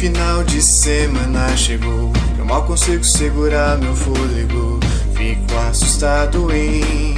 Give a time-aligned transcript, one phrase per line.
[0.00, 2.10] final de semana chegou.
[2.38, 4.80] Eu mal consigo segurar meu fôlego.
[5.14, 7.14] Fico assustado em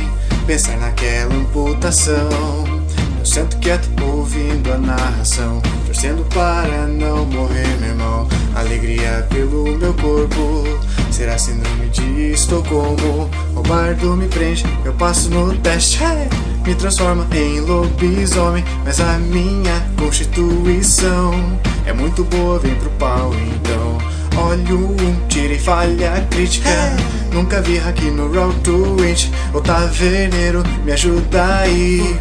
[0.48, 2.28] pensar naquela amputação.
[3.20, 8.28] Eu sento quieto ouvindo a narração, torcendo para não morrer, meu irmão.
[8.56, 10.64] Alegria pelo meu corpo,
[11.12, 13.30] será síndrome de Estocolmo.
[13.54, 16.00] O bardo me prende, eu passo no teste.
[16.64, 23.98] Me transforma em lobisomem, mas a minha constituição é muito boa, vem pro pau então.
[24.36, 26.70] Olho um, tira e falha crítica.
[27.32, 29.30] Nunca vi aqui no Road to It.
[29.52, 32.16] O taverneiro me ajuda aí.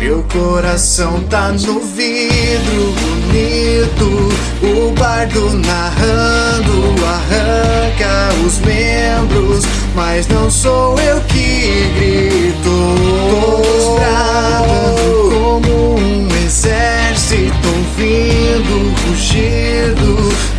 [0.00, 4.28] Meu coração tá no vidro bonito.
[4.62, 9.64] O bardo narrando arranca os membros.
[9.94, 12.94] Mas não sou eu que gritou.
[13.30, 20.10] Todos bravos como um exército, ouvindo o rugido.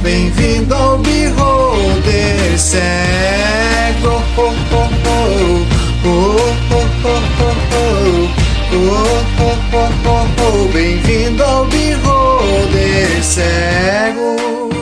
[0.02, 4.22] Bem-vindo ao Beholder Cego.
[4.38, 5.66] Oh, oh, oh.
[6.08, 6.10] Oh,
[6.72, 8.46] oh, oh, oh, oh.
[8.78, 10.68] Oh, oh, oh, oh.
[10.74, 14.75] Bem-vindo ao Beholder Cego.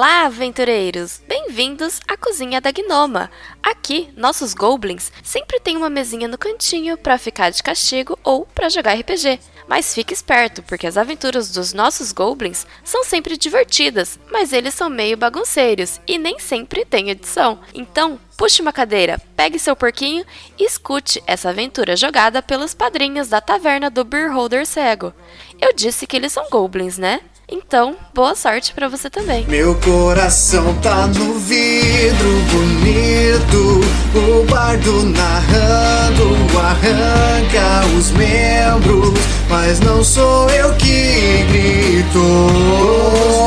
[0.00, 1.20] Olá, aventureiros!
[1.28, 3.30] Bem-vindos à cozinha da Gnoma.
[3.62, 8.70] Aqui, nossos goblins sempre têm uma mesinha no cantinho para ficar de castigo ou para
[8.70, 9.38] jogar RPG.
[9.68, 14.88] Mas fique esperto, porque as aventuras dos nossos goblins são sempre divertidas, mas eles são
[14.88, 17.60] meio bagunceiros e nem sempre têm edição.
[17.74, 20.24] Então, puxe uma cadeira, pegue seu porquinho
[20.58, 25.12] e escute essa aventura jogada pelos padrinhos da taverna do Beholder Cego.
[25.60, 27.20] Eu disse que eles são goblins, né?
[27.52, 29.44] Então, boa sorte para você também.
[29.48, 33.80] Meu coração tá no vidro bonito,
[34.14, 36.40] o bardo narrando
[36.70, 42.20] arranca os membros, mas não sou eu que grito.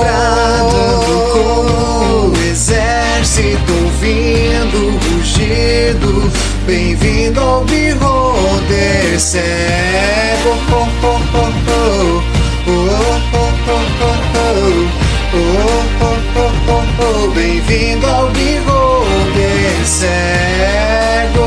[0.01, 6.31] Bradando como um exército ouvindo rugido,
[6.65, 10.49] bem-vindo ao Beholder cego.
[10.73, 12.43] Oh, oh, oh, oh.
[12.65, 13.52] Oh, oh, oh,
[17.33, 21.45] Bem-vindo ao Bigode Cego.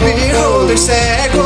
[0.00, 1.42] Bigode Cego.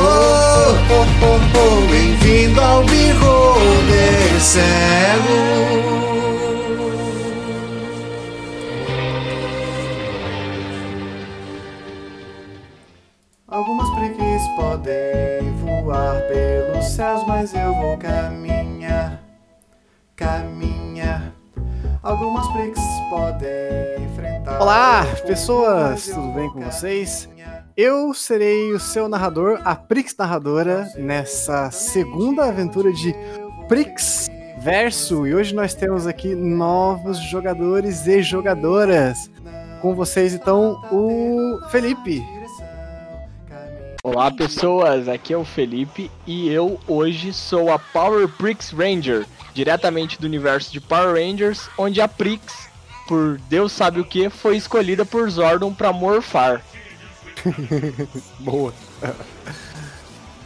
[1.90, 5.90] Bem-vindo ao Bigode Cego.
[13.48, 15.39] Algumas preguiças podem
[16.30, 19.20] pelos céus, mas eu vou caminhar,
[20.14, 21.34] caminhar.
[22.02, 24.60] Algumas preguiças podem enfrentar.
[24.60, 27.28] Olá, pessoas, tudo bem com vocês?
[27.76, 33.12] Eu serei o seu narrador, a Prix Narradora, nessa segunda aventura de
[33.66, 34.30] Prix
[34.60, 35.26] Verso.
[35.26, 39.30] E hoje nós temos aqui novos jogadores e jogadoras.
[39.82, 42.22] Com vocês, então, o Felipe.
[44.12, 50.20] Olá pessoas, aqui é o Felipe e eu hoje sou a Power Prix Ranger, diretamente
[50.20, 52.68] do universo de Power Rangers, onde a Prix,
[53.06, 56.60] por Deus sabe o que, foi escolhida por Zordon para morfar.
[58.40, 58.74] Boa.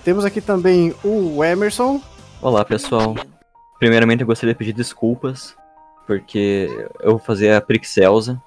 [0.04, 2.02] Temos aqui também o Emerson.
[2.42, 3.14] Olá pessoal.
[3.78, 5.56] Primeiramente eu gostaria de pedir desculpas,
[6.06, 6.68] porque
[7.00, 8.38] eu vou fazer a Prixelza.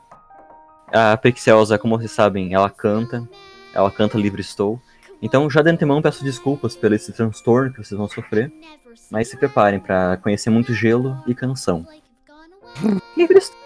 [0.93, 3.27] A Prixelza, como vocês sabem, ela canta,
[3.73, 4.79] ela canta Livre Estou.
[5.21, 8.51] Então, já de antemão, peço desculpas pelo esse transtorno que vocês vão sofrer,
[9.09, 11.85] mas se preparem para conhecer muito gelo e canção.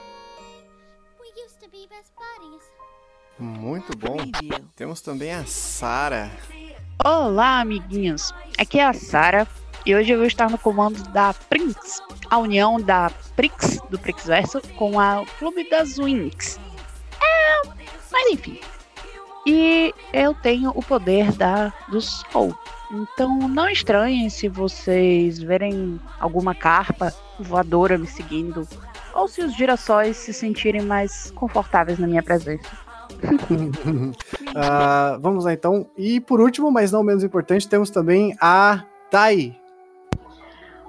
[3.41, 4.17] Muito bom.
[4.75, 6.29] Temos também a Sara.
[7.03, 8.31] Olá, amiguinhos.
[8.56, 9.47] Aqui é a Sara
[9.84, 14.61] e hoje eu vou estar no comando da Prinx, a união da Prix, do Prixverso,
[14.78, 16.59] com a Clube das Winx.
[17.19, 17.67] É,
[18.11, 18.59] mas enfim,
[19.46, 22.53] e eu tenho o poder da do sol.
[22.91, 28.67] Então não estranhem se vocês verem alguma carpa voadora me seguindo,
[29.14, 32.70] ou se os girassóis se sentirem mais confortáveis na minha presença.
[34.53, 35.88] uh, vamos lá então.
[35.97, 39.61] E por último, mas não menos importante, temos também a Tai.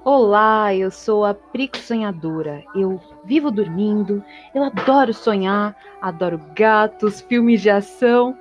[0.05, 2.61] Olá, eu sou a Prix Sonhadora.
[2.75, 4.21] Eu vivo dormindo,
[4.53, 8.37] eu adoro sonhar, adoro gatos, filmes de ação.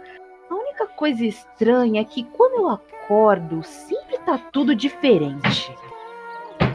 [0.72, 5.70] Única coisa estranha é que quando eu acordo, sempre tá tudo diferente.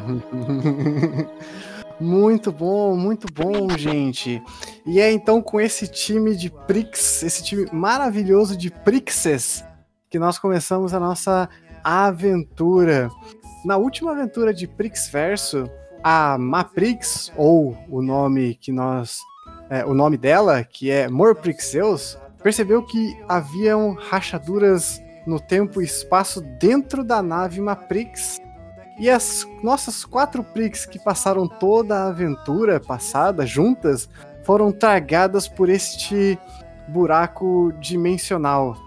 [2.00, 4.40] Muito bom, muito bom, gente.
[4.86, 9.66] E é então com esse time de Prix, esse time maravilhoso de Prixes,
[10.08, 11.50] que nós começamos a nossa
[11.84, 13.10] aventura.
[13.66, 15.68] na última aventura de Prix Verso,
[16.04, 19.18] a Maprix, ou o nome que nós.
[19.72, 22.16] é, o nome dela, que é Morprixeus,
[22.48, 28.40] percebeu que haviam rachaduras no tempo e espaço dentro da nave Maprix.
[28.98, 34.08] E as nossas quatro Prix que passaram toda a aventura passada juntas
[34.46, 36.40] foram tragadas por este
[36.88, 38.78] buraco dimensional.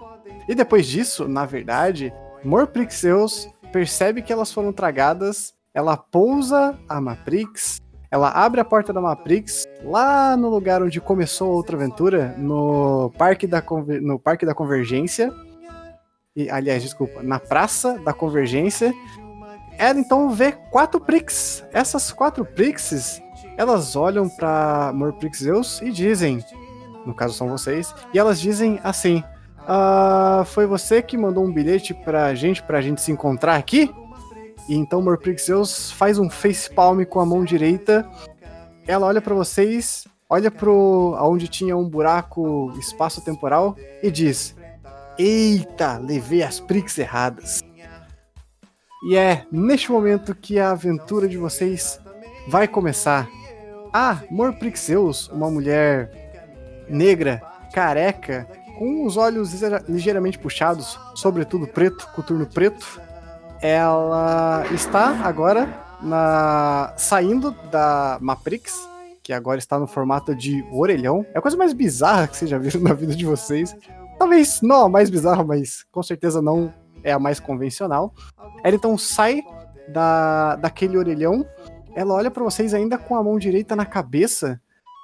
[0.49, 2.11] E depois disso, na verdade,
[2.43, 7.79] Morprixeus percebe que elas foram tragadas, ela pousa a Maprix,
[8.11, 13.09] ela abre a porta da Maprix lá no lugar onde começou a outra aventura, no
[13.17, 15.31] Parque da, Conver- no parque da Convergência.
[16.35, 18.93] E, aliás, desculpa, na Praça da Convergência.
[19.77, 21.63] Ela então vê quatro Prix.
[21.71, 23.21] Essas quatro Prixes,
[23.57, 26.43] elas olham para Morprixeus e dizem,
[27.05, 29.23] no caso são vocês, e elas dizem assim:
[29.67, 33.89] "Ah, foi você que mandou um bilhete pra gente, pra gente se encontrar aqui?
[34.69, 38.07] E então Morprixeus faz um facepalm com a mão direita.
[38.87, 44.55] Ela olha pra vocês, olha pro aonde tinha um buraco espaço-temporal e diz:
[45.17, 47.61] Eita, levei as Prix erradas.
[49.09, 51.99] E é neste momento que a aventura de vocês
[52.47, 53.27] vai começar.
[53.91, 57.41] Ah, Morprixeus, uma mulher negra,
[57.73, 58.47] careca,
[58.77, 63.01] com os olhos ligeira- ligeiramente puxados, sobretudo preto, coturno preto.
[63.61, 65.69] Ela está agora
[66.01, 68.73] na saindo da Maprix,
[69.21, 71.23] que agora está no formato de orelhão.
[71.33, 73.75] É a coisa mais bizarra que vocês já viram na vida de vocês.
[74.17, 76.73] Talvez não a mais bizarra, mas com certeza não
[77.03, 78.13] é a mais convencional.
[78.63, 79.43] Ela então sai
[79.87, 81.45] da, daquele orelhão.
[81.95, 84.59] Ela olha pra vocês ainda com a mão direita na cabeça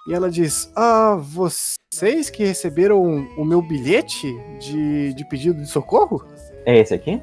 [0.07, 6.25] e ela diz: Ah, vocês que receberam o meu bilhete de, de pedido de socorro?
[6.65, 7.21] É esse aqui?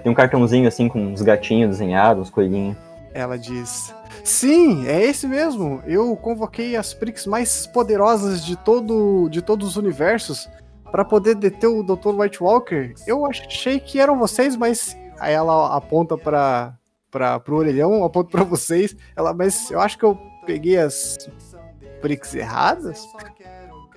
[0.00, 2.76] Tenho um cartãozinho assim com uns gatinhos desenhados, uns coelhinhos.
[3.14, 3.94] Ela diz:
[4.24, 5.82] Sim, é esse mesmo.
[5.86, 10.48] Eu convoquei as Prix mais poderosas de todo de todos os universos
[10.90, 12.10] para poder deter o Dr.
[12.14, 12.94] White Walker.
[13.06, 16.74] Eu achei que eram vocês, mas aí ela aponta para
[17.10, 18.96] para pro orelhão, aponta para vocês.
[19.16, 21.18] Ela, mas eu acho que eu peguei as
[22.00, 23.06] Prix erradas.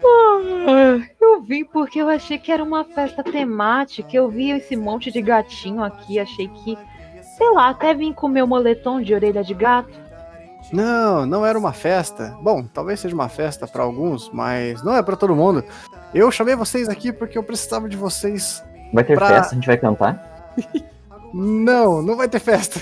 [0.08, 4.10] Ah, eu vim porque eu achei que era uma festa temática.
[4.16, 6.78] Eu vi esse monte de gatinho aqui, achei que,
[7.38, 9.94] sei lá, até vim comer o moletom de orelha de gato.
[10.72, 12.36] Não, não era uma festa.
[12.42, 15.64] Bom, talvez seja uma festa para alguns, mas não é para todo mundo.
[16.14, 18.64] Eu chamei vocês aqui porque eu precisava de vocês.
[18.94, 20.54] Vai ter Pra- festa, a gente vai cantar?
[21.34, 22.80] Não, não vai ter festa.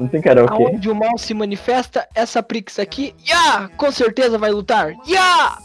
[0.00, 0.54] Não tem karaokê?
[0.54, 3.68] Aonde o mal se manifesta, essa Prix aqui, ya!
[3.76, 4.94] Com certeza vai lutar.
[5.06, 5.58] Ya!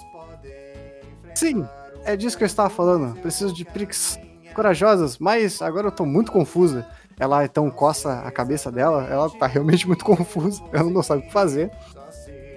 [1.34, 1.66] Sim,
[2.04, 3.16] é disso que eu estava falando.
[3.22, 4.20] Preciso de pricks
[4.54, 6.86] corajosas, mas agora eu tô muito confusa.
[7.18, 11.26] Ela então coça a cabeça dela, ela tá realmente muito confusa, ela não sabe o
[11.26, 11.72] que fazer.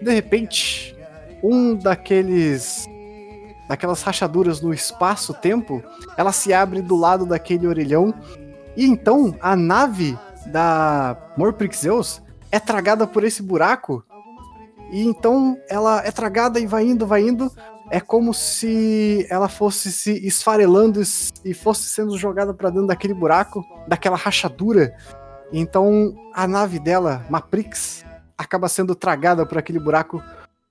[0.02, 0.96] De repente,
[1.42, 2.86] um daqueles
[3.69, 5.82] daquelas rachaduras no espaço-tempo,
[6.16, 8.14] ela se abre do lado daquele orelhão
[8.74, 14.04] e então a nave da Morprixeus é tragada por esse buraco.
[14.90, 17.52] E então ela é tragada e vai indo, vai indo,
[17.90, 23.14] é como se ela fosse se esfarelando es- e fosse sendo jogada pra dentro daquele
[23.14, 24.94] buraco, daquela rachadura.
[25.52, 28.05] Então a nave dela, Maprix,
[28.36, 30.22] acaba sendo tragada por aquele buraco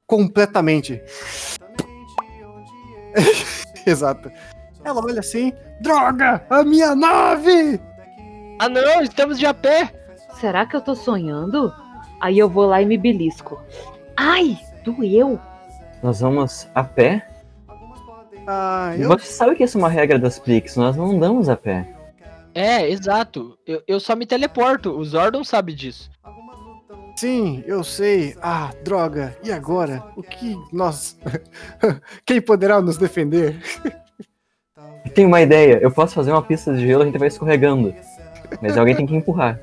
[0.07, 1.01] completamente.
[3.85, 4.31] Exato.
[4.83, 6.45] Ela olha assim: Droga!
[6.49, 7.79] A minha nave!
[8.59, 9.93] Ah não, estamos de a pé!
[10.39, 11.71] Será que eu tô sonhando?
[12.19, 13.61] Aí eu vou lá e me belisco.
[14.15, 15.39] Ai, doeu.
[16.01, 17.27] Nós vamos a pé?
[18.47, 21.55] Ah, eu Você sabe que isso é uma regra das Prix, nós não andamos a
[21.55, 21.87] pé.
[22.55, 23.57] É, exato.
[23.67, 26.09] Eu, eu só me teleporto, o Zordon sabe disso.
[27.17, 28.35] Sim, eu sei.
[28.41, 29.35] Ah, droga.
[29.43, 30.03] E agora?
[30.15, 31.17] O que nós.
[32.25, 33.59] Quem poderá nos defender?
[35.13, 37.93] Tenho uma ideia, eu posso fazer uma pista de gelo, a gente vai escorregando.
[38.61, 39.59] Mas alguém tem que empurrar.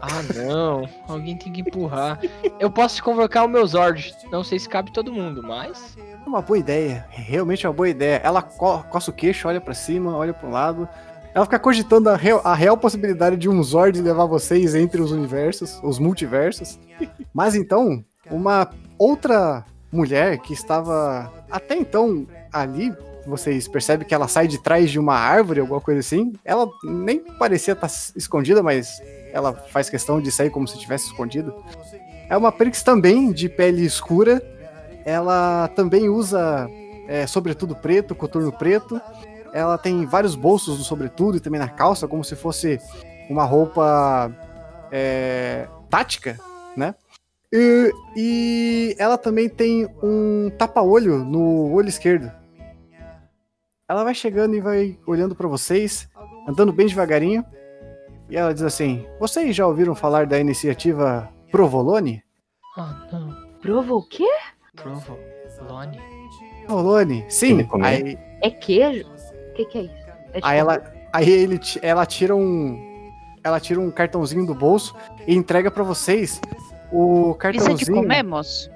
[0.00, 2.18] Ah não, alguém tem que empurrar.
[2.58, 4.12] Eu posso convocar o meu Zord.
[4.32, 5.96] Não sei se cabe todo mundo, mas.
[5.96, 7.06] É Uma boa ideia.
[7.10, 8.20] Realmente é uma boa ideia.
[8.24, 10.88] Ela co coça o queixo, olha pra cima, olha pra um lado.
[11.32, 15.12] Ela fica cogitando a real, a real possibilidade de um Zord levar vocês entre os
[15.12, 16.80] universos, os multiversos.
[17.32, 22.92] Mas então, uma outra mulher que estava até então ali,
[23.26, 26.32] vocês percebem que ela sai de trás de uma árvore, alguma coisa assim.
[26.44, 29.00] Ela nem parecia estar escondida, mas
[29.32, 31.54] ela faz questão de sair como se estivesse escondido.
[32.28, 34.42] É uma Prix também de pele escura.
[35.04, 36.68] Ela também usa
[37.08, 39.00] é, sobretudo preto, coturno preto.
[39.52, 42.80] Ela tem vários bolsos no sobretudo e também na calça, como se fosse
[43.28, 44.32] uma roupa
[44.90, 46.38] é, tática,
[46.76, 46.94] né?
[47.52, 52.32] E, e ela também tem um tapa-olho no olho esquerdo.
[53.92, 56.08] Ela vai chegando e vai olhando pra vocês,
[56.48, 57.44] andando bem devagarinho.
[58.30, 62.24] E ela diz assim: Vocês já ouviram falar da iniciativa Provolone?
[62.74, 63.36] Ah, não.
[63.60, 64.26] Prova o quê?
[64.74, 65.18] Provo.
[65.68, 66.00] Lone.
[66.64, 67.26] Provolone?
[67.28, 67.68] Sim.
[67.82, 69.06] Aí, É queijo?
[69.06, 69.94] O que, que é isso?
[70.30, 73.10] É tipo- aí ela, aí ele, ela tira um,
[73.44, 74.96] ela tira um cartãozinho do bolso
[75.26, 76.40] e entrega pra vocês
[76.90, 77.96] o Isso é de cartãozinho.
[77.98, 78.70] comer, moço?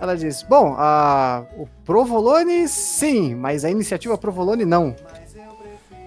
[0.00, 4.96] Ela diz: Bom, a, o Provolone sim, mas a iniciativa Provolone não.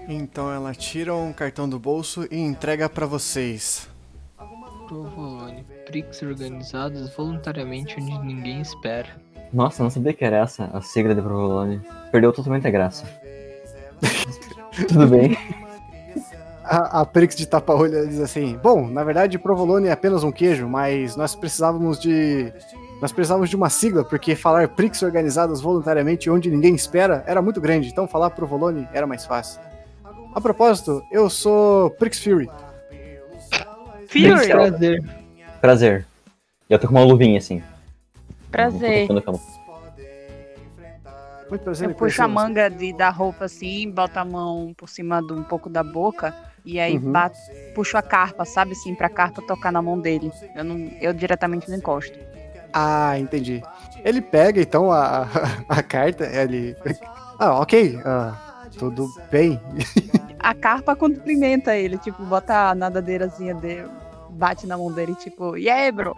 [0.08, 3.88] Então ela tira um cartão do bolso e entrega pra vocês.
[4.88, 5.64] Provolone.
[5.86, 9.08] Prix organizados voluntariamente onde ninguém espera.
[9.52, 11.82] Nossa, não sabia que era essa a sigla de Provolone.
[12.12, 13.06] Perdeu totalmente a graça.
[14.88, 15.38] Tudo bem.
[16.64, 20.68] A, a Prix de tapa-olho diz assim: Bom, na verdade, Provolone é apenas um queijo,
[20.68, 22.52] mas nós precisávamos de.
[23.04, 27.60] Nós precisávamos de uma sigla, porque falar Prix organizadas voluntariamente onde ninguém espera era muito
[27.60, 29.60] grande, então falar Provolone era mais fácil.
[30.34, 32.50] A propósito, eu sou Prix Fury.
[34.08, 34.48] Fury!
[34.48, 35.04] Prazer.
[35.60, 36.08] Prazer.
[36.70, 37.62] E eu tô com uma luvinha assim.
[38.50, 39.10] Prazer.
[39.10, 39.22] Muito
[41.62, 45.34] prazer Eu puxo a manga de, da roupa assim, boto a mão por cima de
[45.34, 46.34] um pouco da boca
[46.64, 47.12] e aí Uhum.
[47.12, 47.38] bato,
[47.76, 50.32] puxo a carpa, sabe assim, pra carpa tocar na mão dele.
[50.56, 52.18] Eu, não, eu diretamente não encosto.
[52.74, 53.62] Ah, entendi.
[54.04, 55.28] Ele pega então a,
[55.70, 56.76] a, carta, ele.
[57.40, 58.00] Ah, ok.
[58.04, 59.62] ah, tudo bem.
[60.40, 63.88] A carpa cumprimenta ele, tipo, bota a nadadeirazinha dele,
[64.32, 66.16] bate na mão dele, tipo, e aí, bro?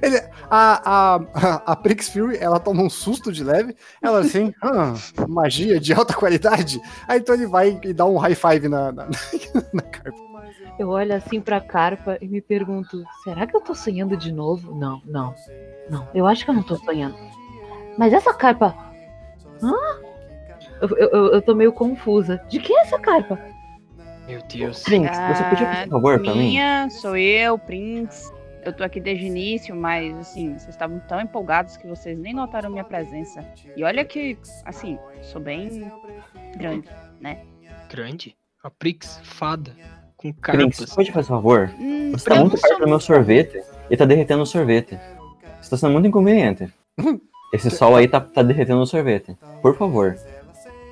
[0.00, 0.18] Ele,
[0.50, 3.74] a, a, a Prix Fury, ela toma um susto de leve.
[4.00, 4.94] Ela assim, ah,
[5.28, 6.80] magia de alta qualidade.
[7.08, 9.06] Aí então ele vai e dá um high five na, na,
[9.72, 10.26] na carpa.
[10.78, 14.74] Eu olho assim pra carpa e me pergunto: será que eu tô sonhando de novo?
[14.74, 15.34] Não, não.
[15.90, 17.16] Não, eu acho que eu não tô sonhando.
[17.96, 18.76] Mas essa carpa.
[19.62, 19.72] Hã?
[20.82, 22.42] Eu, eu, eu- tô meio confusa.
[22.48, 23.38] De quem é essa carpa?
[24.26, 24.82] Meu Deus.
[24.82, 26.38] Prince, você podia fazer um favor pra mim?
[26.50, 28.30] Minha, sou eu, Prince.
[28.62, 32.34] Eu tô aqui desde o início, mas assim, vocês estavam tão empolgados que vocês nem
[32.34, 33.42] notaram minha presença.
[33.76, 35.90] E olha que, assim, sou bem
[36.56, 36.88] grande.
[37.88, 38.36] Grande?
[38.62, 39.72] A Prix fada.
[40.34, 40.94] Com Prince, carpas.
[40.94, 41.70] pode fazer um favor?
[41.78, 44.98] Hum, Você tá muito perto do meu sorvete e tá derretendo o sorvete.
[45.60, 46.72] Você tá sendo muito inconveniente.
[47.52, 49.36] Esse sol aí tá, tá derretendo o sorvete.
[49.62, 50.16] Por favor,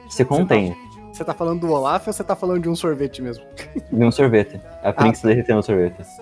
[0.08, 0.76] se contenha
[1.12, 3.44] Você tá falando do Olaf ou você tá falando de um sorvete mesmo?
[3.92, 4.60] de um sorvete.
[4.82, 6.02] A Prince tá derretendo o sorvete.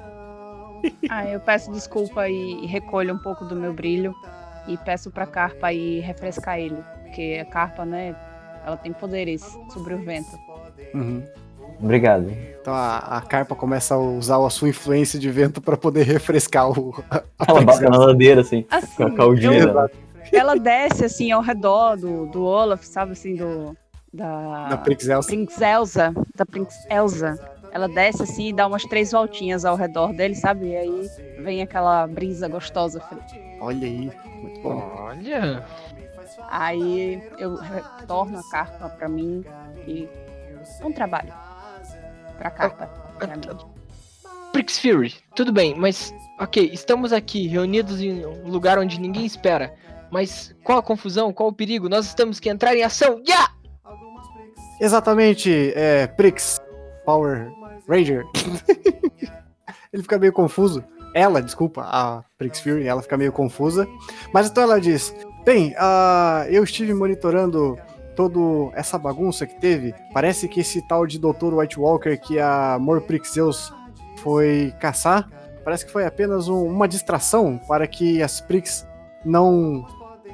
[1.09, 4.13] Ah, eu peço desculpa e recolho um pouco do meu brilho
[4.67, 8.17] e peço pra carpa ir refrescar ele, porque a carpa, né,
[8.67, 9.43] ela tem poderes
[9.73, 10.37] sobre o vento.
[10.93, 11.23] Uhum.
[11.83, 12.31] Obrigado.
[12.61, 16.71] Então a, a carpa começa a usar a sua influência de vento pra poder refrescar
[16.71, 16.95] o.
[17.11, 19.59] A, Ela bate na ladeira assim, com Assim, a caldinha.
[19.59, 19.91] eu- dela.
[20.33, 23.77] ela desce assim ao redor do, do Olaf, sabe assim, do
[24.15, 25.29] da Da Prix Elsa.
[25.29, 27.39] Prince Elsa, da Prince Elsa.
[27.73, 30.67] Ela desce assim e dá umas três voltinhas ao redor dele, sabe?
[30.69, 31.09] E aí
[31.43, 33.03] vem aquela brisa gostosa.
[33.61, 34.13] Olha aí.
[34.43, 34.93] Muito bom.
[34.99, 35.65] Olha.
[36.51, 39.43] Aí eu retorno a carpa pra mim
[39.89, 40.07] e
[40.85, 41.33] um trabalho
[42.39, 43.43] pra pra mim.
[44.53, 49.75] Prix Fury, tudo bem, mas ok, estamos aqui reunidos em um lugar onde ninguém espera.
[50.11, 51.33] Mas qual a confusão?
[51.33, 51.89] Qual o perigo?
[51.89, 53.23] Nós temos que entrar em ação!
[53.27, 53.51] Ya!
[54.79, 56.61] Exatamente, é, Prix,
[57.07, 57.51] Power
[57.89, 58.25] Ranger.
[59.93, 60.85] Ele fica meio confuso.
[61.15, 63.87] Ela, desculpa, a Prix Fury, ela fica meio confusa.
[64.33, 67.79] Mas então ela diz: Bem, ah, eu estive monitorando
[68.15, 68.39] toda
[68.77, 69.95] essa bagunça que teve.
[70.13, 71.55] Parece que esse tal de Dr.
[71.55, 73.73] White Walker que a Mor Prixeus
[74.19, 75.29] foi caçar,
[75.65, 78.87] parece que foi apenas um- uma distração para que as Prix
[79.25, 79.87] não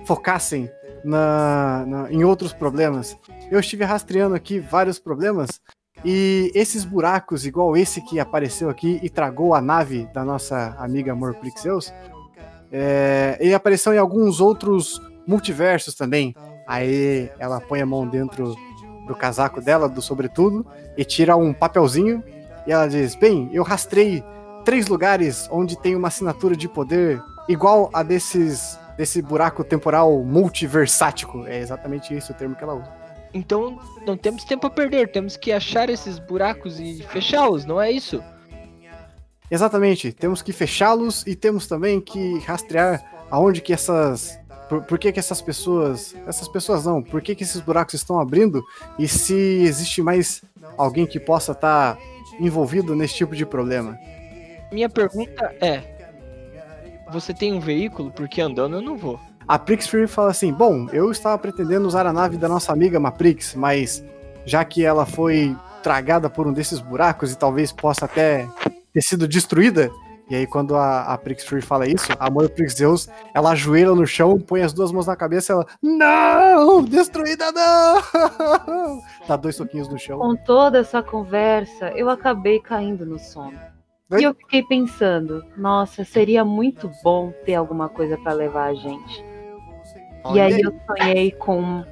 [0.05, 0.71] focassem
[1.05, 3.17] na- na- em outros problemas
[3.51, 5.61] eu estive rastreando aqui vários problemas
[6.05, 11.15] e esses buracos, igual esse que apareceu aqui e tragou a nave da nossa amiga
[11.15, 11.93] Morprixeus,
[12.71, 16.35] é, ele apareceu em alguns outros multiversos também.
[16.69, 18.55] Aí ela põe a mão dentro
[19.07, 20.67] do casaco dela, do sobretudo,
[20.99, 22.23] e tira um papelzinho
[22.67, 24.23] e ela diz: Bem, eu rastrei
[24.67, 31.47] três lugares onde tem uma assinatura de poder igual a desses desse buraco temporal multiversático.
[31.47, 32.93] É exatamente esse o termo que ela usa.
[33.33, 37.91] Então não temos tempo a perder, temos que achar esses buracos e fechá-los, não é
[37.91, 38.23] isso?
[39.51, 45.13] Exatamente, temos que fechá-los e temos também que rastrear aonde que essas Por, por que,
[45.13, 46.15] que essas pessoas.
[46.27, 48.63] Essas pessoas não, por que, que esses buracos estão abrindo?
[48.99, 50.43] E se existe mais
[50.77, 51.99] alguém que possa estar
[52.39, 53.99] envolvido nesse tipo de problema?
[54.71, 55.83] Minha pergunta é:
[57.11, 58.11] Você tem um veículo?
[58.11, 59.19] Porque andando eu não vou.
[59.47, 63.01] A Prix Fury fala assim: Bom, eu estava pretendendo usar a nave da nossa amiga
[63.01, 64.05] Maprix, mas
[64.45, 68.47] já que ela foi tragada por um desses buracos e talvez possa até
[68.93, 69.91] ter sido destruída.
[70.31, 73.95] E aí, quando a, a Prix Fury fala isso, a Mãe Prix Zeus, ela ajoelha
[73.95, 76.85] no chão, põe as duas mãos na cabeça e ela, não!
[76.85, 79.01] Destruída não!
[79.27, 80.19] Dá dois soquinhos no chão.
[80.19, 83.59] Com toda essa conversa, eu acabei caindo no sono.
[84.19, 89.25] E eu fiquei pensando, nossa, seria muito bom ter alguma coisa pra levar a gente.
[90.35, 91.85] E aí eu sonhei com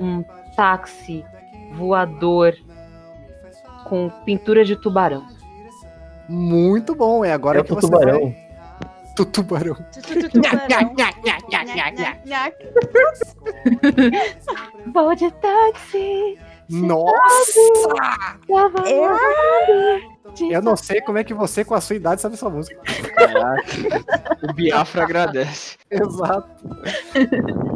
[0.00, 0.24] um
[0.56, 1.24] táxi
[1.74, 2.54] voador
[3.84, 5.26] com pintura de tubarão.
[6.28, 8.20] Muito bom, é agora É que você tubarão.
[8.20, 8.42] vai...
[9.14, 9.76] Tu tubarão.
[14.92, 16.38] Vou de táxi.
[16.72, 17.60] Nossa!
[18.48, 22.34] tava voando de Eu não sei como é que você, com a sua idade, sabe
[22.34, 22.80] essa música.
[24.42, 25.76] O Biafra agradece.
[25.88, 26.48] Exato.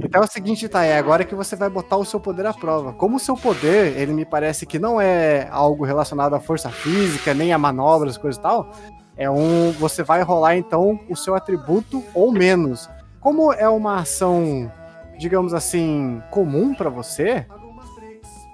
[0.02, 0.84] Então é o seguinte, tá?
[0.84, 2.92] É agora que você vai botar o seu poder à prova.
[2.92, 7.32] Como o seu poder, ele me parece que não é algo relacionado à força física,
[7.32, 8.70] nem a manobras, coisa e tal.
[9.16, 9.70] É um.
[9.72, 12.90] Você vai rolar então o seu atributo ou menos.
[13.20, 14.70] Como é uma ação,
[15.18, 17.46] digamos assim, comum pra você.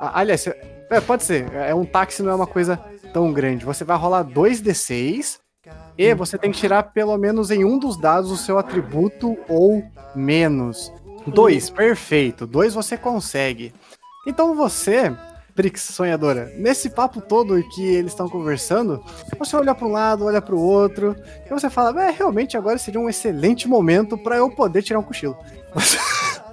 [0.02, 1.52] Aliás, é, pode ser.
[1.52, 2.76] É um táxi, não é uma coisa
[3.12, 3.64] tão grande.
[3.64, 5.38] Você vai rolar 2d6
[5.96, 9.84] e você tem que tirar pelo menos em um dos dados o seu atributo ou
[10.14, 10.92] menos.
[11.26, 12.46] Dois, perfeito.
[12.46, 13.72] Dois você consegue.
[14.26, 15.16] Então você,
[15.54, 19.04] Prix sonhadora, nesse papo todo que eles estão conversando,
[19.38, 21.14] você olha para um lado, olha para o outro,
[21.46, 25.04] e você fala: é, realmente agora seria um excelente momento para eu poder tirar um
[25.04, 25.36] cochilo.
[25.74, 25.98] Você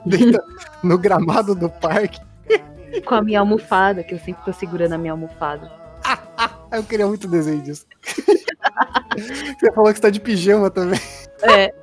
[0.05, 0.41] deita
[0.81, 2.28] no gramado do parque.
[3.05, 5.71] Com a minha almofada, que eu sempre tô segurando a minha almofada.
[6.71, 7.85] Eu queria muito desenho disso.
[9.59, 10.99] Você falou que está de pijama também.
[11.41, 11.73] É.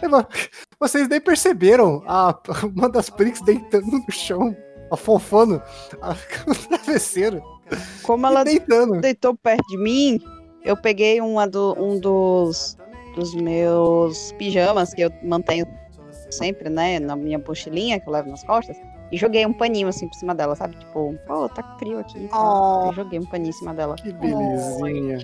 [0.78, 2.38] Vocês nem perceberam a,
[2.74, 4.56] uma das Prix deitando no chão,
[4.90, 5.62] afofando
[6.02, 6.12] a,
[6.46, 7.42] o travesseiro.
[8.02, 9.00] Como ela deitando.
[9.00, 10.20] deitou perto de mim,
[10.64, 12.76] eu peguei uma do, um dos,
[13.14, 15.66] dos meus pijamas que eu mantenho
[16.30, 18.76] sempre, né, na minha mochilinha que eu levo nas costas,
[19.10, 20.76] e joguei um paninho assim por cima dela, sabe?
[20.76, 22.18] Tipo, pô, tá frio aqui.
[22.18, 22.28] e.
[22.32, 22.92] Oh.
[22.92, 23.94] Joguei um paninho em cima dela.
[23.96, 25.18] Que belezinha.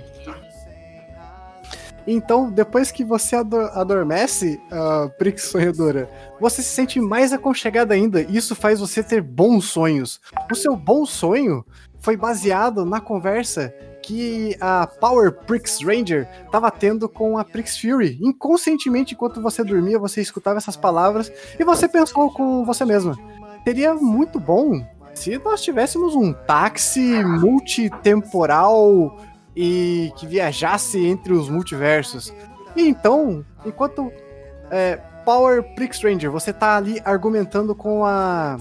[2.07, 6.09] Então, depois que você ado- adormece, a Prix sonhadora,
[6.41, 8.23] você se sente mais aconchegada ainda.
[8.23, 10.21] E isso faz você ter bons sonhos.
[10.51, 11.65] O seu bom sonho
[12.01, 18.19] foi baseado na conversa que a Power Prix Ranger estava tendo com a Prix Fury.
[18.21, 23.17] Inconscientemente, enquanto você dormia, você escutava essas palavras e você pensou com você mesma.
[23.65, 24.85] Seria muito bom
[25.15, 29.19] se nós tivéssemos um táxi multitemporal
[29.55, 32.33] e que viajasse entre os multiversos.
[32.75, 34.11] E então, enquanto
[34.71, 38.59] é, Power Prix Ranger, você tá ali argumentando com a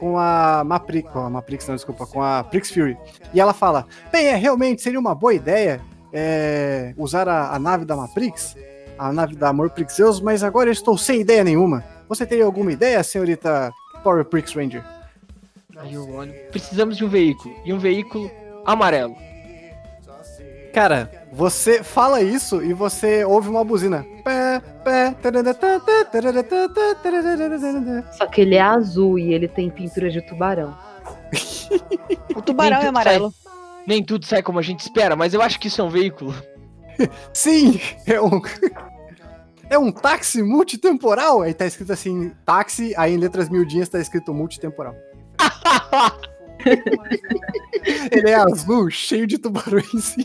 [0.00, 2.96] com a Maprix, com a Maprix, não, desculpa, com a Prix Fury.
[3.34, 7.84] E ela fala: "Bem, é realmente seria uma boa ideia é, usar a, a nave
[7.84, 8.56] da Maprix,
[8.98, 11.84] a nave da Amor Prixeus, mas agora eu estou sem ideia nenhuma.
[12.08, 13.70] Você teria alguma ideia, senhorita
[14.02, 14.82] Power Prix Ranger?"
[15.76, 16.32] Aí eu olho.
[16.50, 17.54] Precisamos de um veículo.
[17.64, 18.30] E um veículo
[18.64, 19.16] amarelo.
[20.72, 24.06] Cara, você fala isso e você ouve uma buzina.
[24.22, 25.14] Pé, pé.
[28.12, 30.76] Só que ele é azul e ele tem pintura de tubarão.
[32.34, 33.32] O tubarão é amarelo.
[33.86, 36.34] Nem tudo sai como a gente espera, mas eu acho que isso é um veículo.
[37.32, 38.40] Sim, é um.
[39.72, 41.42] É um táxi multitemporal?
[41.42, 44.96] Aí tá escrito assim, táxi, aí em letras miudinhas tá escrito multitemporal.
[48.10, 50.16] Ele é azul, cheio de tubarões.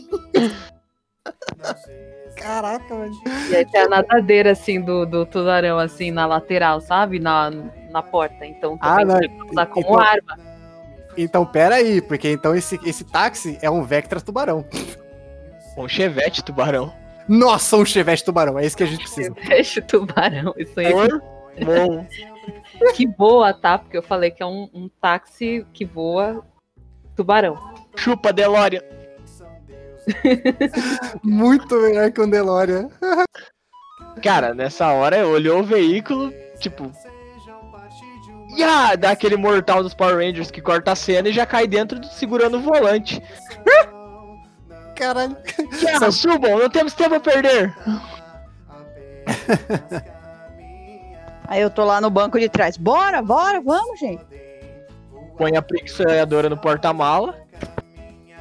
[2.36, 3.12] Caraca, mano.
[3.50, 7.18] E aí tem a nadadeira, assim, do, do tubarão, assim, na lateral, sabe?
[7.18, 7.50] Na,
[7.90, 8.44] na porta.
[8.46, 9.16] Então Ah, não.
[9.16, 10.38] você pode usar como Então- arma.
[11.18, 14.66] Então, pera aí, porque então esse, esse táxi é um Vectra tubarão.
[15.78, 16.92] Um chevette tubarão.
[17.26, 19.30] Nossa, um Chevette tubarão, é isso que a gente precisa.
[19.80, 20.54] O tubarão.
[20.58, 22.06] Isso aí Por bom.
[22.94, 23.78] que voa, tá?
[23.78, 26.44] Porque eu falei que é um, um táxi que voa
[27.16, 27.58] tubarão.
[27.96, 28.84] Chupa, Delória.
[31.22, 32.88] Muito melhor que um DeLorean.
[34.22, 36.90] Cara, nessa hora olhou o veículo, tipo.
[38.56, 38.94] Ya!
[38.96, 42.56] Dá aquele mortal dos Power Rangers que corta a cena e já cai dentro segurando
[42.56, 43.22] o volante.
[44.96, 45.36] Caralho.
[45.82, 47.74] Ya, subam, não temos tempo a perder.
[51.46, 52.76] Aí eu tô lá no banco de trás.
[52.76, 54.24] Bora, bora, vamos, gente.
[55.36, 57.45] Põe a Prix sonhadora no porta-mala.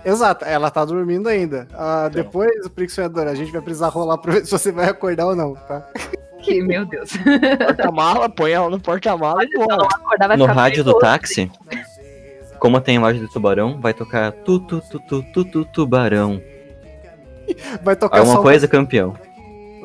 [0.05, 1.67] Exato, ela tá dormindo ainda.
[1.73, 2.23] Ah, Então.
[2.23, 5.25] Depois, o Prix Sonhador, a gente vai precisar rolar pra ver se você vai acordar
[5.25, 5.83] ou não, tá?
[6.39, 7.09] Que, meu Deus.
[7.57, 11.51] Porta-mala, põe ela no porta-mala e vai No ficar rádio do táxi,
[12.59, 16.39] como tem a imagem do tubarão, vai tocar tu tu tu tu tu tu tubarão.
[17.83, 19.15] Vai tocar Alguma só coisa, campeão.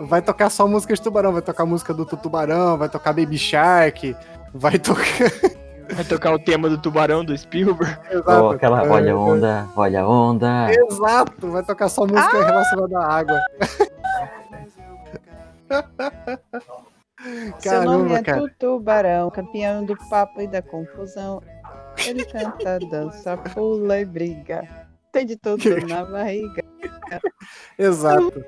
[0.06, 4.14] vai tocar só música de tubarão, vai tocar música do Tubarão, vai tocar Baby Shark,
[4.54, 5.04] vai tocar
[5.94, 7.96] Vai tocar o tema do tubarão do Spielberg.
[8.10, 8.42] Exato.
[8.42, 10.72] Ou aquela É, olha a onda, olha a onda.
[10.72, 13.40] Exato, vai tocar só música relacionada à água.
[17.58, 18.40] Seu nome Caramba, é cara.
[18.40, 21.42] Tutubarão, campeão do papo e da confusão.
[22.06, 24.66] Ele canta, dança, pula e briga.
[25.12, 26.64] Tem de tudo na barriga.
[27.78, 28.42] Exato.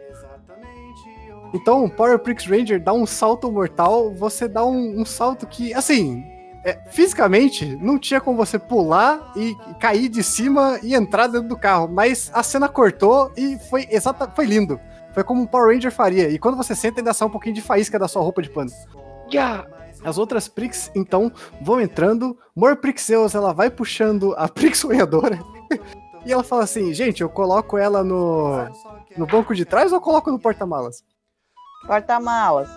[1.53, 6.25] Então, Power Prix Ranger dá um salto mortal, você dá um, um salto que, assim,
[6.65, 11.57] é, fisicamente não tinha como você pular e cair de cima e entrar dentro do
[11.57, 14.81] carro, mas a cena cortou e foi exata, foi lindo.
[15.13, 16.31] Foi como um Power Ranger faria.
[16.31, 18.71] E quando você senta, ainda sai um pouquinho de faísca da sua roupa de pano.
[19.29, 19.67] Já.
[20.05, 22.37] As outras Prix, então, vão entrando.
[22.57, 25.39] Mor Prixeus, ela vai puxando a Prix sonhadora.
[26.25, 28.53] e ela fala assim, gente, eu coloco ela no,
[29.17, 31.05] no banco de trás ou eu coloco no porta-malas?
[31.87, 32.69] Porta-malas.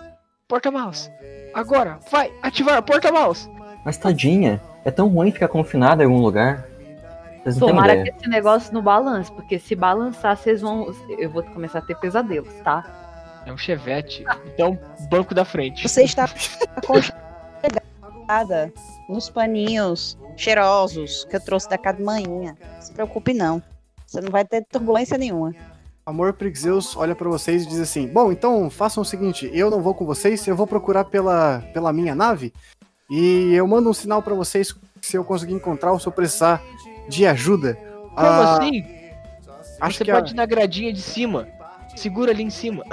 [0.46, 1.10] Porta-malas.
[1.54, 3.48] Agora, vai, ativar porta-malas.
[3.86, 6.66] Mas tadinha, é tão ruim ficar confinada em algum lugar.
[7.44, 10.92] Vocês não Tomara que esse negócio não balance, porque se balançar, vocês vão.
[11.16, 12.84] Eu vou começar a ter pesadelos, tá?
[13.46, 14.24] É um chevette.
[14.44, 14.76] Então,
[15.08, 15.88] banco da frente.
[15.88, 16.28] Você está
[16.74, 17.12] aconchegada
[19.08, 22.56] nos paninhos cheirosos que eu trouxe da casa de manhã.
[22.60, 23.62] Não se preocupe, não.
[24.04, 25.54] Você não vai ter turbulência nenhuma.
[26.04, 29.80] Amor Prixeus olha pra vocês e diz assim: Bom, então façam o seguinte, eu não
[29.80, 32.52] vou com vocês, eu vou procurar pela, pela minha nave
[33.10, 36.62] e eu mando um sinal pra vocês se eu conseguir encontrar ou se eu precisar
[37.08, 37.74] de ajuda.
[38.14, 38.84] Como Ah, assim?
[39.80, 41.46] Acho Você que pode a, ir na gradinha de cima.
[41.94, 42.84] Segura ali em cima.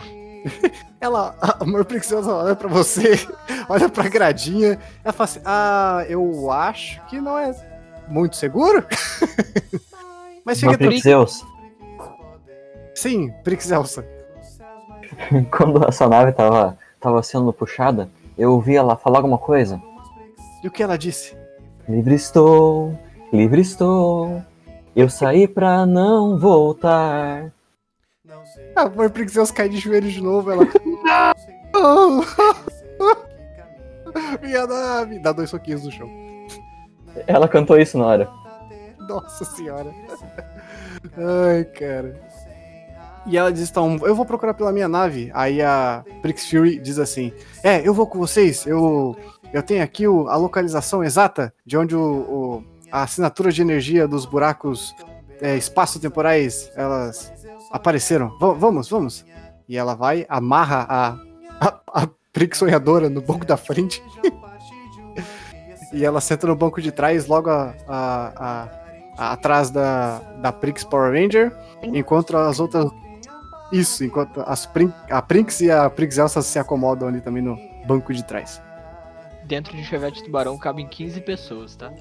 [0.99, 3.13] ela, a Amor Prixeus olha pra você,
[3.69, 7.56] olha pra gradinha, ela fala assim: Ah, eu acho que não é
[8.08, 8.86] muito seguro.
[10.45, 11.28] Mas fica tranquilo.
[12.93, 14.06] Sim, Prixelsa.
[15.52, 19.82] quando a sua nave tava, tava sendo puxada, eu ouvi ela falar alguma coisa.
[20.63, 21.36] E o que ela disse?
[21.89, 22.97] Livre estou,
[23.34, 24.41] livre estou.
[24.95, 27.52] Eu saí pra não voltar.
[28.76, 30.63] A Amor Prixeus cai de joelho de novo, ela.
[31.73, 32.23] Não!
[34.41, 35.19] Minha nave!
[35.19, 36.08] Dá dois soquinhos no chão.
[37.28, 38.30] Ela cantou isso na hora.
[38.99, 39.91] Nossa senhora.
[41.17, 42.15] Ai, cara.
[43.26, 45.32] E ela diz, então, eu vou procurar pela minha nave.
[45.34, 49.15] Aí a Prix Fury diz assim, é, eu vou com vocês, eu,
[49.53, 54.07] eu tenho aqui o- a localização exata de onde o, o- a assinatura de energia
[54.07, 54.93] dos buracos
[55.41, 57.31] é, espaço-temporais, elas
[57.71, 58.37] apareceram.
[58.39, 59.25] Va- vamos, vamos.
[59.67, 61.17] E ela vai, amarra a,
[61.59, 64.01] a, a Prix Sonhadora no banco da frente.
[65.91, 68.69] e ela senta no banco de trás, logo a- a-
[69.17, 71.51] a, atrás da, da Prix Power Ranger,
[71.83, 72.89] enquanto as outras.
[73.71, 77.57] Isso, enquanto as Prin- a Prinx e a Prix Elsa se acomodam ali também no
[77.87, 78.61] banco de trás.
[79.45, 81.91] Dentro de um chevette tubarão cabem 15 pessoas, tá?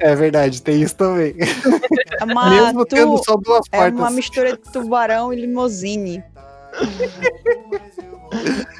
[0.00, 1.34] É verdade, tem isso também.
[2.20, 3.98] É uma, Mesmo tu- tendo só duas é portas.
[3.98, 6.22] uma mistura de tubarão e limousine.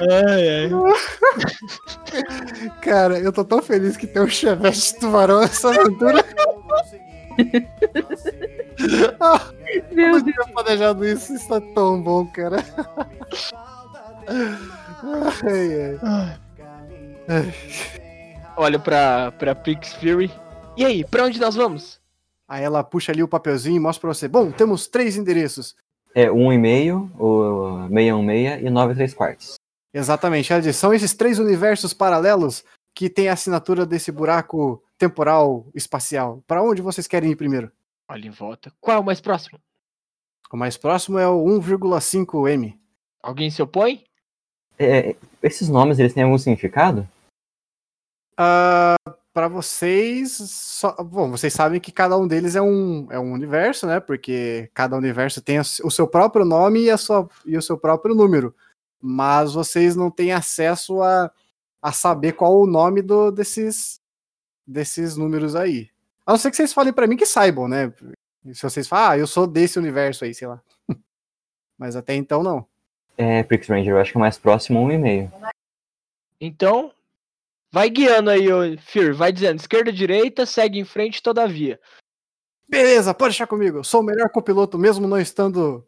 [0.00, 0.70] Ai, ai.
[2.80, 6.24] Cara, eu tô tão feliz que tem um Chevette tubarão nessa aventura.
[9.20, 12.64] ah, eu Meu não tinha planejado isso, isso tá tão bom, cara.
[15.04, 16.38] Ai,
[17.28, 17.54] ai.
[18.56, 20.30] Olha pra, pra Prix Fury.
[20.76, 22.00] E aí, pra onde nós vamos?
[22.48, 24.28] Aí ela puxa ali o papelzinho e mostra pra você.
[24.28, 25.74] Bom, temos três endereços.
[26.14, 29.54] É 1,5, o 616 e 93 quartos.
[29.92, 32.64] Exatamente, ela diz, são esses três universos paralelos
[32.94, 36.42] que tem a assinatura desse buraco temporal espacial.
[36.46, 37.70] Pra onde vocês querem ir primeiro?
[38.08, 38.72] Olha em volta.
[38.80, 39.58] Qual é o mais próximo?
[40.52, 42.78] O mais próximo é o 1,5M.
[43.22, 44.04] Alguém se opõe?
[44.78, 47.08] É, esses nomes, eles têm algum significado?
[48.36, 48.96] Ah,
[49.32, 53.86] para vocês, só- bom, vocês sabem que cada um deles é um, é um universo,
[53.86, 54.00] né?
[54.00, 57.62] Porque cada universo tem o se- o seu próprio nome e, a sua, e o
[57.62, 58.54] seu próprio número.
[59.00, 61.30] Mas vocês não têm acesso a,
[61.82, 64.00] a saber qual o nome do, desses,
[64.66, 65.90] desses números aí.
[66.26, 67.92] A não ser que vocês falem pra mim que saibam, né?
[68.52, 70.60] Se vocês falam, ah, eu sou desse universo aí, sei lá.
[71.78, 72.66] Mas até então não.
[73.16, 75.30] É, Prix Ranger, eu acho que é mais próximo 1,5.
[76.40, 76.92] Então,
[77.72, 79.14] vai guiando aí, ô Fear.
[79.14, 81.80] Vai dizendo esquerda, direita, segue em frente, todavia.
[82.68, 83.78] Beleza, pode deixar comigo.
[83.78, 85.86] Eu sou o melhor copiloto, mesmo não estando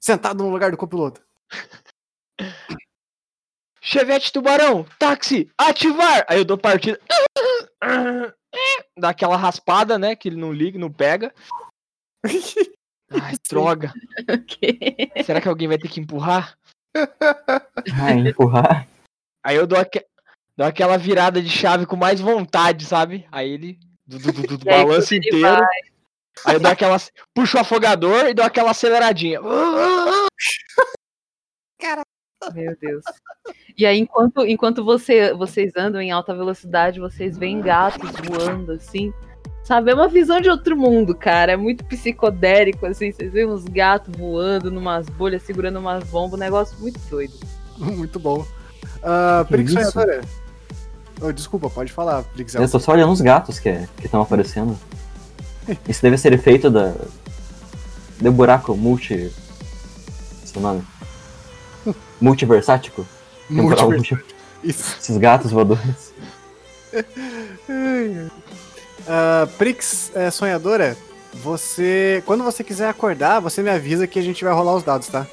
[0.00, 1.22] sentado no lugar do copiloto.
[3.80, 6.26] Chevette Tubarão, táxi, ativar!
[6.28, 7.00] Aí eu dou partida.
[8.98, 10.14] Dá aquela raspada, né?
[10.14, 11.34] Que ele não liga, não pega.
[13.10, 13.92] Ai, droga.
[14.28, 14.78] Ok.
[15.24, 16.58] Será que alguém vai ter que empurrar?
[16.94, 18.86] Ah, empurrar.
[19.42, 20.04] Aí eu dou, aque-
[20.56, 23.26] dou aquela virada de chave com mais vontade, sabe?
[23.32, 24.18] Aí ele du-
[24.66, 25.64] E aí, balança ele inteiro.
[26.44, 26.96] Aí eu dou aquela.
[27.34, 29.40] Puxo o afogador e dou aquela aceleradinha.
[32.54, 33.04] Meu Deus.
[33.76, 39.12] E aí, enquanto, enquanto você, vocês andam em alta velocidade, vocês veem gatos voando, assim.
[39.68, 41.52] Sabe, é uma visão de outro mundo, cara.
[41.52, 43.12] É muito psicodélico, assim.
[43.12, 46.40] Vocês veem uns gatos voando numas bolhas, segurando umas bombas.
[46.40, 47.34] Um negócio muito doido.
[47.76, 48.46] Muito bom.
[48.96, 49.92] Uh, Prix isso?
[49.92, 50.22] Sonhadora.
[51.20, 52.54] Oh, desculpa, pode falar, Prix.
[52.54, 54.76] Eu tô só olhando os gatos que estão aparecendo.
[55.86, 56.94] Isso deve ser efeito da.
[58.20, 59.30] do buraco multi.
[60.44, 60.82] Seu nome?
[62.20, 63.06] Multiversático?
[63.48, 64.14] Temporal Multiverso.
[64.16, 64.96] multi- Isso.
[64.98, 66.12] Esses gatos voadores.
[69.08, 70.96] Uh, Prix é, Sonhadora,
[71.34, 72.22] você.
[72.26, 75.26] Quando você quiser acordar, você me avisa que a gente vai rolar os dados, tá?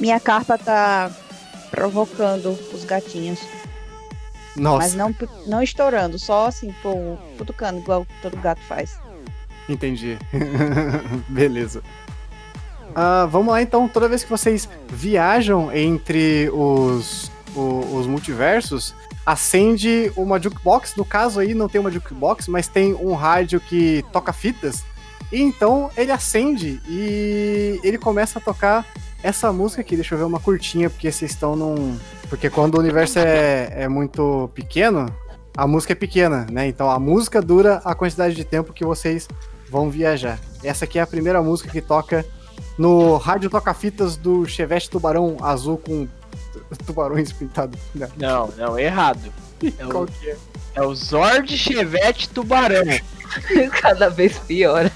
[0.00, 1.10] Minha carpa tá
[1.70, 3.38] provocando os gatinhos.
[4.56, 5.14] Nossa, Mas não,
[5.46, 8.98] não estourando, só assim, pô, cutucando, igual todo gato faz.
[9.68, 10.16] entendi.
[11.28, 11.82] Beleza.
[12.94, 18.94] Ah, vamos lá então, toda vez que vocês viajam entre os, o- os multiversos,
[19.26, 20.94] acende uma jukebox.
[20.96, 24.84] No caso aí não tem uma jukebox, mas tem um rádio que toca fitas.
[25.32, 28.86] E então ele acende e ele começa a tocar
[29.22, 29.96] essa música aqui.
[29.96, 31.98] Deixa eu ver uma curtinha, porque vocês estão num.
[32.28, 35.06] Porque quando o universo é, é muito pequeno,
[35.56, 36.68] a música é pequena, né?
[36.68, 39.26] Então a música dura a quantidade de tempo que vocês
[39.68, 40.38] vão viajar.
[40.62, 42.24] Essa aqui é a primeira música que toca
[42.78, 46.06] no rádio toca-fitas do Chevette Tubarão Azul com
[46.86, 47.78] tubarões pintados.
[47.94, 49.32] Não, Não, não, errado.
[49.62, 50.36] É Qual o, que é?
[50.74, 52.84] é o Zord Chevette Tubarão.
[53.80, 54.90] Cada vez pior.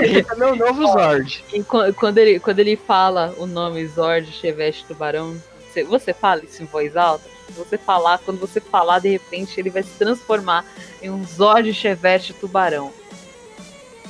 [0.00, 1.44] Esse é meu novo Zord.
[1.52, 5.36] E qu- quando ele, quando ele fala o nome Zord, Chevette, Tubarão,
[5.72, 7.24] você, você fala isso em voz alta?
[7.56, 10.64] Você falar, quando você falar, de repente ele vai se transformar
[11.02, 12.90] em um Zord, Chevette, Tubarão.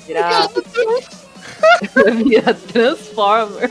[0.07, 0.49] Virar.
[2.25, 3.71] Vira Transformer.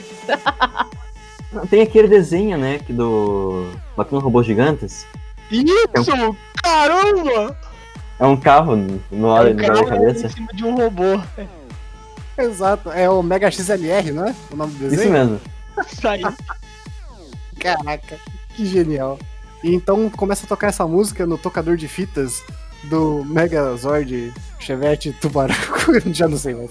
[1.70, 2.80] Tem aquele desenho, né?
[2.80, 3.72] Que do.
[3.96, 5.06] Matando Robôs Gigantes.
[5.52, 6.36] Isso!
[6.64, 7.58] Caramba!
[8.20, 8.76] É um carro
[9.12, 10.28] no ar É um na carro cabeça.
[10.28, 11.20] em cima de um robô.
[12.38, 14.36] Exato, é o Mega XLR, não é?
[14.52, 15.02] O nome do desenho?
[15.02, 15.42] Isso mesmo.
[17.60, 18.18] Caraca,
[18.56, 19.20] que genial.
[19.64, 22.44] E então começa a tocar essa música no tocador de fitas
[22.86, 25.56] do Megazord Chevette Tubarão.
[26.12, 26.70] Já não sei mais.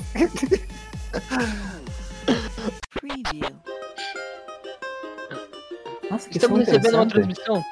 [6.13, 7.65] Nossa, que Estamos recebendo uma transmissão.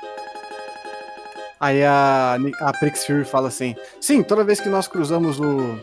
[1.61, 5.79] Aí a, a Prix Fury fala assim: Sim, toda vez que nós cruzamos o,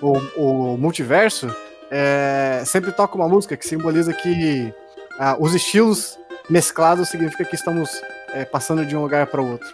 [0.00, 1.52] o, o multiverso,
[1.90, 4.72] é, sempre toca uma música que simboliza que
[5.18, 6.16] ah, os estilos
[6.48, 7.90] mesclados significa que estamos
[8.28, 9.68] é, passando de um lugar para o outro.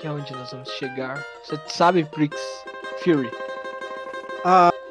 [0.00, 1.20] Que é onde nós vamos chegar.
[1.44, 2.36] Você sabe, Prix
[3.02, 3.28] Fury?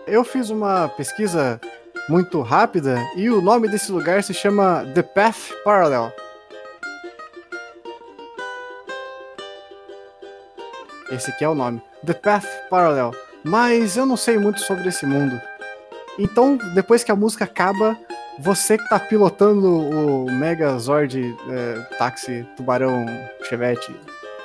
[0.05, 1.57] Eu fiz uma pesquisa
[2.09, 6.11] muito rápida e o nome desse lugar se chama The Path Parallel.
[11.11, 11.81] Esse aqui é o nome.
[12.05, 13.11] The Path Parallel.
[13.43, 15.39] Mas eu não sei muito sobre esse mundo.
[16.19, 17.97] Então, depois que a música acaba,
[18.39, 23.05] você que tá pilotando o Megazord é, táxi, tubarão,
[23.47, 23.95] chevette.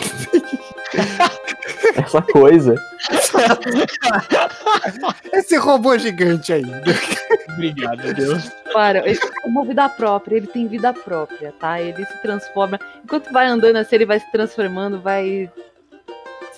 [1.97, 2.75] Essa coisa.
[5.33, 6.63] Esse robô gigante aí.
[7.55, 8.49] Obrigado, Deus.
[8.73, 11.81] Para, ele tem uma vida própria, ele tem vida própria, tá?
[11.81, 12.79] Ele se transforma.
[13.05, 15.51] Enquanto vai andando assim, ele vai se transformando, vai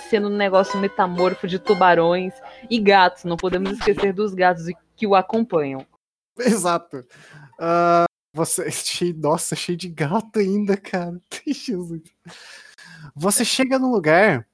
[0.08, 2.34] sendo um negócio metamorfo de tubarões
[2.70, 3.24] e gatos.
[3.24, 5.84] Não podemos esquecer dos gatos que o acompanham.
[6.38, 7.04] Exato.
[7.58, 8.70] Ah, você.
[8.70, 11.20] Cheio, nossa, cheio de gato ainda, cara.
[11.46, 12.02] Jesus.
[13.14, 14.46] Você chega num lugar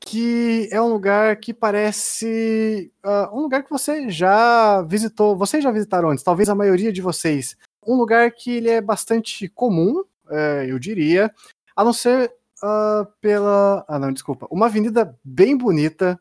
[0.00, 2.92] que é um lugar que parece.
[3.02, 5.36] ah, um lugar que você já visitou.
[5.36, 7.56] Vocês já visitaram antes, talvez a maioria de vocês.
[7.86, 11.32] Um lugar que ele é bastante comum, eh, eu diria,
[11.74, 13.84] a não ser ah, pela.
[13.88, 14.46] Ah, não, desculpa.
[14.50, 16.20] Uma avenida bem bonita,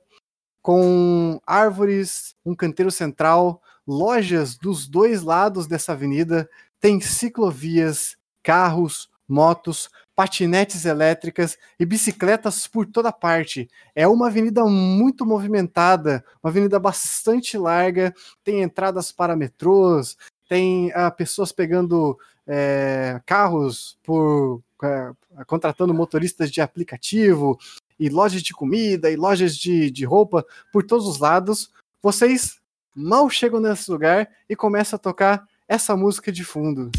[0.61, 9.89] com árvores, um canteiro central, lojas dos dois lados dessa avenida, tem ciclovias, carros, motos,
[10.15, 13.69] patinetes elétricas e bicicletas por toda parte.
[13.93, 18.13] É uma avenida muito movimentada, uma avenida bastante larga,
[18.43, 25.11] tem entradas para metrôs, tem ah, pessoas pegando eh, carros por eh,
[25.45, 27.59] contratando motoristas de aplicativo
[27.99, 31.71] e lojas de comida e lojas de, de roupa por todos os lados.
[32.01, 32.59] Vocês
[32.95, 36.89] mal chegam nesse lugar e começa a tocar essa música de fundo.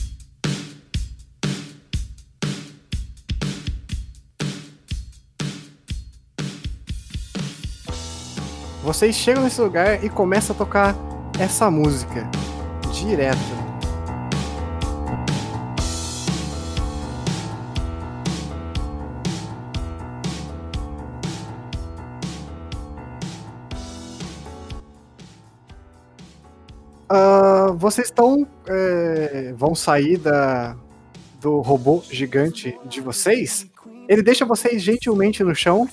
[8.88, 10.96] Vocês chegam nesse lugar e começa a tocar
[11.38, 12.26] essa música
[12.90, 13.36] direto.
[27.10, 28.46] Ah, vocês estão.
[28.66, 30.74] é, vão sair da,
[31.38, 33.66] do robô gigante de vocês.
[34.08, 35.86] Ele deixa vocês gentilmente no chão.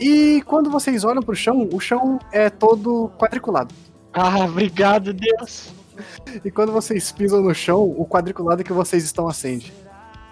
[0.00, 3.74] E quando vocês olham pro chão, o chão é todo quadriculado.
[4.12, 5.72] Ah, obrigado, Deus.
[6.44, 9.72] E quando vocês pisam no chão, o quadriculado que vocês estão acende.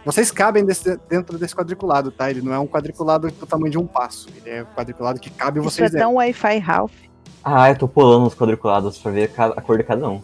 [0.05, 2.31] Vocês cabem desse- dentro desse quadriculado, tá?
[2.31, 4.29] Ele não é um quadriculado do tamanho de um passo.
[4.37, 6.93] Ele é um quadriculado que cabe Isso vocês é tão Wi-Fi Ralph.
[7.45, 10.23] Ah, eu tô pulando os quadriculados pra ver a cor de cada um.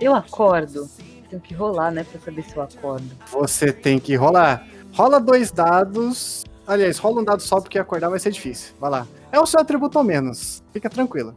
[0.00, 0.88] Eu acordo.
[1.28, 3.06] Tenho que rolar, né, pra saber se eu acordo.
[3.32, 4.64] Você tem que rolar.
[4.94, 6.44] Rola dois dados.
[6.66, 8.74] Aliás, rola um dado só porque acordar vai ser difícil.
[8.80, 9.06] Vai lá.
[9.30, 10.62] É o seu atributo ao menos.
[10.72, 11.34] Fica tranquila.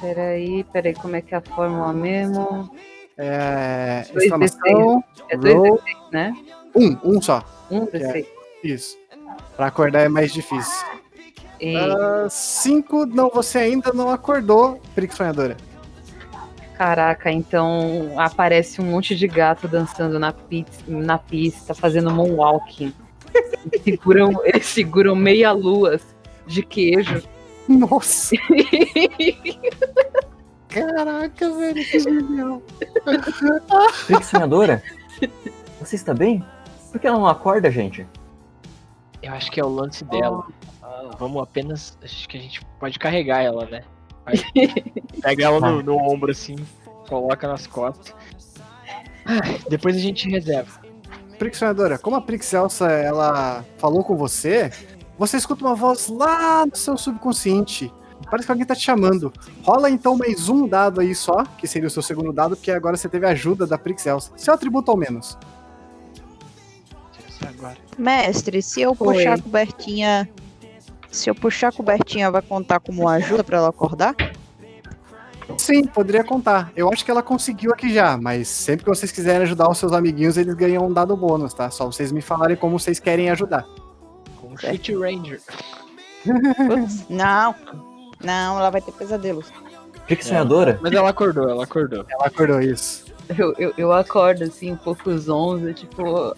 [0.00, 2.70] Peraí, peraí, como é que é a fórmula mesmo?
[3.18, 4.04] É.
[4.12, 5.04] Dois Exclamação.
[5.28, 5.78] É dois Roll.
[5.78, 5.82] D6,
[6.12, 6.36] né?
[6.74, 7.44] Um, um só.
[7.70, 8.26] Um D6.
[8.64, 8.96] Isso.
[9.56, 10.86] Pra acordar é mais difícil.
[11.60, 15.56] E Ah, cinco, não, você ainda não acordou, Perico Sonhadora.
[16.76, 22.92] caraca, então aparece um monte de gato dançando na, pizza, na pista, fazendo moonwalking.
[23.72, 26.02] Eles seguram, eles seguram meia luas
[26.46, 27.22] de queijo.
[27.68, 28.36] Nossa!
[30.68, 32.62] Caraca, velho, que genial.
[34.22, 34.82] Sonhadora,
[35.78, 36.44] você está bem?
[36.90, 38.06] Por que ela não acorda, gente?
[39.22, 40.46] Eu acho que é o lance dela.
[40.82, 41.96] Ah, vamos apenas.
[42.02, 43.84] Acho que a gente pode carregar ela, né?
[44.24, 44.34] Vai.
[45.22, 46.56] Pega ela no, no ombro assim,
[47.08, 48.14] coloca nas costas.
[49.24, 50.81] Ah, depois a gente reserva.
[51.42, 54.70] Perico Sonhadora, como a Prix Elsa, ela falou com você,
[55.18, 57.92] você escuta uma voz lá no seu subconsciente.
[58.30, 59.32] Parece que alguém tá te chamando.
[59.64, 62.96] Rola então mais um dado aí só, que seria o seu segundo dado, porque agora
[62.96, 64.30] você teve a ajuda da Prix Elsa.
[64.36, 65.36] Seu atributo ao menos.
[67.28, 67.76] Isso agora.
[67.98, 68.96] Mestre, se eu Oi.
[68.96, 70.30] puxar a cobertinha.
[71.10, 74.14] Se eu puxar a cobertinha, vai contar como ajuda pra ela acordar?
[75.62, 76.72] Sim, poderia contar.
[76.74, 79.92] Eu acho que ela conseguiu aqui já, mas sempre que vocês quiserem ajudar os seus
[79.92, 81.70] amiguinhos, eles ganham um dado bônus, tá?
[81.70, 83.64] Só vocês me falarem como vocês querem ajudar.
[84.40, 85.40] Com o Shoot Ranger.
[86.24, 87.54] Putz, não.
[88.24, 89.52] Não, ela vai ter pesadelos.
[90.08, 92.04] Trix Sonhadora, Mas ela acordou, ela acordou.
[92.08, 93.04] Ela acordou isso.
[93.38, 96.34] Eu, eu, eu acordo assim, um pouco zonza, tipo,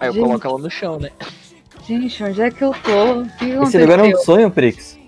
[0.00, 0.24] Aí eu Gente.
[0.24, 1.10] coloco ela no chão, né?
[1.86, 3.20] gente, onde é que eu tô?
[3.20, 4.98] O que esse lugar é um sonho, Prix.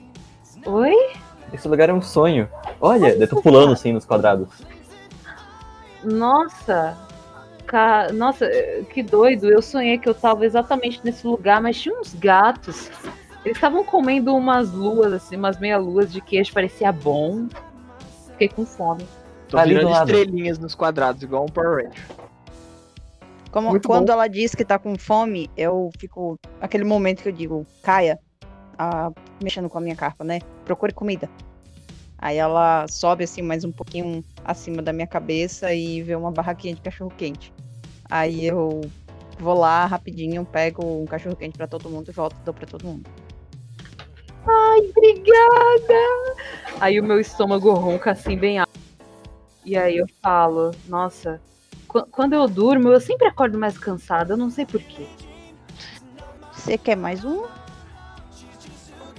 [0.65, 0.95] Oi?
[1.53, 2.49] Esse lugar é um sonho.
[2.81, 4.49] Olha, eu tô pulando assim nos quadrados.
[6.03, 6.97] Nossa!
[7.67, 8.13] Ca...
[8.13, 9.49] Nossa, eh, que doido.
[9.51, 12.91] Eu sonhei que eu tava exatamente nesse lugar, mas tinha uns gatos.
[13.45, 17.47] Eles estavam comendo umas luas, assim, umas meia-luas de queijo, parecia bom.
[18.33, 19.07] Fiquei com fome.
[19.49, 22.07] Tô Ali do virando estrelinhas nos quadrados, igual um Power Ranger.
[23.53, 24.13] Como, Muito quando bom.
[24.13, 26.39] ela diz que tá com fome, eu fico.
[26.61, 28.19] Aquele momento que eu digo, Caia,
[28.77, 29.11] ah,
[29.43, 30.41] mexendo com a minha carpa, né?
[30.67, 31.31] Procure comida.
[32.19, 36.75] Aí ela sobe assim mais um pouquinho acima da minha cabeça e vê uma barraquinha
[36.75, 37.53] de cachorro quente.
[38.11, 38.81] Aí eu
[39.39, 42.67] vou lá rapidinho, pego um cachorro quente pra todo mundo e volto e dou pra
[42.67, 43.09] todo mundo.
[44.47, 46.37] Ai, obrigada!
[46.81, 48.79] Aí o meu estômago ronca assim, bem alto.
[49.65, 51.41] E aí eu falo, nossa,
[51.87, 55.07] qu- quando eu durmo, eu sempre acordo mais cansada, eu não sei porquê.
[56.53, 57.45] Você quer mais um?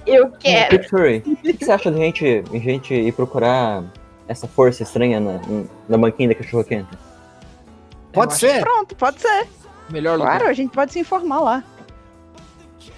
[0.08, 0.76] Eu quero!
[0.76, 3.84] O que você acha de gente, de gente ir procurar
[4.26, 5.40] essa força estranha na,
[5.88, 6.88] na banquinha da cachorro quente?
[8.12, 9.46] Pode ser, Pronto, pode ser.
[9.90, 10.38] Melhor lugar.
[10.38, 11.64] Claro, a gente pode se informar lá.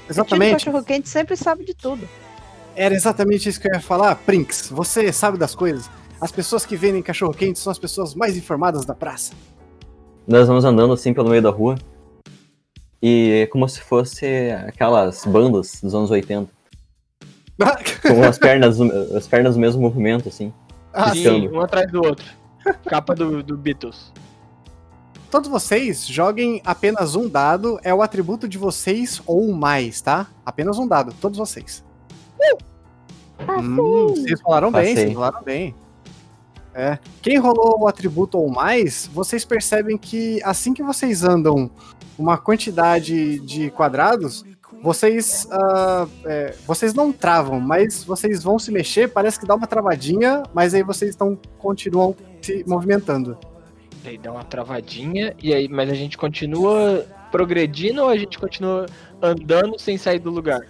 [0.08, 0.52] O exatamente.
[0.52, 2.08] cachorro quente sempre sabe de tudo.
[2.76, 4.14] Era exatamente isso que eu ia falar.
[4.14, 5.90] Prinks, você sabe das coisas.
[6.20, 9.32] As pessoas que vendem cachorro quente são as pessoas mais informadas da praça.
[10.26, 11.76] Nós vamos andando assim pelo meio da rua.
[13.02, 16.59] E é como se fosse aquelas bandas dos anos 80.
[18.06, 20.52] Com as pernas, as pernas no mesmo movimento, assim.
[20.92, 22.26] Ah, Sim, um atrás do outro.
[22.86, 24.12] Capa do, do Beatles.
[25.30, 30.26] todos vocês joguem apenas um dado, é o atributo de vocês ou mais, tá?
[30.44, 31.84] Apenas um dado, todos vocês.
[33.48, 34.94] Hum, vocês falaram bem, Passei.
[34.96, 35.74] vocês falaram bem.
[36.74, 36.98] É.
[37.22, 41.70] Quem rolou o atributo ou mais, vocês percebem que assim que vocês andam
[42.18, 44.44] uma quantidade de quadrados,
[44.82, 49.66] vocês ah, é, vocês não travam, mas vocês vão se mexer, parece que dá uma
[49.66, 53.36] travadinha, mas aí vocês estão continuam se movimentando.
[54.04, 58.86] Aí dá uma travadinha, e aí, mas a gente continua progredindo ou a gente continua
[59.20, 60.60] andando sem sair do lugar?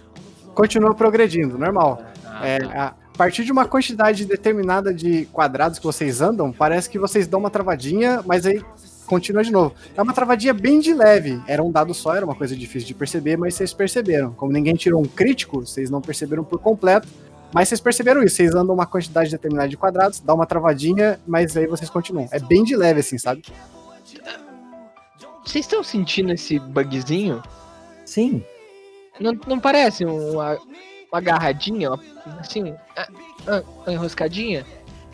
[0.53, 2.01] Continua progredindo, normal.
[2.25, 2.95] Ah, É, tá.
[3.13, 7.39] a partir de uma quantidade determinada de quadrados que vocês andam, parece que vocês dão
[7.39, 8.61] uma travadinha, mas aí
[9.11, 9.75] continua de novo.
[9.93, 11.37] É uma travadinha bem de leve.
[11.45, 14.31] Era um dado só, era uma coisa difícil de perceber, mas vocês perceberam.
[14.31, 17.09] Como ninguém tirou um crítico, vocês não perceberam por completo.
[17.53, 21.57] Mas vocês perceberam isso, vocês andam uma quantidade determinada de quadrados, dá uma travadinha, mas
[21.57, 22.29] aí vocês continuam.
[22.31, 23.43] É bem de leve, assim, sabe?
[25.45, 27.43] Vocês estão sentindo esse bugzinho?
[28.05, 28.41] Sim.
[29.19, 30.53] Não, não parece uma,
[31.11, 31.99] uma agarradinha, uma-
[32.39, 34.65] assim, ah, uma enroscadinha?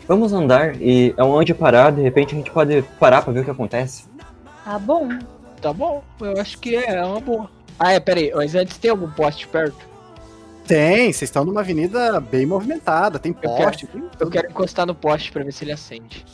[0.08, 3.50] Vamos andar e onde parar, de repente a gente pode parar pra ver o que
[3.50, 4.04] acontece.
[4.64, 5.06] Tá bom.
[5.60, 7.50] Tá bom, eu acho que é, é uma boa.
[7.78, 9.86] Ah, é, peraí, mas antes tem algum poste perto?
[10.66, 13.86] Tem, vocês estão numa avenida bem movimentada, tem Eu poste.
[13.86, 16.24] tem Eu quero encostar no poste pra ver se ele acende.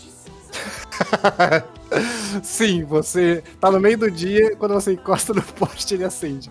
[2.43, 6.49] Sim, você tá no meio do dia, quando você encosta no poste, ele acende.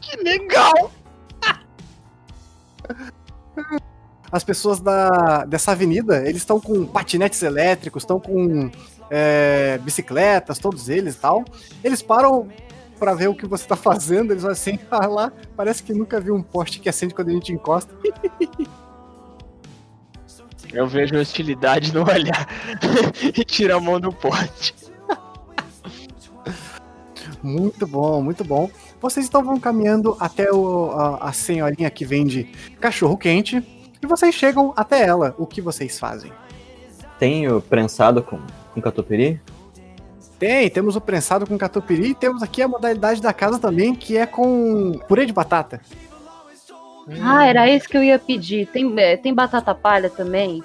[0.00, 0.90] Que legal!
[4.34, 8.68] as pessoas da, dessa avenida, eles estão com patinetes elétricos, estão com
[9.08, 11.44] é, bicicletas, todos eles e tal.
[11.84, 12.48] Eles param
[12.98, 16.20] pra ver o que você tá fazendo, eles vão assim, ah lá, parece que nunca
[16.20, 17.94] viu um poste que acende quando a gente encosta.
[20.72, 22.48] Eu vejo hostilidade no olhar
[23.22, 24.74] e tiro a mão do poste.
[27.40, 28.68] Muito bom, muito bom.
[29.00, 33.62] Vocês então vão caminhando até o- a, a senhorinha que vende cachorro quente
[34.04, 35.34] e vocês chegam até ela.
[35.38, 36.30] O que vocês fazem?
[37.18, 38.38] Tem o prensado com,
[38.72, 39.40] com catupiry?
[40.38, 44.16] Tem, temos o prensado com catupiry e temos aqui a modalidade da casa também, que
[44.16, 45.80] é com purê de batata.
[47.22, 48.66] Ah, era esse que eu ia pedir.
[48.66, 50.62] Tem, é, tem batata palha também?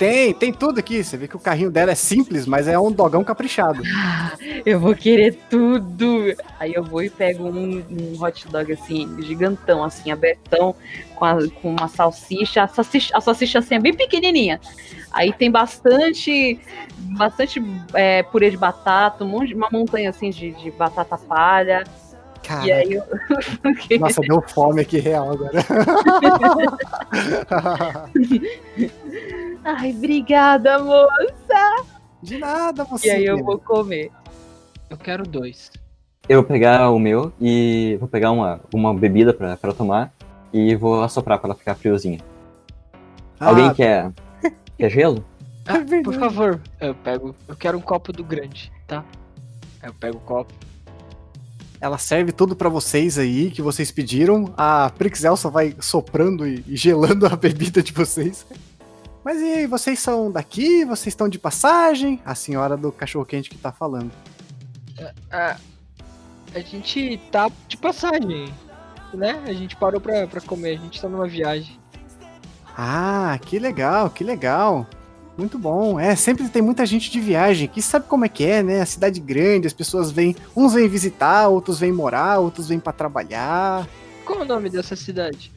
[0.00, 1.04] Tem, tem tudo aqui.
[1.04, 3.82] Você vê que o carrinho dela é simples, mas é um dogão caprichado.
[4.64, 6.34] Eu vou querer tudo.
[6.58, 10.74] Aí eu vou e pego um, um hot dog assim, gigantão, assim, abertão,
[11.14, 12.62] com, a- com uma salsicha.
[12.62, 14.58] A salsicha, a salsicha assim é bem pequenininha.
[15.12, 16.58] Aí tem bastante,
[17.16, 17.62] bastante
[17.94, 21.84] é, purê de batata, um monte, uma montanha assim de, de batata palha.
[22.42, 23.02] Cara, E aí eu.
[24.00, 25.60] nossa, deu fome aqui real agora.
[29.64, 31.08] Ai, obrigada, amor.
[32.22, 33.08] De nada, você.
[33.08, 34.10] E aí eu vou comer.
[34.88, 35.70] Eu quero dois.
[36.28, 40.12] Eu vou pegar o meu e vou pegar uma, uma bebida pra, pra tomar
[40.52, 42.20] e vou assoprar pra ela ficar friozinha.
[43.38, 44.12] Ah, Alguém quer,
[44.78, 45.24] quer gelo?
[45.66, 47.34] Ah, É por favor, eu pego.
[47.48, 49.04] Eu quero um copo do grande, tá?
[49.82, 50.52] Eu pego o copo.
[51.80, 54.52] Ela serve tudo pra vocês aí que vocês pediram.
[54.56, 58.46] A Prixel só vai soprando e gelando a bebida de vocês.
[59.24, 60.84] Mas e aí, vocês são daqui?
[60.84, 62.20] Vocês estão de passagem?
[62.24, 64.10] A senhora do cachorro quente que tá falando.
[65.30, 65.56] Ah,
[66.54, 68.52] a gente tá de passagem,
[69.12, 69.42] né?
[69.46, 71.78] A gente parou pra, pra comer, a gente tá numa viagem.
[72.76, 74.86] Ah, que legal, que legal.
[75.36, 75.98] Muito bom.
[76.00, 78.80] É, sempre tem muita gente de viagem que sabe como é que é, né?
[78.80, 82.92] A cidade grande, as pessoas vêm, uns vêm visitar, outros vêm morar, outros vêm pra
[82.92, 83.86] trabalhar.
[84.24, 85.52] Qual é o nome dessa cidade?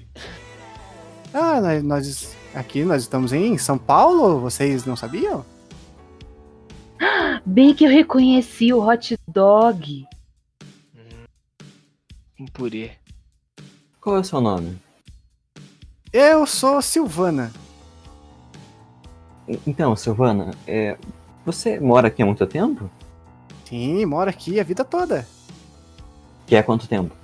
[1.33, 5.45] Ah, nós, nós aqui nós estamos em São Paulo, vocês não sabiam?
[7.45, 10.05] Bem que eu reconheci o hot dog.
[12.39, 12.91] Um purê.
[13.99, 14.77] Qual é o seu nome?
[16.11, 17.51] Eu sou Silvana.
[19.65, 20.97] Então, Silvana, é,
[21.45, 22.89] você mora aqui há muito tempo?
[23.65, 25.27] Sim, moro aqui a vida toda.
[26.45, 27.15] Que é quanto tempo?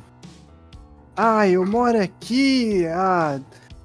[1.16, 3.40] Ah, eu moro aqui há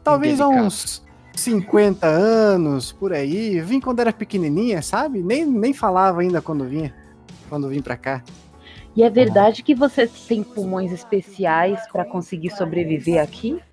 [0.04, 1.03] talvez há uns
[1.34, 3.60] 50 anos, por aí.
[3.60, 5.22] Vim quando era pequenininha, sabe?
[5.22, 6.94] Nem, nem falava ainda quando vinha.
[7.48, 8.22] Quando vim pra cá.
[8.96, 13.60] E é verdade que você tem pulmões especiais pra conseguir sobreviver aqui?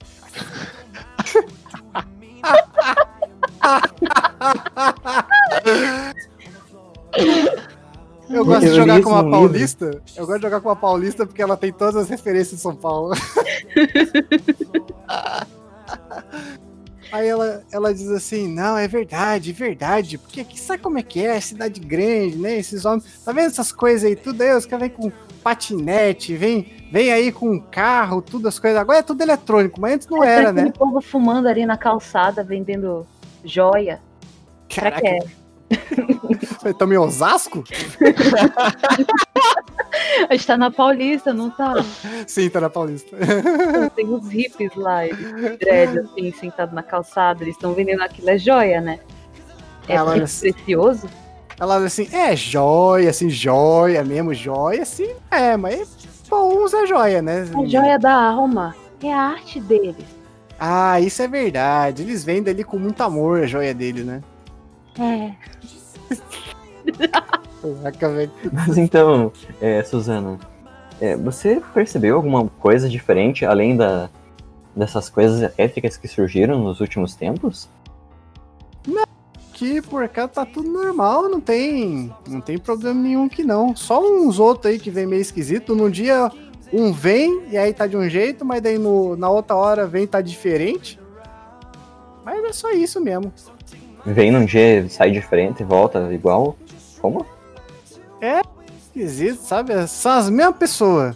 [8.30, 10.02] Eu gosto de jogar com uma paulista.
[10.16, 12.76] Eu gosto de jogar com uma paulista porque ela tem todas as referências de São
[12.76, 13.14] Paulo.
[17.12, 20.18] Aí ela, ela diz assim: Não, é verdade, verdade.
[20.18, 21.40] Porque aqui sabe como é que é?
[21.40, 22.58] Cidade grande, né?
[22.58, 23.22] Esses homens.
[23.24, 24.16] Tá vendo essas coisas aí?
[24.16, 25.12] Tudo aí, os caras vêm com
[25.44, 28.80] patinete, vem, vem aí com carro, tudo as coisas.
[28.80, 30.74] Agora é tudo eletrônico, mas antes não era, Aquele né?
[30.78, 33.06] povo fumando ali na calçada, vendendo
[33.44, 34.00] joia.
[34.70, 35.20] Será que é?
[36.70, 37.64] Estamos em Osasco?
[40.30, 41.76] A gente tá na Paulista, não tá?
[42.28, 43.16] Sim, tá na Paulista.
[43.96, 47.44] Tem uns hippies lá, eles dread, assim, sentados na calçada.
[47.44, 49.00] Eles estão vendendo aquilo, é joia, né?
[49.88, 51.10] É Ela- precioso.
[51.60, 55.96] Ela assim, é joia, assim, joia mesmo, joia, assim, é, mas
[56.28, 57.46] bom usa joia, né?
[57.56, 58.76] A joia da alma.
[59.04, 59.96] É a arte deles.
[60.60, 62.04] Ah, isso é verdade.
[62.04, 64.22] Eles vendem ali com muito amor a joia dele, né?
[65.00, 65.32] É.
[67.62, 68.32] Caraca, velho.
[68.52, 69.32] Mas então,
[69.62, 70.40] é, Suzana,
[71.00, 74.10] é, você percebeu alguma coisa diferente além da,
[74.76, 77.70] dessas coisas éticas que surgiram nos últimos tempos?
[79.52, 83.76] Aqui por cá tá tudo normal, não tem, não tem problema nenhum que não.
[83.76, 85.76] Só uns outros aí que vem meio esquisito.
[85.76, 86.32] Num dia
[86.74, 90.04] um vem e aí tá de um jeito, mas daí no, na outra hora vem
[90.04, 91.00] e tá diferente.
[92.26, 93.32] Mas é só isso mesmo.
[94.06, 96.56] Vem num dia, sai diferente volta igual?
[97.00, 97.26] Como?
[98.78, 99.88] Esquisito, sabe?
[99.88, 101.16] São as mesmas pessoas.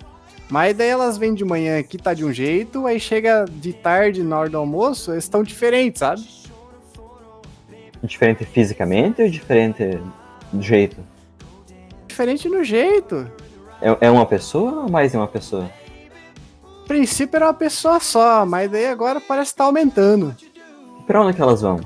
[0.50, 4.24] Mas daí elas vêm de manhã aqui, tá de um jeito, aí chega de tarde,
[4.24, 6.24] na hora do almoço, eles estão diferentes, sabe?
[8.04, 10.00] Diferente fisicamente ou diferente
[10.54, 10.98] do jeito?
[12.08, 13.30] Diferente no jeito.
[13.82, 15.70] É, é uma pessoa ou mais de uma pessoa?
[16.84, 20.36] A princípio era uma pessoa só, mas daí agora parece que tá aumentando.
[21.08, 21.80] Pra onde que elas vão?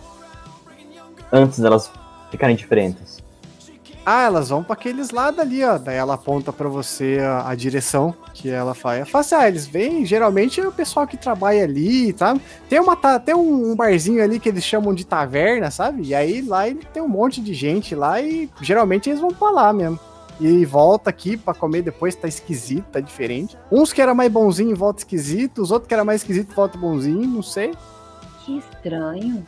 [1.31, 1.89] Antes delas
[2.29, 3.23] ficarem diferentes.
[4.11, 5.77] Ah, elas vão pra aqueles lados ali, ó.
[5.77, 8.97] Daí ela aponta pra você a, a direção que ela faz.
[8.97, 12.41] Ela fala ah, eles vêm, geralmente é o pessoal que trabalha ali, sabe?
[12.67, 16.01] Tem, uma, ta- tem um, um barzinho ali que eles chamam de taverna, sabe?
[16.07, 19.51] E aí lá ele tem um monte de gente lá e geralmente eles vão pra
[19.51, 19.99] lá mesmo.
[20.39, 23.55] E volta aqui pra comer depois, tá esquisito, tá diferente.
[23.71, 27.27] Uns que era mais bonzinho volta esquisito, os outros que era mais esquisito volta bonzinho,
[27.27, 27.75] não sei.
[28.43, 29.45] Que estranho.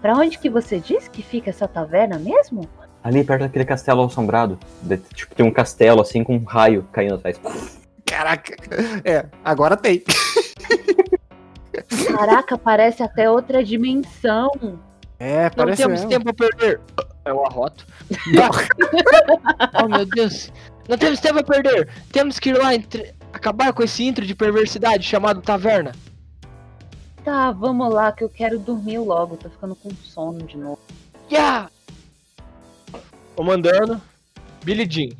[0.00, 2.66] Pra onde que você disse que fica essa taverna mesmo?
[3.04, 4.58] Ali perto daquele castelo assombrado.
[4.82, 7.38] De- tipo, tem um castelo assim com um raio caindo atrás.
[8.06, 8.56] Caraca.
[9.04, 10.02] É, agora tem.
[12.16, 14.50] Caraca, parece até outra dimensão.
[15.18, 16.08] É, Não parece temos mesmo.
[16.10, 16.80] tempo a perder.
[17.26, 17.86] É o arroto.
[19.82, 20.50] oh, meu Deus.
[20.88, 21.88] Não temos tempo a perder.
[22.10, 25.92] Temos que ir lá entre- acabar com esse intro de perversidade chamado taverna.
[27.24, 29.36] Tá, vamos lá que eu quero dormir logo.
[29.36, 30.78] Tô ficando com sono de novo.
[31.30, 31.70] Yeah!
[33.34, 34.00] Comandando.
[34.64, 35.14] Billy Jean.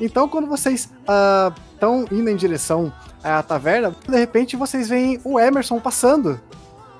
[0.00, 0.88] Então, quando vocês
[1.74, 2.92] estão indo em direção
[3.22, 6.40] à taverna, de repente vocês veem o Emerson passando.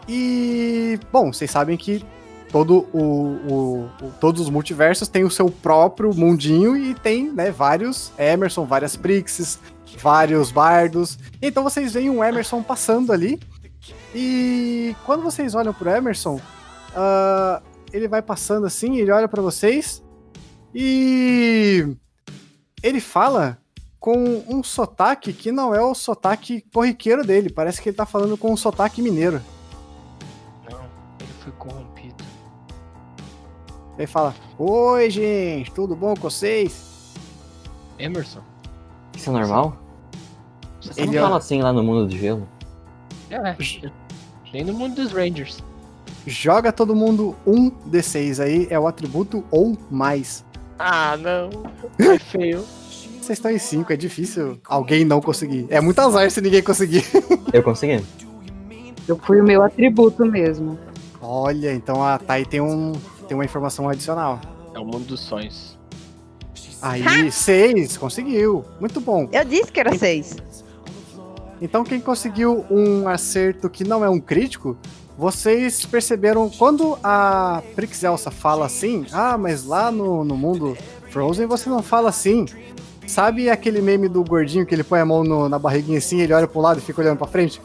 [0.09, 2.05] E, bom, vocês sabem que
[2.51, 7.51] todo o, o- o- todos os multiversos têm o seu próprio mundinho e tem né,
[7.51, 9.59] vários Emerson, várias Prixes,
[10.01, 11.19] vários bardos.
[11.43, 13.39] Então vocês veem um Emerson passando ali.
[14.15, 16.41] E quando vocês olham pro Emerson,
[16.97, 17.61] ah,
[17.93, 20.03] ele vai passando assim, ele olha para vocês
[20.75, 21.97] e
[22.83, 23.59] ele fala
[23.99, 27.51] com um sotaque que não é o sotaque corriqueiro dele.
[27.51, 29.41] Parece que ele tá falando com um sotaque mineiro.
[30.71, 30.81] Não,
[31.21, 32.25] ele foi corrompido.
[33.97, 37.15] Ele fala: Oi, gente, tudo bom com vocês?
[37.99, 38.41] Emerson?
[39.17, 39.77] Isso é normal?
[40.81, 42.49] Você Ele não fala assim lá no mundo do gelo?
[43.31, 43.57] É.
[44.53, 45.63] Nem no mundo dos Rangers.
[46.27, 50.45] Joga todo mundo um D6 aí, é o atributo ou mais.
[50.79, 51.51] Ah, não.
[51.99, 52.65] É feio.
[53.21, 55.67] Vocês estão em 5, é difícil alguém não conseguir.
[55.69, 57.05] É muito azar se ninguém conseguir.
[57.53, 58.03] Eu consegui.
[59.07, 60.79] Eu fui o meu atributo mesmo.
[61.21, 62.93] Olha, então a Thay tem, um,
[63.27, 64.41] tem uma informação adicional.
[64.75, 65.79] É o mundo dos sonhos.
[66.81, 68.65] Aí, 6, conseguiu.
[68.79, 69.29] Muito bom.
[69.33, 70.37] Eu disse que era seis.
[71.61, 74.77] Então, quem conseguiu um acerto que não é um crítico,
[75.19, 80.79] vocês perceberam quando a Prix Elsa fala assim: Ah, mas lá no, no mundo
[81.11, 82.47] Frozen você não fala assim.
[83.05, 86.33] Sabe aquele meme do gordinho que ele põe a mão no- na barriguinha assim, ele
[86.33, 87.61] olha pro lado e fica olhando pra frente?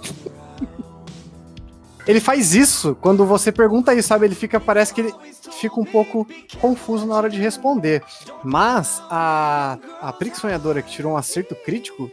[2.08, 4.26] ele faz isso quando você pergunta isso, sabe?
[4.26, 5.14] Ele fica, parece que ele
[5.60, 6.26] fica um pouco
[6.60, 8.02] confuso na hora de responder.
[8.44, 12.10] Mas a, a Prix Sonhadora que tirou um acerto crítico,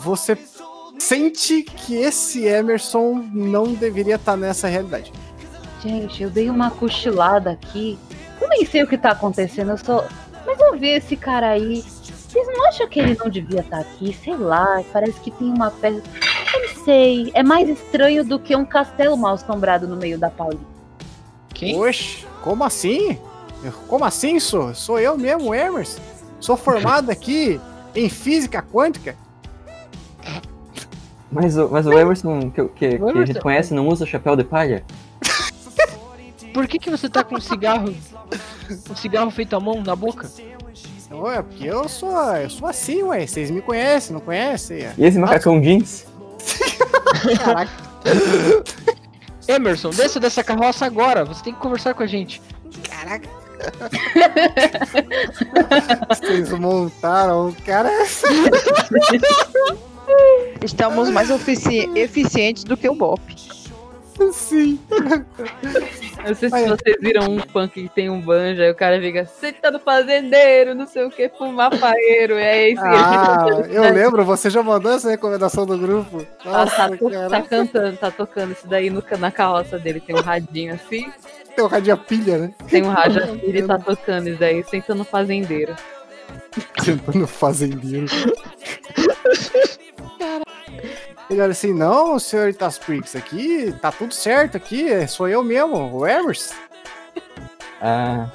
[0.00, 0.36] você
[0.98, 5.12] sente que esse Emerson não deveria estar nessa realidade.
[5.82, 7.98] Gente, eu dei uma cochilada aqui.
[8.40, 10.06] Eu nem sei o que tá acontecendo, eu só.
[10.46, 11.82] Mas eu vi esse cara aí.
[11.82, 14.16] Vocês não acham que ele não devia estar aqui?
[14.24, 16.02] Sei lá, parece que tem uma peça.
[16.54, 17.30] Ele sei.
[17.34, 20.64] É mais estranho do que um castelo mal assombrado no meio da Paulista.
[21.52, 21.78] Quem?
[21.78, 23.18] Oxe, como assim?
[23.86, 24.74] Como assim, sou?
[24.74, 26.00] Sou eu mesmo, Emerson.
[26.40, 27.60] Sou formado aqui
[27.94, 29.16] em física quântica.
[31.34, 34.36] Mas, o- mas o Emerson que, que- que a Emerson- gente conhece não usa chapéu
[34.36, 34.84] de palha?
[36.54, 37.92] Por que, que você tá com um cigarro.
[38.88, 40.30] Um cigarro feito à mão na boca?
[41.10, 43.26] Ué, porque eu sou, eu sou assim, ué.
[43.26, 44.86] Vocês me conhecem, não conhecem?
[44.96, 46.06] E esse macacão jeans?
[47.44, 47.70] Caraca,
[49.48, 51.24] Emerson, desça dessa carroça agora.
[51.24, 52.40] Você tem que conversar com a gente.
[52.88, 53.28] caraca.
[56.08, 57.90] Vocês montaram o cara.
[60.62, 63.20] Estamos mais efici- eficientes do que o Bop.
[64.32, 64.78] Sim.
[64.90, 66.68] Eu não sei se Olha.
[66.68, 69.80] vocês viram um funk que tem um banjo, aí o cara fica, você tá no
[69.80, 72.34] fazendeiro, não sei o que, fumar paeiro.
[72.34, 76.24] É isso que Ah, ele fica eu lembro, você já mandou essa recomendação do grupo.
[76.46, 77.42] Ah, tá, Nossa, to- tá cara.
[77.42, 80.00] cantando, tá tocando isso daí no, na carroça dele.
[80.00, 81.12] Tem um radinho assim,
[81.56, 82.54] Tem o radinho a pilha, né?
[82.70, 85.74] tem um rádio assim, ele tá tocando isso daí, sentando no fazendeiro.
[86.84, 88.06] Tentando fazendeiro.
[91.30, 95.76] Ele olha assim, não, senhoritas Pricks, aqui tá tudo certo aqui, é- sou eu mesmo,
[95.96, 96.54] o Emerson.
[97.80, 98.28] Ah,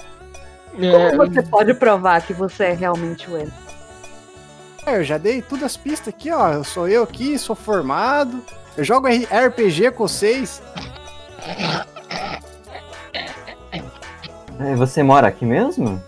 [0.78, 3.56] É, Como você pode provar que você é realmente o Emerson?
[4.86, 8.44] É, eu já dei todas as pistas aqui, ó, eu sou eu aqui, sou formado,
[8.78, 10.62] eu jogo RPG com vocês.
[14.60, 16.02] é, você mora aqui mesmo?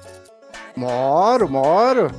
[0.76, 2.12] Moro, moro.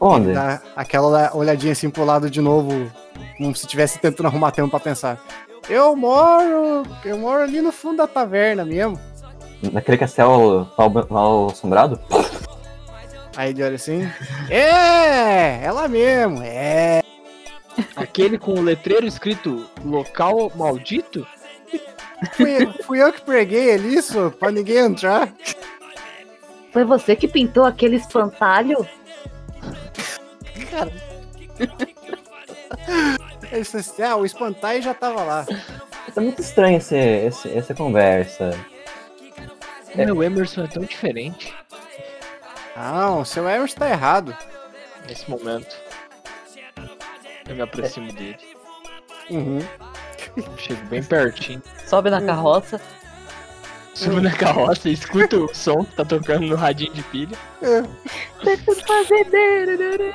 [0.00, 0.32] Onde?
[0.32, 2.90] Dá aquela olhadinha assim pro lado de novo,
[3.38, 5.18] como se estivesse tentando arrumar tempo pra pensar.
[5.70, 9.00] Eu moro, eu moro ali no fundo da taverna mesmo.
[9.72, 11.98] Naquele castelo mal, mal assombrado?
[13.36, 14.02] Aí ele olha assim,
[14.50, 17.02] é, ela mesmo, é.
[17.96, 21.26] aquele com o letreiro escrito local maldito?
[22.32, 25.32] Fui, fui eu que preguei ali isso, pra ninguém entrar.
[26.72, 28.86] Foi você que pintou aquele espantalho?
[31.58, 33.17] Ele
[33.50, 35.46] disse assim, ah, o espantalho já tava lá.
[36.14, 38.50] Tá muito estranho esse, esse- essa conversa.
[39.94, 41.54] O meu Emerson é tão diferente
[42.76, 44.36] Não, o seu Emerson tá errado.
[45.08, 45.74] nesse momento.
[47.48, 48.36] Eu me aproximo dele.
[49.30, 49.58] Uhum.
[50.58, 51.62] Chego bem pertinho.
[51.86, 52.80] Sobe na carroça.
[53.94, 57.36] Subo na carroça e escuto o som que tá tocando no radinho de pilha.
[57.60, 60.14] Tá no fazendeiro, né?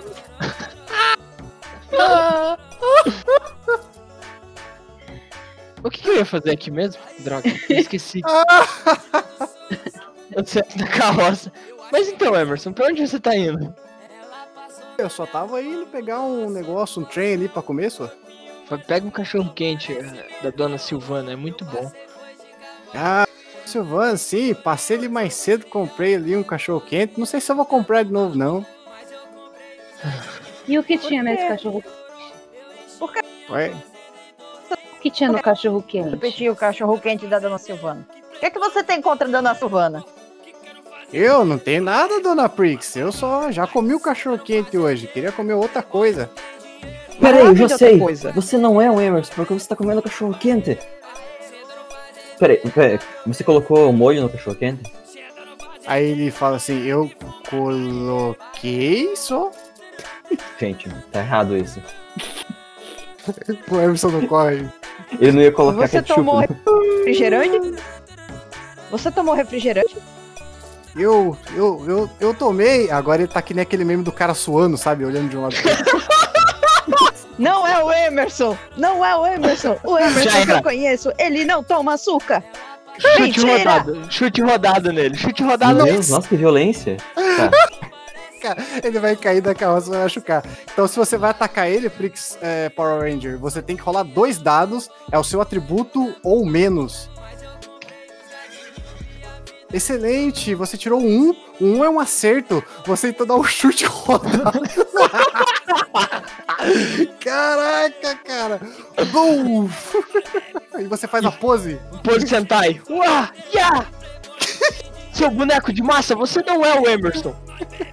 [5.84, 7.02] O que, que eu ia fazer aqui mesmo?
[7.20, 8.22] Droga, esqueci.
[10.32, 11.52] eu sento na carroça.
[11.92, 13.76] Mas então, Emerson, pra onde você tá indo?
[14.98, 18.10] Eu só tava indo pegar um negócio, um trem ali pra comer, só.
[18.88, 19.94] Pega um cachorro quente
[20.42, 21.92] da dona Silvana, é muito bom.
[22.96, 23.28] Ah,
[23.66, 27.20] Silvana, sim, passei ali mais cedo, comprei ali um cachorro quente.
[27.20, 28.66] Não sei se eu vou comprar de novo, não.
[30.68, 31.84] E o que tinha nesse cachorro?
[33.50, 33.74] Ué,
[34.72, 36.10] O que tinha no cachorro quente?
[36.10, 38.08] Repetir o cachorro quente da Dona Silvana.
[38.36, 40.04] O que, é que você tem contra a Dona Silvana?
[41.14, 42.96] eu não tenho nada, dona Prix.
[42.96, 45.06] Eu só já comi o cachorro quente hoje.
[45.06, 46.30] Queria comer outra coisa.
[47.22, 48.00] Peraí, eu sei.
[48.00, 48.32] coisa.
[48.32, 50.78] Você não é o Emerson, porque você tá comendo cachorro quente.
[52.40, 54.92] Peraí, peraí, você colocou molho no cachorro quente?
[55.86, 57.12] Aí ele fala assim: Eu
[57.50, 59.52] coloquei só.
[60.60, 61.82] Gente, tá errado isso.
[63.72, 64.68] O Emerson não corre.
[65.18, 66.16] Ele não ia colocar Você ketchup.
[66.20, 67.82] tomou no- refrigerante?
[68.92, 69.96] Você tomou refrigerante?
[70.94, 72.92] Eu, eu, eu, eu tomei.
[72.92, 75.06] Agora ele tá que nem aquele meme do cara suando, sabe?
[75.06, 76.04] Olhando de um lado pro outro.
[77.40, 78.58] Não é o Emerson!
[78.78, 79.78] Não é o Emerson!
[79.86, 82.44] O Emerson que eu conheço, ele não toma açúcar!
[83.00, 83.58] Chute Mentira!
[83.58, 85.96] rodada, chute rodada nele, chute rodada Meu nele.
[85.98, 86.98] Deus, nossa, que violência.
[87.16, 87.50] Tá.
[88.84, 90.44] Ele vai cair da carroça e vai machucar.
[90.72, 94.40] Então, se você vai atacar ele, Prix é, Power Ranger, você tem que rolar dois
[94.40, 97.10] dados, é o seu atributo ou menos.
[99.74, 104.62] Excelente, você tirou um, um é um acerto, você então dá um chute rodado.
[107.20, 108.62] Caraca, cara!
[109.12, 109.68] Bum!
[110.76, 111.80] Aí você faz a pose.
[112.04, 112.80] Pose Sentai.
[112.88, 113.88] Uá, ya!
[115.14, 117.36] Seu boneco de massa, você não é o Emerson.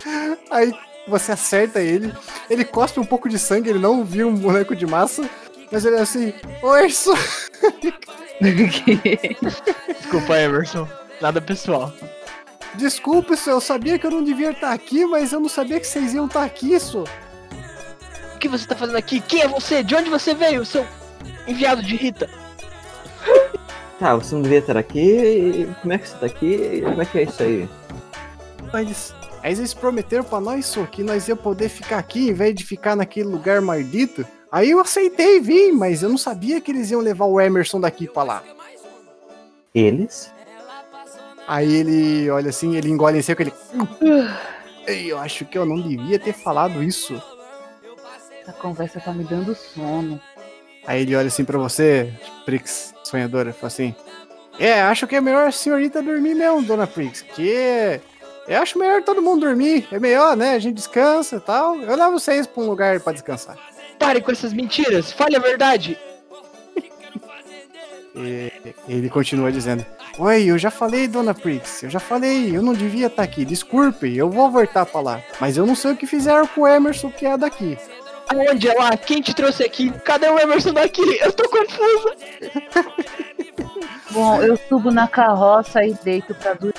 [0.50, 0.74] Aí
[1.06, 2.12] você acerta ele,
[2.48, 5.28] ele cospe um pouco de sangue, ele não viu um boneco de massa,
[5.70, 7.12] mas ele é assim, oi, isso.
[10.00, 10.88] Desculpa, Emerson.
[11.20, 11.92] Nada pessoal.
[12.74, 15.86] Desculpa, isso, eu sabia que eu não devia estar aqui, mas eu não sabia que
[15.86, 17.04] vocês iam estar aqui, isso.
[18.34, 19.20] O que você tá fazendo aqui?
[19.20, 19.82] Quem é você?
[19.82, 20.86] De onde você veio, seu
[21.46, 22.30] Enviado de Rita.
[24.00, 25.68] Tá, você não devia estar aqui.
[25.82, 26.80] Como é que você tá aqui?
[26.80, 27.68] Como é que é isso aí?
[28.72, 32.54] Eles, aí eles prometeram pra nós só que nós ia poder ficar aqui em vez
[32.54, 34.26] de ficar naquele lugar maldito.
[34.50, 38.08] Aí eu aceitei vir, mas eu não sabia que eles iam levar o Emerson daqui
[38.08, 38.42] pra lá.
[39.74, 40.32] Eles?
[41.46, 43.52] Aí ele olha assim, ele engole em seco, ele.
[44.86, 47.22] Ei, eu acho que eu não devia ter falado isso.
[48.40, 50.18] Essa conversa tá me dando sono.
[50.86, 52.10] Aí ele olha assim pra você,
[52.46, 53.94] Prix, sonhadora, fala assim:
[54.58, 58.00] É, acho que é melhor a senhorita dormir mesmo, dona Prix, que
[58.48, 59.86] eu acho melhor todo mundo dormir.
[59.92, 60.54] É melhor, né?
[60.54, 61.76] A gente descansa e tal.
[61.80, 63.56] Eu levo vocês pra um lugar pra descansar.
[63.98, 65.12] Pare com essas mentiras.
[65.12, 65.98] Fale a verdade.
[68.16, 68.52] E
[68.88, 69.86] ele continua dizendo:
[70.18, 74.16] Oi, eu já falei, dona Prix, eu já falei, eu não devia estar aqui, desculpe,
[74.16, 75.22] eu vou voltar pra lá.
[75.40, 77.78] Mas eu não sei o que fizeram com o Emerson que é daqui.
[78.32, 78.96] Aonde é lá?
[78.96, 79.90] Quem te trouxe aqui?
[80.04, 81.02] Cadê o Emerson daqui?
[81.20, 82.14] Eu tô confusa.
[84.12, 86.74] Bom, eu subo na carroça e deito pra dormir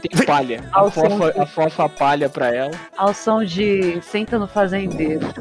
[0.00, 0.64] Tem palha.
[0.72, 2.72] A Ao fofa, de- a fofa palha pra ela.
[2.96, 5.28] ao som de Senta no Fazendeiro.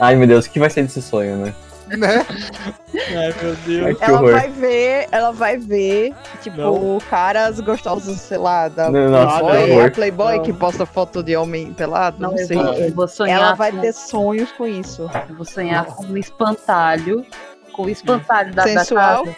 [0.00, 1.54] Ai meu Deus, o que vai ser desse sonho, né?
[1.96, 2.24] Né?
[2.94, 4.00] Ai, meu Deus.
[4.00, 4.32] Ela horror.
[4.32, 6.98] vai ver, ela vai ver, tipo, Não.
[7.10, 10.42] caras gostosos, sei lá, da Não, nossa, Playboy, a Playboy Não.
[10.44, 12.56] que posta foto de homem pelado, não, eu sei.
[12.56, 13.40] vou, eu vou sonhar.
[13.40, 15.10] Ela vai com, ter sonhos com isso.
[15.28, 17.24] eu vou sonhar com um espantalho.
[17.72, 19.24] Com o espantalho da, da Sensual?
[19.24, 19.36] casa.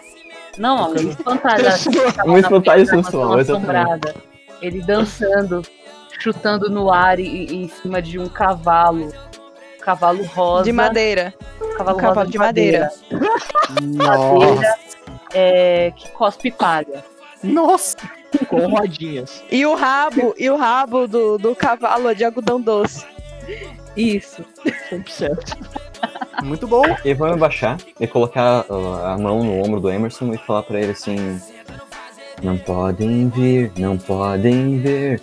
[0.59, 4.15] Não, o espantalho da Um espantalho sensual, assombrada.
[4.63, 5.63] Ele dançando,
[6.19, 9.13] chutando no ar e, e em cima de um cavalo.
[9.85, 10.65] Cavalo rosa.
[10.65, 11.35] De madeira.
[11.77, 12.91] Cavalo, um cavalo rosa de madeira.
[13.83, 14.79] Nossa.
[15.35, 17.05] é, que cospe palha.
[17.43, 17.99] Nossa.
[18.49, 19.45] Com rodinhas.
[19.51, 23.05] E o rabo, e o rabo do, do cavalo é de algodão doce.
[23.95, 24.43] Isso.
[24.91, 25.55] 100%.
[26.43, 26.83] Muito bom.
[27.05, 30.93] E vamos abaixar e colocar a mão no ombro do Emerson e falar pra ele
[30.93, 31.41] assim:
[32.43, 35.23] Não podem vir, não podem ver.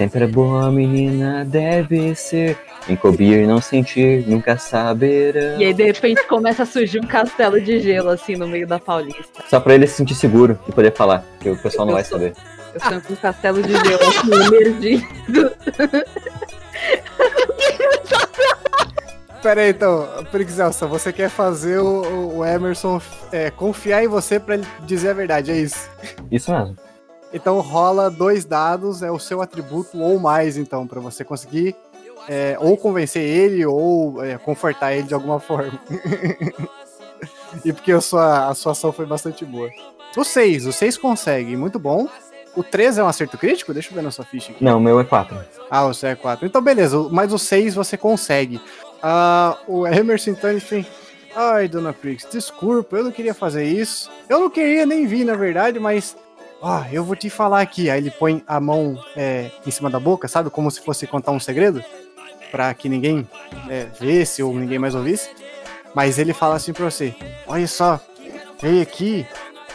[0.00, 2.56] Sempre é boa menina deve ser.
[2.88, 5.60] Encobrir, não sentir, nunca saberão.
[5.60, 8.78] E aí, de repente, começa a surgir um castelo de gelo, assim, no meio da
[8.78, 9.44] Paulista.
[9.46, 12.04] Só pra ele se sentir seguro e poder falar, que o pessoal não Eu vai
[12.04, 12.32] sou- saber.
[12.72, 15.52] Eu sonho com um castelo de gelo, assim, emergindo.
[19.42, 24.54] Pera aí, então, Prixelsa, você quer fazer o, o Emerson é, confiar em você pra
[24.54, 25.90] ele dizer a verdade, é isso?
[26.32, 26.74] Isso mesmo.
[27.32, 31.76] Então rola dois dados, é o seu atributo ou mais, então, pra você conseguir
[32.28, 35.78] é, ou convencer ele ou é, confortar ele de alguma forma.
[37.64, 39.70] e porque a sua, a sua ação foi bastante boa.
[40.16, 42.08] O 6, o 6 consegue, muito bom.
[42.56, 43.72] O 3 é um acerto crítico?
[43.72, 44.62] Deixa eu ver na sua ficha aqui.
[44.62, 45.38] Não, o meu é 4.
[45.70, 46.46] Ah, o seu é 4.
[46.46, 48.60] Então, beleza, mas o 6 você consegue.
[49.02, 50.86] Ah, o Emerson, fez.
[51.34, 54.10] Ai, dona Prix, desculpa, eu não queria fazer isso.
[54.28, 56.16] Eu não queria nem vir, na verdade, mas.
[56.62, 57.88] Ó, eu vou te falar aqui.
[57.90, 60.50] Aí ele põe a mão é, em cima da boca, sabe?
[60.50, 61.82] Como se fosse contar um segredo.
[62.50, 63.28] Pra que ninguém
[63.68, 65.30] é, visse ou ninguém mais ouvisse.
[65.94, 67.14] Mas ele fala assim pra você:
[67.46, 68.00] Olha só,
[68.60, 69.26] veio aqui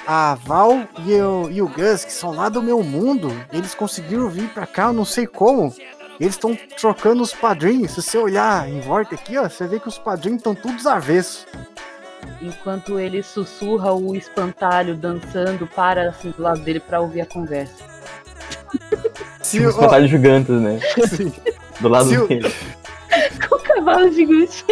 [0.06, 3.30] a Val e, o- e o Gus, que são lá do meu mundo.
[3.52, 5.74] Eles conseguiram vir pra cá, eu não sei como.
[6.20, 7.92] Eles estão trocando os padrinhos.
[7.92, 11.46] Se você olhar em volta aqui, ó, você vê que os padrinhos estão todos avessos.
[12.42, 17.84] Enquanto ele sussurra o espantalho dançando para assim do lado dele pra ouvir a conversa.
[19.42, 20.80] Se, Tipo, os ó, batalhos gigantes, né?
[21.08, 21.32] sim.
[21.80, 22.54] Do lado Se o- dele.
[23.48, 24.66] Com o cavalo gigante.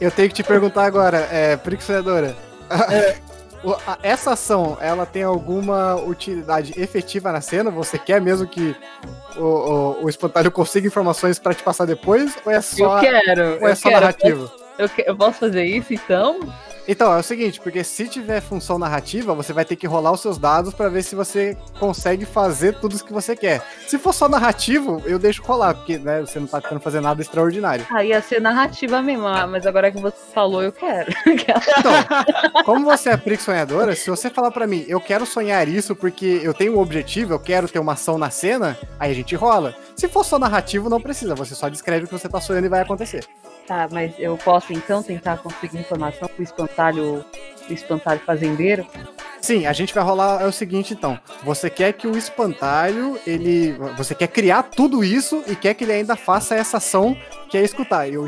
[0.00, 2.36] eu tenho que te perguntar agora, é, Prixedora.
[3.62, 7.70] O- a- Essa ação, ela tem alguma utilidade efetiva na cena?
[7.70, 8.74] Você quer mesmo que
[9.36, 12.34] o, o, o espantalho consiga informações pra te passar depois?
[12.46, 13.42] Ou é só, eu quero.
[13.60, 14.50] ou é eu, só quero narrativo?
[14.80, 16.40] Eu, eu posso fazer isso então?
[16.88, 20.20] Então, é o seguinte, porque se tiver função narrativa, você vai ter que rolar os
[20.20, 23.62] seus dados pra ver se você consegue fazer tudo o que você quer.
[23.86, 27.20] Se for só narrativo, eu deixo rolar, porque né, você não tá tentando fazer nada
[27.22, 27.86] extraordinário.
[27.90, 31.12] Ah, ia ser narrativa mesmo, ah, mas agora que você falou, eu quero.
[31.80, 35.94] Então, como você é Prix sonhadora, se você falar pra mim, eu quero sonhar isso
[35.94, 39.34] porque eu tenho um objetivo, eu quero ter uma ação na cena, aí a gente
[39.34, 39.74] rola.
[39.96, 42.68] Se for só narrativo, não precisa, você só descreve o que você tá sonhando e
[42.68, 43.24] vai acontecer.
[43.70, 47.24] Tá, mas eu posso então tentar conseguir informação com o espantalho,
[47.68, 48.84] o espantalho fazendeiro?
[49.40, 51.16] Sim, a gente vai rolar é o seguinte então.
[51.44, 53.76] Você quer que o espantalho, ele.
[53.96, 57.16] Você quer criar tudo isso e quer que ele ainda faça essa ação
[57.48, 58.08] que é escutar.
[58.08, 58.26] Eu,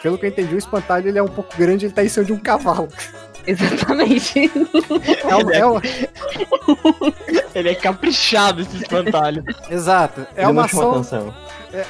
[0.00, 2.24] pelo que eu entendi, o espantalho ele é um pouco grande, ele tá em cima
[2.24, 2.86] de um cavalo.
[3.48, 4.50] Exatamente.
[5.24, 5.80] É um- é um-
[7.54, 9.44] Ele é caprichado esse espantalho.
[9.70, 10.26] exato.
[10.36, 11.28] É Ele uma não chama ação.
[11.28, 11.34] atenção.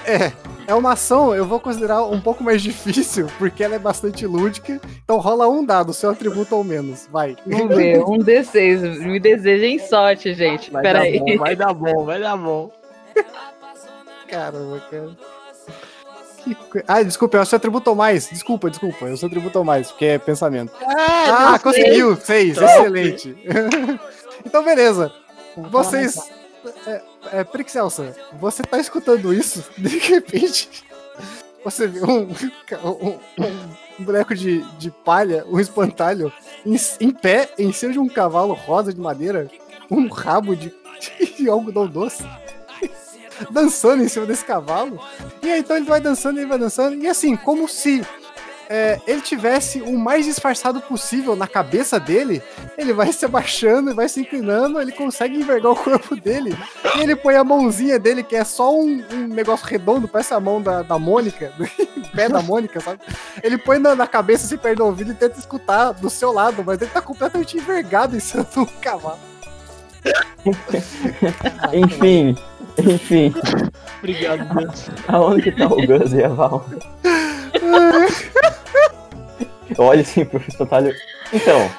[0.07, 0.32] É,
[0.66, 4.80] é uma ação, eu vou considerar um pouco mais difícil, porque ela é bastante lúdica.
[5.05, 7.07] Então rola um dado, seu atributo ao menos.
[7.12, 7.36] Vai.
[7.46, 8.98] Vamos ver, um D6.
[9.00, 10.70] Me desejem sorte, gente.
[10.70, 11.18] Vai Pera dar aí.
[11.20, 12.70] bom, vai dar bom, vai dar bom.
[14.28, 15.11] Caramba, cara.
[16.45, 18.28] Que Ah, desculpa, é o seu atributo mais.
[18.28, 20.72] Desculpa, desculpa, é o seu atributo mais, porque é pensamento.
[20.82, 22.16] Ah, conseguiu!
[22.16, 22.66] Seis, Top.
[22.66, 23.36] excelente.
[24.45, 25.12] então, beleza.
[25.57, 26.18] Vocês.
[26.86, 29.64] É, é, Prixelsa, você tá escutando isso?
[29.76, 30.84] De repente,
[31.64, 33.18] você vê um, um,
[33.99, 36.32] um boneco de, de palha, um espantalho,
[36.64, 39.51] em, em pé, em cima de um cavalo rosa de madeira,
[39.90, 40.74] um rabo de,
[41.36, 42.24] de algodão doce,
[43.51, 45.01] dançando em cima desse cavalo.
[45.43, 48.03] E aí, então ele vai dançando, ele vai dançando, e assim, como se
[48.68, 52.43] é, ele tivesse o mais disfarçado possível na cabeça dele,
[52.76, 56.57] ele vai se abaixando e vai se inclinando, ele consegue envergar o corpo dele,
[56.97, 60.41] e ele põe a mãozinha dele, que é só um, um negócio redondo, parece a
[60.41, 63.01] mão da, da Mônica, o pé da Mônica, sabe?
[63.43, 66.62] Ele põe na, na cabeça, se perde o ouvido e tenta escutar do seu lado,
[66.64, 69.34] mas ele tá completamente envergado em cima do cavalo.
[71.72, 72.36] Enfim,
[72.78, 73.34] enfim.
[73.98, 74.90] Obrigado, Deus.
[75.09, 76.66] Aonde que tá o Gus e a Val?
[79.76, 80.94] Eu olho assim pro espantalho.
[81.32, 81.70] Então,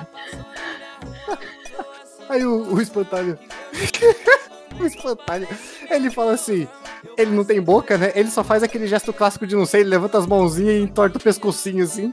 [2.30, 3.38] Aí o, o espantalho.
[4.80, 5.47] o espantalho.
[5.89, 6.67] Ele fala assim.
[7.17, 8.11] Ele não tem boca, né?
[8.15, 11.17] Ele só faz aquele gesto clássico de não sei, ele levanta as mãozinhas e entorta
[11.17, 12.11] o pescocinho assim.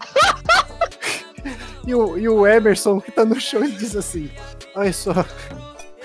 [1.87, 4.31] e, o, e o Emerson, que tá no chão, ele diz assim:
[4.75, 5.13] Olha só.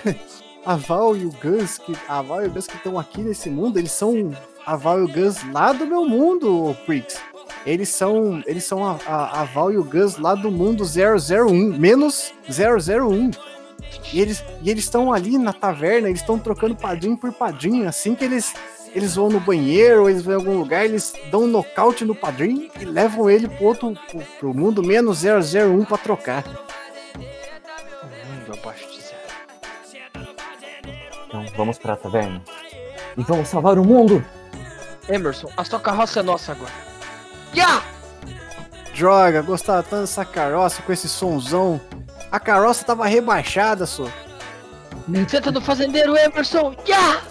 [0.65, 3.49] A Val e o Gus, que, a Val e o Gus que estão aqui nesse
[3.49, 4.35] mundo, eles são
[4.65, 7.21] a Val e o Gus lá do meu mundo, Prix.
[7.65, 11.77] Eles são, eles são a, a, a Val e o Gus lá do mundo 001,
[11.77, 13.31] menos 001.
[14.11, 17.87] E eles e eles estão ali na taverna, eles estão trocando padrinho por padrinho.
[17.87, 18.53] Assim que eles
[18.93, 22.69] eles vão no banheiro, eles vão em algum lugar, eles dão um nocaute no padrinho
[22.79, 26.43] e levam ele pro outro pro, pro mundo menos 001 pra trocar.
[31.27, 32.41] Então vamos pra taverna.
[33.17, 34.23] E vamos salvar o mundo!
[35.09, 36.71] Emerson, a sua carroça é nossa agora.
[37.53, 37.81] Ya!
[38.95, 41.79] Droga, gostava tanto dessa carroça com esse sonzão.
[42.31, 44.05] A carroça tava rebaixada, só.
[45.27, 46.75] Senta no fazendeiro, Emerson.
[46.87, 47.21] Ya!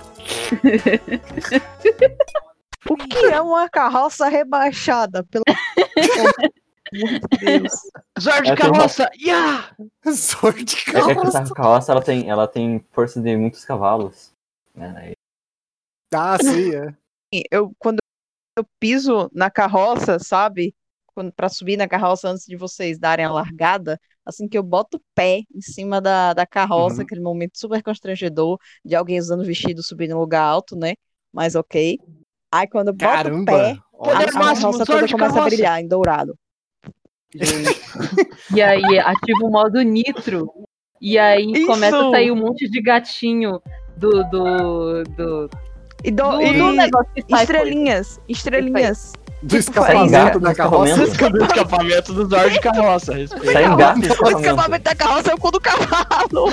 [2.89, 5.25] O que é uma carroça rebaixada?
[5.25, 5.43] Pelo
[6.97, 7.73] amor de Deus.
[8.21, 9.11] Zord uma- carroça.
[9.21, 9.77] Ya!
[10.15, 11.39] Sorte de É que carroça.
[11.43, 14.33] essa carroça ela tem, ela tem força de muitos cavalos.
[14.75, 15.13] né?
[16.15, 16.95] Ah, sim, é.
[17.51, 17.99] Eu, quando
[18.59, 20.75] eu piso na carroça, sabe?
[21.15, 24.99] Quando, pra subir na carroça antes de vocês darem a largada, assim que eu boto
[24.99, 27.03] o pé em cima da, da carroça, Uhum.
[27.03, 30.95] aquele momento super constrangedor de alguém usando vestido subir num lugar alto, né?
[31.33, 31.99] Mas ok.
[32.53, 33.41] Aí quando eu boto Caramba.
[33.41, 35.45] o pé, a, Poder a máximo, carroça toda começa a carroça.
[35.47, 36.39] brilhar em dourado.
[38.55, 40.49] E aí ativa o modo nitro.
[41.01, 41.67] E aí Isso!
[41.67, 43.61] começa a sair um monte de gatinho
[43.97, 44.23] do.
[44.25, 45.03] do.
[45.05, 45.51] do.
[46.05, 49.13] E, do, do, e do negócio que sai estrelinhas, estrelinhas.
[49.43, 50.97] Do Sai escapamento da carroça.
[50.97, 53.15] Do escapamento do Zord carroça.
[53.15, 53.53] Respeita.
[53.53, 54.41] Sai gato O escapamento.
[54.41, 56.49] escapamento da carroça é o cu do cavalo.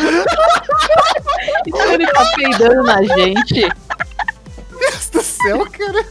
[1.66, 3.70] Então ele tá peidando na gente.
[4.80, 6.06] Deus do céu, cara.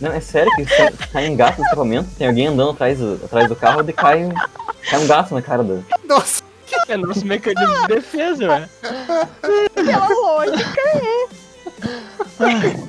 [0.00, 3.20] Não, é sério que sai, sai um gato no escapamento, tem alguém andando atrás do,
[3.24, 4.32] atrás do carro e cai, um-
[4.88, 5.84] cai um gato na cara do.
[6.04, 6.42] Nossa,
[6.88, 8.68] É nosso mecanismo de defesa, ué.
[9.74, 10.82] Pela lógica.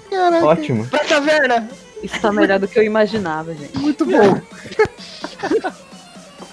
[0.09, 0.45] caraca.
[0.45, 0.87] Ótimo.
[0.87, 1.69] Pra taverna.
[2.03, 3.77] Isso tá melhor do que eu imaginava, gente.
[3.77, 4.41] Muito bom.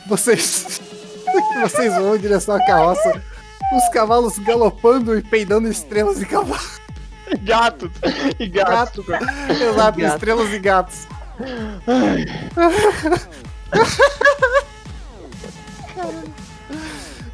[0.08, 0.80] Vocês.
[1.60, 3.22] Vocês vão em direção à carroça.
[3.76, 6.80] Os cavalos galopando e peidando estrelas e cavalos.
[7.42, 7.90] Gato.
[8.38, 9.04] E gato.
[9.50, 10.14] Exato, Gato.
[10.14, 11.06] estrelas e gatos.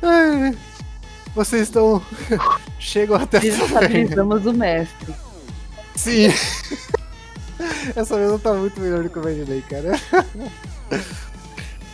[0.03, 0.57] Ai,
[1.35, 2.03] Vocês estão.
[2.79, 3.39] Chegam até.
[3.39, 5.15] Desestabilizamos o mestre.
[5.95, 6.29] Sim.
[7.95, 9.93] Essa mesa tá muito melhor do que eu imaginei, cara.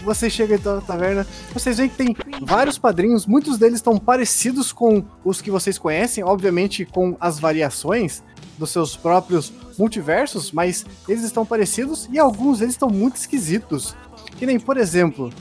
[0.02, 4.72] Vocês chegam então na taverna, vocês veem que tem vários padrinhos, muitos deles estão parecidos
[4.72, 8.22] com os que vocês conhecem, obviamente com as variações
[8.56, 13.96] dos seus próprios multiversos, mas eles estão parecidos e alguns deles estão muito esquisitos.
[14.36, 15.32] Que nem, por exemplo,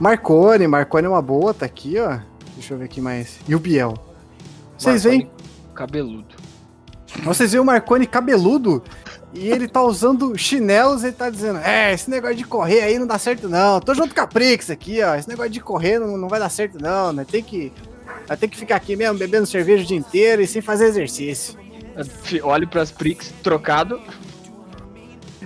[0.00, 2.18] Marcone, Marcone é uma boa, tá aqui, ó.
[2.54, 3.38] Deixa eu ver aqui mais.
[3.48, 3.94] E o Biel.
[4.78, 5.30] Vocês veem
[5.74, 6.34] Cabeludo.
[7.22, 8.82] vocês veem o Marconi cabeludo
[9.32, 12.98] e ele tá usando chinelos e ele tá dizendo: É, esse negócio de correr aí
[12.98, 13.80] não dá certo, não.
[13.80, 15.14] Tô junto com a Prix aqui, ó.
[15.14, 17.12] Esse negócio de correr não, não vai dar certo, não.
[17.12, 17.24] Né?
[17.24, 17.72] Tem que.
[18.38, 21.58] Ter que ficar aqui mesmo bebendo cerveja o dia inteiro e sem fazer exercício.
[22.42, 24.00] Olhe pras Prix trocado.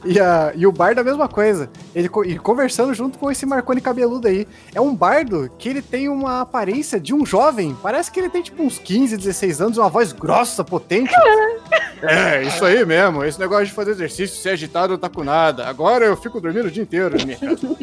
[0.04, 1.70] E, a, e o bardo é a mesma coisa.
[1.94, 4.46] Ele co- e conversando junto com esse Marconi cabeludo aí.
[4.74, 7.76] É um bardo que ele tem uma aparência de um jovem.
[7.82, 11.12] Parece que ele tem tipo uns 15, 16 anos, uma voz grossa, potente.
[12.06, 13.24] É, isso aí mesmo.
[13.24, 15.66] Esse negócio de fazer exercício, ser agitado, não tá com nada.
[15.66, 17.76] Agora eu fico dormindo o dia inteiro na minha casa.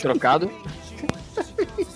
[0.00, 0.48] Trocado.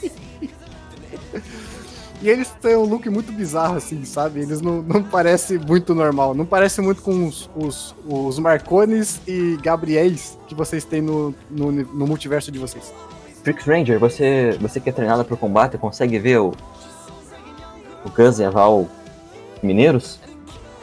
[2.23, 4.41] E eles têm um look muito bizarro, assim, sabe?
[4.41, 6.35] Eles não, não parecem muito normal.
[6.35, 11.73] Não parece muito com os, os, os Marcones e Gabriéis que vocês têm no, no,
[11.73, 12.95] no multiverso de vocês.
[13.43, 16.55] Trix Ranger, você, você que é treinado pro combate, consegue ver o.
[18.05, 18.89] O Gus e a Val
[19.61, 20.21] mineiros?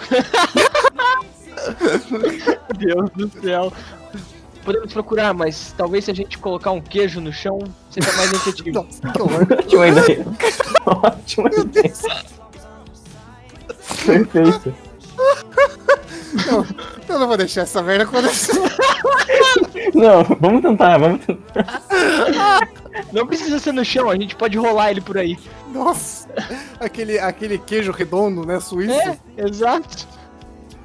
[2.78, 3.72] Deus do céu.
[4.64, 8.84] Podemos procurar, mas talvez se a gente colocar um queijo no chão, seja mais efetivo.
[8.84, 9.48] Nossa, que horror.
[9.52, 10.26] Ótima ideia.
[10.86, 11.94] Ótima ideia.
[14.06, 14.74] Perfeito.
[17.08, 18.54] Eu não vou deixar essa merda acontecer.
[19.94, 21.82] Não, vamos tentar, vamos tentar.
[23.12, 25.38] Não precisa ser no chão, a gente pode rolar ele por aí.
[25.74, 26.28] Nossa,
[26.80, 28.94] aquele, aquele queijo redondo, né, suíço.
[28.94, 30.08] É, exato.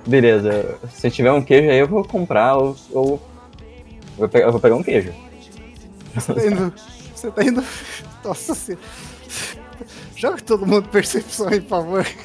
[0.07, 2.77] Beleza, se tiver um queijo aí eu vou comprar ou.
[2.93, 3.34] ou...
[4.15, 5.13] Eu, vou pegar, eu vou pegar um queijo.
[6.15, 6.75] Você tá indo.
[7.15, 7.65] Você tá indo.
[8.25, 8.85] Nossa senhora.
[10.17, 12.07] Joga todo mundo percepção aí, por favor.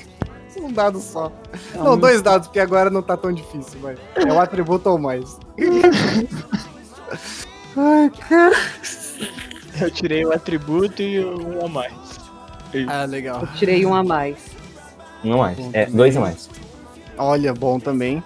[0.61, 1.31] Um dado só.
[1.73, 3.95] Não, dois dados, porque agora não tá tão difícil, vai.
[4.15, 5.39] É um atributo ou mais.
[7.77, 8.55] Ai, cara.
[9.79, 11.93] Eu tirei o atributo e um a mais.
[12.89, 13.41] Ah, legal.
[13.41, 14.35] Eu tirei um a mais.
[15.23, 15.57] Um a mais.
[15.73, 16.49] É, dois a mais.
[17.17, 18.21] Olha, bom também.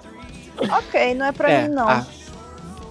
[0.57, 1.87] Ok, não é pra É, mim, não.
[1.87, 2.05] a-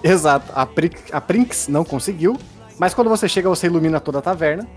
[0.03, 0.51] Exato.
[0.53, 0.91] A, Pri...
[1.11, 2.37] a Prinx não conseguiu,
[2.77, 4.67] mas quando você chega, você ilumina toda a taverna.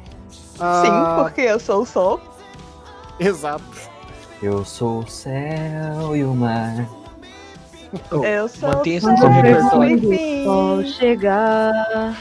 [0.59, 2.21] Ah, Sim, porque eu sou o sol.
[3.19, 3.65] Exato.
[4.43, 6.87] Eu sou o céu e o mar.
[8.11, 9.91] Oh, Eu sou mantenha o repertório.
[9.97, 12.17] enfim, Sol chegar.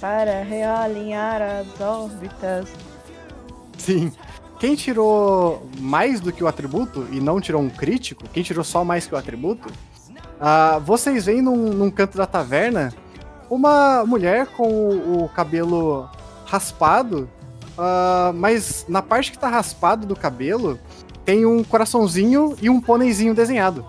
[0.00, 2.68] para realinhar as órbitas.
[3.78, 4.12] Sim.
[4.58, 8.84] Quem tirou mais do que o atributo e não tirou um crítico, quem tirou só
[8.84, 9.70] mais que o atributo,
[10.40, 12.92] ah, vocês veem num, num canto da taverna
[13.50, 16.08] uma mulher com o, o cabelo
[16.44, 17.28] raspado,
[17.76, 20.78] ah, mas na parte que tá raspado do cabelo
[21.24, 23.84] tem um coraçãozinho e um pôneizinho desenhado.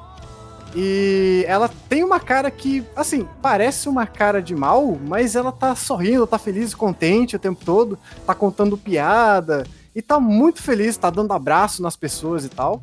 [0.76, 5.76] E ela tem uma cara que, assim, parece uma cara de mal, mas ela tá
[5.76, 10.95] sorrindo, tá feliz e contente o tempo todo, tá contando piada, e tá muito feliz,
[10.95, 12.82] tá dando abraço nas pessoas e tal.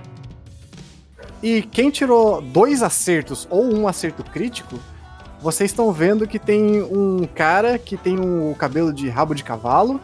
[1.43, 4.78] E quem tirou dois acertos ou um acerto crítico,
[5.41, 10.01] vocês estão vendo que tem um cara que tem um cabelo de rabo de cavalo.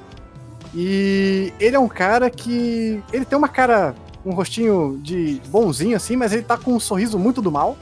[0.75, 3.03] E ele é um cara que.
[3.13, 3.95] Ele tem uma cara.
[4.25, 7.77] Um rostinho de bonzinho assim, mas ele tá com um sorriso muito do mal.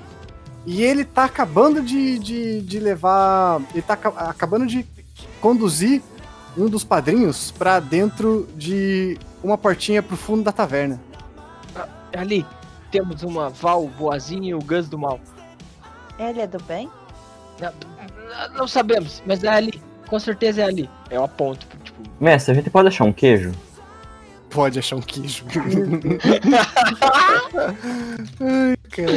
[0.66, 3.60] E ele tá acabando de, de, de levar.
[3.72, 4.86] Ele tá aca- acabando de
[5.40, 6.02] conduzir
[6.56, 11.00] um dos padrinhos pra dentro de uma portinha pro fundo da taverna.
[12.16, 12.44] Ali,
[12.90, 15.20] temos uma Val boazinha e o Gus do mal.
[16.18, 16.90] Ele é do bem?
[17.60, 17.72] Não,
[18.58, 19.80] não sabemos, mas é ali.
[20.08, 20.90] Com certeza é ali.
[21.10, 22.00] Eu aponto, tipo.
[22.18, 23.52] Mestre, a gente pode achar um queijo?
[24.50, 25.44] Pode achar um queijo.
[28.40, 29.12] Ai, cara.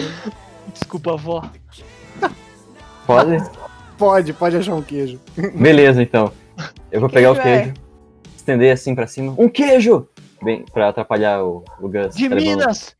[0.71, 1.49] Desculpa, avó.
[3.05, 3.37] Pode?
[3.97, 5.19] Pode, pode achar um queijo.
[5.55, 6.31] Beleza, então.
[6.91, 7.73] Eu vou pegar o Queijo é?
[8.35, 9.33] estender assim pra cima.
[9.37, 10.07] Um queijo!
[10.41, 12.15] Bem, pra atrapalhar o, o Gus.
[12.15, 12.95] De tá Minas!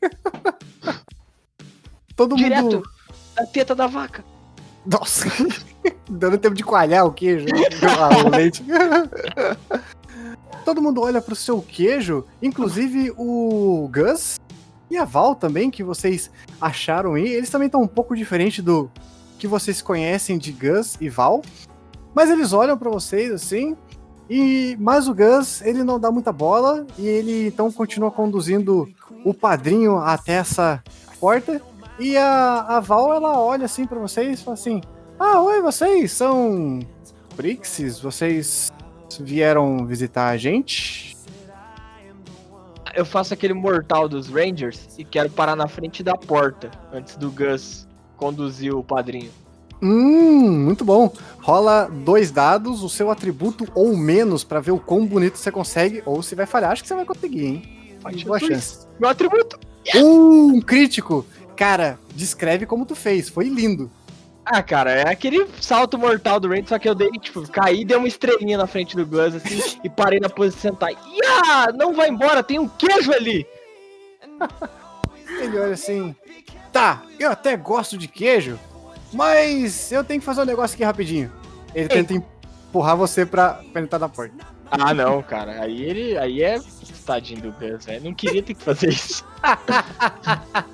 [2.16, 2.82] Todo Direto mundo.
[3.34, 4.24] da teta da vaca.
[4.84, 5.26] Nossa,
[6.08, 7.46] dando tempo de coalhar o queijo.
[7.98, 8.64] Ah, o leite.
[10.64, 14.38] Todo mundo olha pro seu queijo, inclusive o Gus
[14.90, 16.30] e a Val também, que vocês
[16.60, 17.28] acharam aí.
[17.28, 18.90] Eles também estão um pouco diferente do
[19.38, 21.42] que vocês conhecem de Gus e Val.
[22.14, 23.76] Mas eles olham pra vocês assim.
[24.30, 28.88] E mas o Gus, ele não dá muita bola e ele então continua conduzindo
[29.24, 30.80] o padrinho até essa
[31.18, 31.60] porta.
[31.98, 34.80] E a, a Val, ela olha assim pra vocês e fala assim:
[35.18, 36.78] Ah, oi, vocês são
[37.34, 37.98] Prixes?
[37.98, 38.70] Vocês
[39.18, 41.16] vieram visitar a gente?
[42.94, 47.32] Eu faço aquele mortal dos Rangers e quero parar na frente da porta antes do
[47.32, 49.30] Gus conduzir o padrinho.
[49.82, 51.12] Hum, muito bom.
[51.40, 56.02] Rola dois dados, o seu atributo ou menos pra ver o quão bonito você consegue,
[56.04, 57.98] ou se vai falhar, acho que você vai conseguir, hein?
[58.04, 58.86] Ai, Boa chance.
[58.98, 59.58] Meu atributo!
[59.94, 61.24] Uh, um crítico!
[61.56, 63.90] Cara, descreve como tu fez, foi lindo.
[64.44, 67.96] Ah, cara, é aquele salto mortal do Ranger, só que eu dei, tipo, caí, dei
[67.96, 70.90] uma estrelinha na frente do Gus, assim, e parei na posição sentar.
[70.90, 71.72] Ia!
[71.72, 73.46] Não vai embora, tem um queijo ali!
[75.40, 76.14] Ele olha assim:
[76.72, 78.58] Tá, eu até gosto de queijo,
[79.12, 81.30] Mas eu tenho que fazer um negócio aqui rapidinho.
[81.74, 84.34] Ele tenta empurrar você pra, pra entrar na porta.
[84.70, 85.62] Ah, não, cara.
[85.62, 86.16] Aí ele.
[86.18, 86.60] Aí é.
[87.04, 88.04] Tadinho do Gus, velho.
[88.04, 89.24] Não queria ter que fazer isso.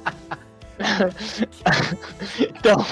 [2.39, 2.85] então,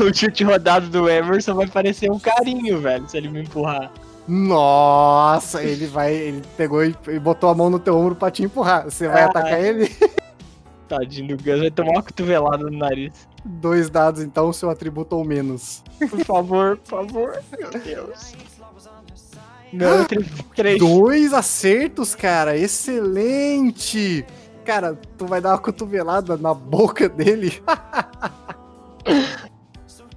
[0.00, 3.90] o chute rodado do Emerson vai parecer um carinho, velho, se ele me empurrar.
[4.28, 6.12] Nossa, ele vai.
[6.12, 8.84] Ele pegou e, e botou a mão no teu ombro pra te empurrar.
[8.84, 9.26] Você vai Ah.
[9.26, 9.94] atacar ele?
[10.86, 13.12] Tadinho do Gus, vai tomar uma cotovelada no nariz.
[13.44, 15.82] Dois dados, então, seu atributo ou menos.
[15.98, 17.42] Por favor, por favor.
[17.58, 18.36] Meu Deus.
[20.06, 20.24] Tri-
[20.54, 20.78] três.
[20.78, 22.56] Dois acertos, cara.
[22.56, 24.24] Excelente!
[24.64, 27.62] Cara, tu vai dar uma cotovelada na boca dele.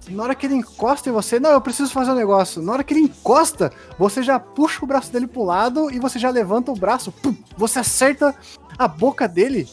[0.09, 2.63] Na hora que ele encosta em você, não, eu preciso fazer um negócio.
[2.63, 6.17] Na hora que ele encosta, você já puxa o braço dele pro lado e você
[6.17, 7.11] já levanta o braço.
[7.11, 8.35] pum, você acerta
[8.75, 9.69] a boca dele.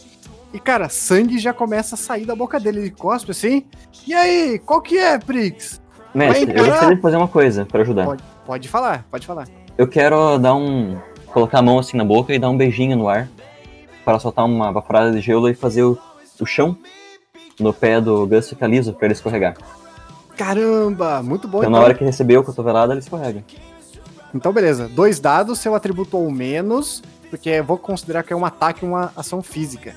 [0.57, 2.81] E, cara, sangue já começa a sair da boca dele.
[2.81, 3.67] Ele cospe assim.
[4.07, 5.83] E aí, qual que é, Prix?
[6.15, 8.07] Mestre, eu gostaria de fazer uma coisa pra ajudar.
[8.07, 9.47] Pode, pode falar, pode falar.
[9.77, 10.97] Eu quero dar um.
[11.27, 13.29] colocar a mão assim na boca e dar um beijinho no ar.
[14.03, 15.99] Para soltar uma vaporada de gelo e fazer o,
[16.41, 16.75] o chão
[17.61, 19.59] no pé do Gus ficar liso pra ele escorregar.
[20.39, 21.59] Caramba, muito bom.
[21.59, 23.45] Então, na hora que recebeu a cotovelada, ele escorrega.
[24.35, 24.89] Então, beleza.
[24.89, 28.89] Dois dados, seu atributo ou menos, porque eu vou considerar que é um ataque e
[28.89, 29.95] uma ação física.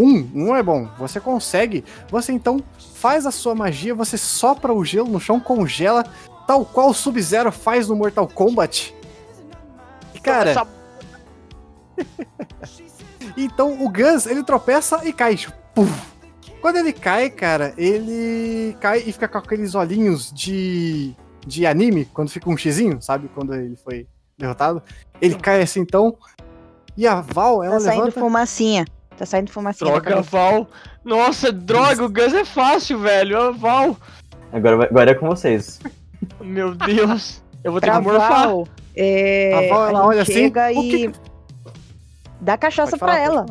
[0.00, 0.88] Um, um é bom.
[0.98, 1.84] Você consegue.
[2.10, 2.62] Você então
[2.94, 6.04] faz a sua magia, você sopra o gelo no chão, congela,
[6.46, 8.94] tal qual o Sub-Zero faz no Mortal Kombat.
[10.14, 10.66] E, cara, Essa-
[13.36, 15.36] então o Gus, ele tropeça e cai.
[15.36, 15.92] tipo, puf.
[16.60, 21.14] Quando ele cai, cara, ele cai e fica com aqueles olhinhos de,
[21.46, 23.28] de anime, quando fica um xizinho, sabe?
[23.32, 24.82] Quando ele foi derrotado.
[25.20, 26.16] Ele cai assim, então.
[26.96, 28.20] E a Val, ela Tá saindo levanta.
[28.20, 28.84] fumacinha.
[29.18, 29.90] Tá saindo fumacinha.
[29.90, 30.22] da Droga.
[30.22, 30.68] Val.
[31.04, 33.36] Nossa, droga, o Gus é fácil, velho.
[33.36, 33.96] Ó, Val.
[34.52, 35.80] Agora, agora é com vocês.
[36.40, 37.42] Meu Deus.
[37.64, 38.46] Eu vou ter Pra que morfar.
[38.46, 41.12] Val, é, A Val, ela gente olha assim, o que e
[42.40, 43.46] dá cachaça falar, pra ela.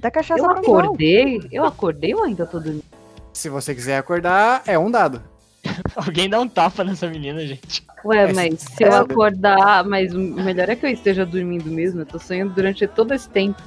[0.00, 0.62] Dá cachaça Eu pra Val.
[0.80, 2.84] acordei, eu acordei ou ainda tô dormindo?
[3.32, 5.22] Se você quiser acordar, é um dado.
[5.94, 7.84] Alguém dá um tapa nessa menina, gente.
[8.04, 12.00] Ué, É, mas se eu acordar, mas o melhor é que eu esteja dormindo mesmo,
[12.02, 13.62] eu tô sonhando durante todo esse tempo.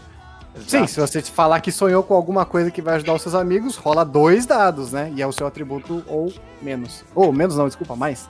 [0.65, 3.75] Sim, se você falar que sonhou com alguma coisa que vai ajudar os seus amigos,
[3.75, 5.11] rola dois dados, né?
[5.15, 7.03] E é o seu atributo ou menos.
[7.13, 8.29] Ou menos não, desculpa, mais.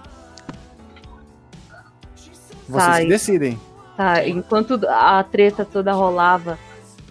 [2.67, 3.59] Vocês Tá, decidem.
[3.95, 6.59] Tá, enquanto a treta toda rolava,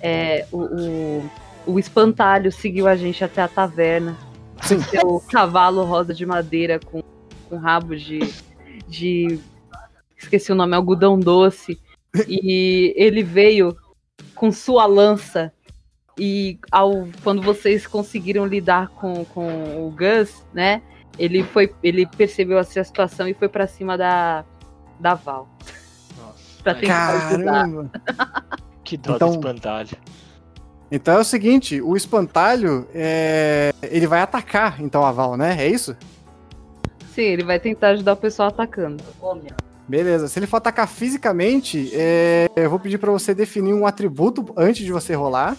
[0.01, 1.31] é, o, o,
[1.67, 4.17] o espantalho seguiu a gente até a taverna.
[4.63, 4.81] Sim.
[4.83, 7.03] Seu cavalo rosa de madeira com,
[7.49, 8.33] com rabo de,
[8.89, 9.39] de.
[10.17, 11.79] Esqueci o nome, algodão doce.
[12.27, 13.77] E ele veio
[14.37, 15.53] com sua lança.
[16.19, 20.81] E ao, quando vocês conseguiram lidar com, com o Gus, né?
[21.19, 21.75] Ele foi.
[21.83, 24.45] Ele percebeu essa situação e foi pra cima da,
[25.01, 25.49] da Val.
[26.19, 27.45] Nossa, Pra tentar ajudar.
[27.53, 27.91] Caramba!
[28.85, 29.97] que dó Então- do espantalho.
[30.91, 35.57] Então é o seguinte, o espantalho, é, ele vai atacar, então, a Val, né?
[35.59, 35.97] É isso?
[37.13, 39.03] Sim, ele vai tentar ajudar o pessoal atacando.
[39.89, 40.29] Beleza.
[40.29, 44.85] Se ele for atacar fisicamente, é, eu vou pedir pra você definir um atributo antes
[44.85, 45.57] de você rolar.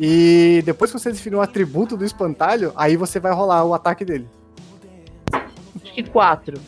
[0.00, 4.04] E depois que você definir o atributo do espantalho, aí você vai rolar o ataque
[4.04, 4.28] dele.
[5.32, 6.60] Acho que quatro.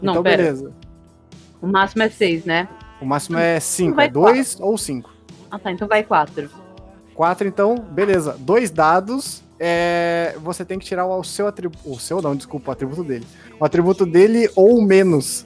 [0.00, 0.38] Não, então, pera.
[0.38, 0.72] beleza.
[1.60, 2.68] O máximo é seis, né?
[3.02, 5.10] O máximo é 5, Vai é 2 ou 5.
[5.50, 6.48] Ah tá, então vai quatro.
[7.14, 8.36] 4, então, beleza.
[8.38, 11.82] Dois dados, é, você tem que tirar o seu atributo.
[11.84, 13.26] O seu não, desculpa, o atributo dele.
[13.58, 15.44] O atributo dele ou menos.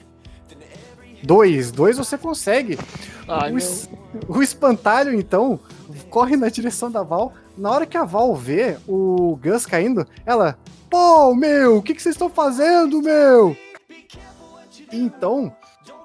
[1.23, 1.71] Dois.
[1.71, 2.77] Dois você consegue.
[3.27, 3.89] Ai, o, es-
[4.27, 5.59] o espantalho, então,
[6.09, 7.33] corre na direção da Val.
[7.57, 10.57] Na hora que a Val vê o Gus caindo, ela.
[10.89, 13.57] Pô, meu, o que, que vocês estão fazendo, meu?
[14.91, 15.53] Então,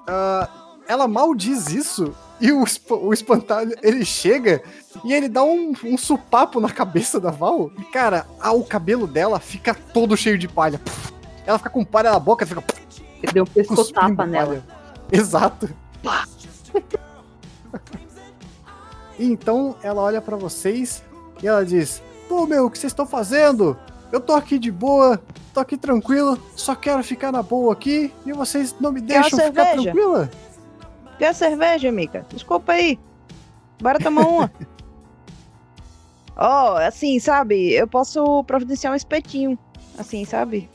[0.07, 0.49] ah,
[0.87, 2.13] ela mal diz isso.
[2.41, 4.61] E o, esp- o espantalho, ele chega
[5.05, 7.71] e ele dá um, um supapo na cabeça da Val.
[7.79, 10.81] E, cara, ah, o cabelo dela fica todo cheio de palha.
[11.45, 12.61] Ela fica com palha na boca, fica
[13.21, 14.63] Ele deu um pescotapa nela.
[15.17, 15.69] Exato.
[19.19, 21.03] Então ela olha pra vocês
[21.41, 23.77] e ela diz: Pô, meu, o que vocês estão fazendo?
[24.11, 25.21] Eu tô aqui de boa,
[25.53, 29.39] tô aqui tranquilo, só quero ficar na boa aqui e vocês não me Quer deixam
[29.39, 29.83] ficar cerveja?
[29.83, 30.31] tranquila?
[31.17, 32.25] Quer cerveja, Mica?
[32.29, 32.99] Desculpa aí.
[33.81, 34.51] Bora tomar uma.
[36.35, 37.71] Ó, assim, sabe?
[37.71, 39.57] Eu posso providenciar um espetinho.
[39.97, 40.69] Assim, sabe?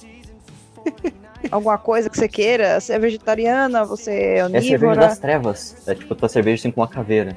[1.51, 2.81] Alguma coisa que você queira.
[2.81, 4.97] Você é vegetariana, você é É a cerveja onívora.
[5.01, 5.77] das trevas.
[5.87, 7.37] É tipo tua cerveja assim com uma caveira.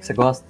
[0.00, 0.44] Você gosta?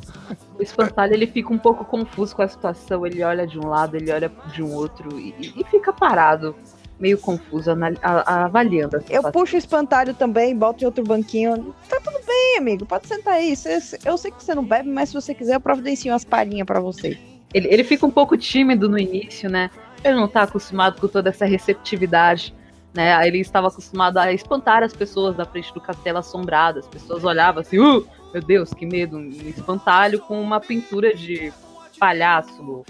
[0.59, 3.06] O espantalho ele fica um pouco confuso com a situação.
[3.06, 6.55] Ele olha de um lado, ele olha de um outro e, e fica parado,
[6.98, 9.32] meio confuso, anal- a- a- avaliando Eu situação.
[9.32, 11.74] puxo o espantalho também, boto em outro banquinho.
[11.89, 12.86] Tá tudo bem, amigo.
[12.86, 13.55] Pode sentar aí.
[13.56, 16.66] Cê- eu sei que você não bebe, mas se você quiser, eu providencio umas palhinhas
[16.66, 17.18] pra você.
[17.52, 19.70] Ele, ele fica um pouco tímido no início, né?
[20.05, 22.55] Ele não tá acostumado com toda essa receptividade,
[22.95, 23.27] né?
[23.27, 26.81] Ele estava acostumado a espantar as pessoas da frente do castelo assombrado.
[26.81, 31.53] As pessoas olhavam assim, uh, meu Deus, que medo, um espantalho com uma pintura de
[31.99, 32.85] palhaço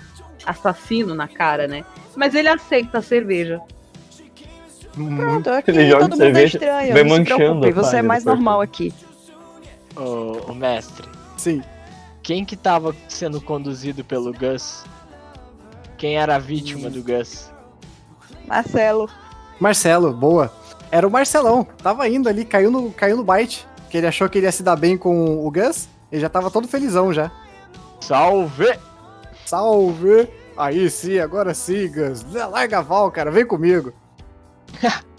[0.47, 1.85] assassino na cara, né?
[2.17, 3.61] Mas ele aceita a cerveja.
[4.95, 6.93] Pronto, aqui Ele joga todo mundo é cerveja, estranho.
[6.93, 8.93] vai não se manchando você é mais normal aqui.
[9.97, 11.63] Ô, ô, mestre, Sim.
[12.23, 14.85] quem que tava sendo conduzido pelo Gus?
[16.03, 17.49] Quem era a vítima do Gus?
[18.49, 19.09] Marcelo,
[19.61, 20.53] Marcelo, boa.
[20.91, 21.65] Era o Marcelão.
[21.81, 23.65] Tava indo ali, caiu no, caiu no bite.
[23.89, 25.89] Que ele achou que ele ia se dar bem com o Gus.
[26.11, 27.31] Ele já tava todo felizão já.
[28.01, 28.77] Salve!
[29.47, 30.29] Salve!
[30.57, 32.25] Aí sim, agora sim, Gus.
[32.33, 33.31] Larga a Val, cara.
[33.31, 33.93] Vem comigo.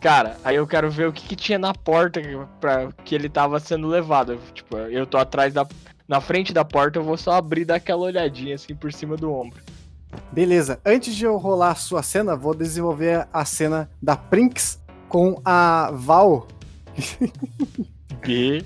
[0.00, 2.20] Cara, aí eu quero ver o que, que tinha na porta
[2.60, 4.40] pra que ele tava sendo levado.
[4.54, 5.64] Tipo, eu tô atrás da.
[6.08, 9.62] Na frente da porta, eu vou só abrir daquela olhadinha assim por cima do ombro.
[10.32, 10.80] Beleza.
[10.84, 15.90] Antes de eu rolar a sua cena, vou desenvolver a cena da Prinx com a
[15.92, 16.46] Val.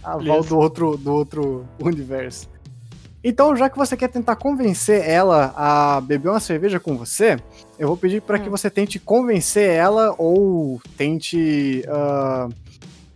[0.02, 2.48] A Val do outro, do outro universo.
[3.26, 7.38] Então, já que você quer tentar convencer ela a beber uma cerveja com você,
[7.78, 12.48] eu vou pedir para que você tente convencer ela ou tente ah,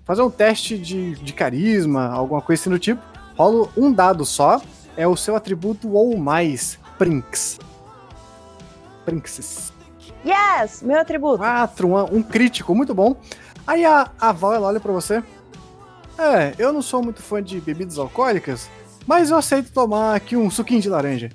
[0.07, 3.03] fazer um teste de, de carisma, alguma coisa assim do tipo.
[3.37, 4.63] Rola um dado só,
[4.97, 7.59] é o seu atributo ou mais, Prinx.
[9.09, 9.73] Princess.
[10.25, 11.39] yes, meu atributo.
[11.39, 13.17] 4, um, um crítico, muito bom.
[13.67, 15.23] Aí a, a Val, ela olha pra você.
[16.19, 18.69] É, eu não sou muito fã de bebidas alcoólicas,
[19.07, 21.31] mas eu aceito tomar aqui um suquinho de laranja.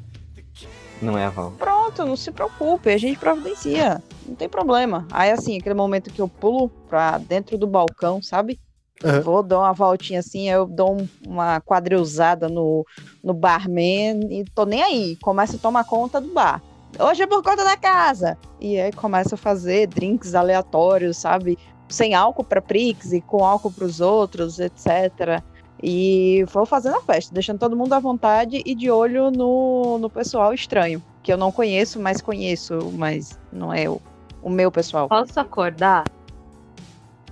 [1.02, 1.52] Não é a Val.
[1.58, 4.02] Pronto, não se preocupe, a gente providencia.
[4.26, 5.06] Não tem problema.
[5.12, 8.60] Aí, assim, aquele momento que eu pulo pra dentro do balcão, sabe?
[9.04, 9.22] Aham.
[9.22, 12.86] Vou dar uma voltinha assim, eu dou um- uma quadrilzada no,
[13.22, 15.18] no barman e tô nem aí.
[15.22, 16.62] Começo a tomar conta do bar.
[17.00, 18.38] Hoje é por conta da casa.
[18.60, 21.58] E aí começo a fazer drinks aleatórios, sabe?
[21.90, 25.42] Sem álcool pra Prix e com álcool pros outros, etc.
[25.82, 30.10] E vou fazendo a festa, deixando todo mundo à vontade e de olho no, no
[30.10, 31.02] pessoal estranho.
[31.24, 34.00] Que eu não conheço, mas conheço, mas não é o,
[34.42, 35.10] o meu pessoal.
[35.10, 36.06] Posso acordar?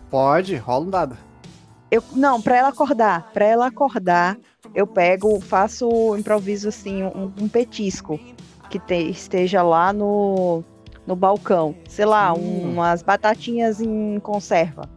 [0.09, 1.17] Pode, rola um dado.
[1.89, 4.37] Eu, não, pra ela acordar, pra ela acordar,
[4.73, 8.19] eu pego, faço, improviso assim, um, um petisco
[8.71, 10.63] que te- esteja lá no,
[11.05, 11.75] no balcão.
[11.89, 12.71] Sei lá, Hum.
[12.73, 14.89] umas batatinhas em conserva.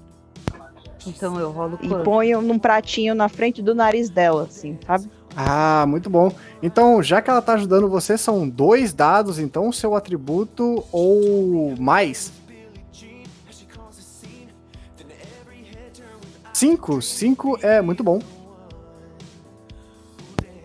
[1.06, 2.04] Então eu rolo E quanto?
[2.04, 5.10] ponho num pratinho na frente do nariz dela, assim, sabe?
[5.36, 6.32] Ah, muito bom.
[6.62, 12.32] Então, já que ela tá ajudando você, são dois dados, então, seu atributo ou mais.
[16.52, 17.02] Cinco.
[17.02, 18.20] Cinco é muito bom.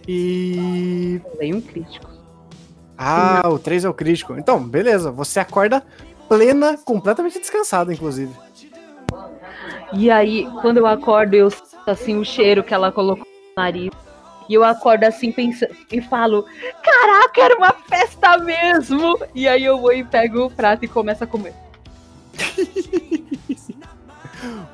[0.07, 1.19] E.
[1.37, 2.08] Dei um crítico.
[3.01, 4.33] Ah, o 3 é o crítico.
[4.37, 5.09] Então, beleza.
[5.09, 5.81] Você acorda
[6.27, 8.33] plena, completamente descansada, inclusive.
[9.93, 13.89] E aí, quando eu acordo, eu sinto assim o cheiro que ela colocou no nariz.
[14.49, 16.45] E eu acordo assim pensando e falo:
[16.83, 19.17] Caraca, era uma festa mesmo!
[19.33, 21.53] E aí eu vou e pego o prato e começo a comer.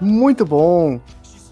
[0.02, 1.00] Muito bom.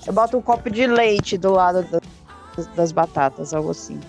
[0.08, 4.00] Eu boto um copo de leite do lado das, das batatas, algo assim.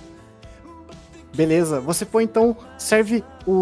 [1.35, 3.53] Beleza, você põe então, serve o,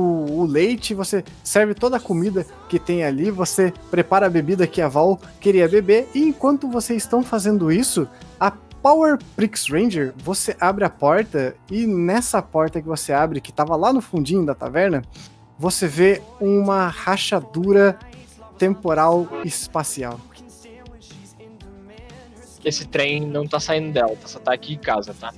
[0.41, 4.83] o leite, você serve toda a comida que tem ali, você prepara a bebida que
[4.83, 8.07] a Val queria beber, e enquanto vocês estão fazendo isso,
[8.39, 13.53] a Power Prix Ranger, você abre a porta, e nessa porta que você abre, que
[13.53, 15.03] tava lá no fundinho da taverna,
[15.59, 17.99] você vê uma rachadura
[18.59, 20.21] temporal espacial.
[22.65, 25.33] Esse trem não tá saindo dela, tá- só tá aqui em casa, tá?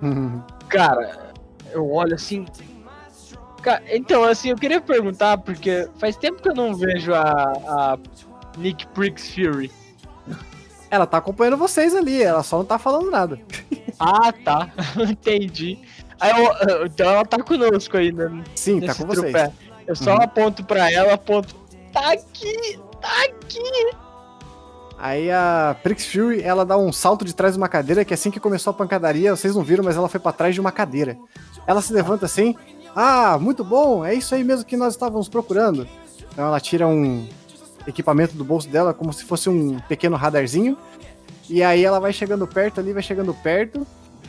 [0.68, 1.32] Cara,
[1.72, 2.46] eu olho assim.
[3.62, 7.98] Ca- Então, assim, eu queria perguntar, porque faz tempo que eu não vejo a, a
[8.56, 9.70] Nick Prix Fury.
[10.90, 13.38] ela tá acompanhando vocês ali, ela só não tá falando nada.
[14.00, 14.70] Ah, tá.
[15.10, 15.76] Entendi.
[16.22, 18.30] Eu- então ela tá conosco ainda.
[18.54, 19.32] Sim, tá com vocês.
[19.32, 19.52] trupé.
[19.88, 20.22] Eu só Uhum.
[20.22, 21.52] aponto pra ela, aponto.
[21.92, 22.78] Tá aqui!
[23.00, 23.58] Tá aqui!
[25.00, 28.30] Aí a Prix Fury, ela dá um salto de trás de uma cadeira, que assim
[28.30, 31.16] que começou a pancadaria, vocês não viram, mas ela foi pra trás de uma cadeira.
[31.66, 32.56] Ela se levanta assim,
[32.96, 35.86] ah, muito bom, é isso aí mesmo que nós estávamos procurando.
[36.32, 37.26] Então ela tira um
[37.86, 40.76] equipamento do bolso dela, como se fosse um pequeno radarzinho,
[41.48, 43.86] e aí ela vai chegando perto ali, vai chegando perto,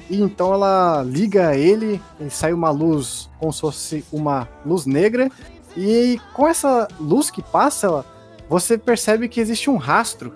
[0.10, 5.30] E então ela liga ele e sai uma luz, como se fosse uma luz negra.
[5.78, 8.04] E com essa luz que passa,
[8.50, 10.34] você percebe que existe um rastro.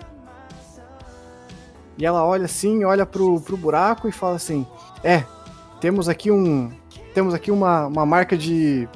[1.97, 4.65] E ela olha assim, olha pro, pro buraco e fala assim:
[5.03, 5.23] É,
[5.79, 6.71] temos aqui um.
[7.13, 8.87] Temos aqui uma, uma marca de.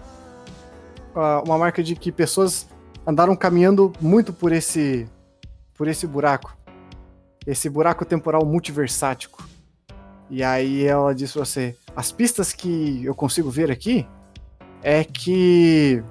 [1.16, 2.68] ah, Uma marca de que pessoas
[3.06, 5.08] andaram caminhando muito por esse.
[5.76, 6.56] por esse buraco.
[7.46, 9.48] Esse buraco temporal multiversático.
[10.30, 14.08] E aí ela diz pra você: as pistas que eu consigo ver aqui
[14.82, 16.04] é que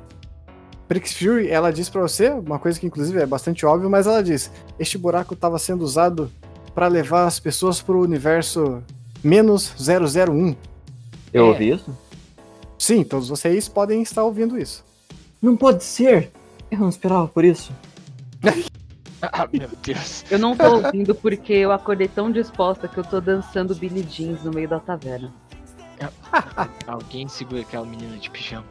[0.89, 4.23] Prix Fury, ela diz pra você, uma coisa que inclusive é bastante óbvio, mas ela
[4.23, 6.31] diz: este buraco estava sendo usado
[6.77, 8.83] para levar as pessoas pro universo
[9.25, 10.55] menos 001.
[11.33, 11.49] Eu É.
[11.49, 11.97] ouvi isso?
[12.79, 14.85] Sim, todos vocês podem estar ouvindo isso.
[15.41, 16.31] Não pode ser!
[16.71, 17.73] Eu não esperava por isso.
[19.23, 20.25] Ah, meu Deus.
[20.31, 24.43] Eu não tô ouvindo porque eu acordei tão disposta que eu tô dançando Billie Jeans
[24.45, 25.33] no meio da taverna.
[26.87, 28.67] Alguém segura aquela menina de pijama.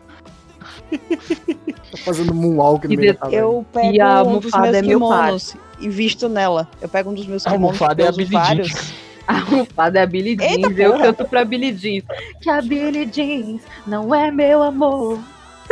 [1.91, 3.29] Tá fazendo moonwalk no E meio da.
[3.31, 6.69] Eu pego E a um dos almofada meus é meu kimonos e visto nela.
[6.81, 8.39] Eu pego um dos meus A kimonos, almofada é eu a Billie Jean.
[8.39, 8.93] vários.
[9.27, 11.03] A almofada é a Billie Eita, Jeans, eu porra.
[11.05, 12.03] canto pra Billie Jeans.
[12.41, 15.19] Que a Billie Jeans não é meu amor,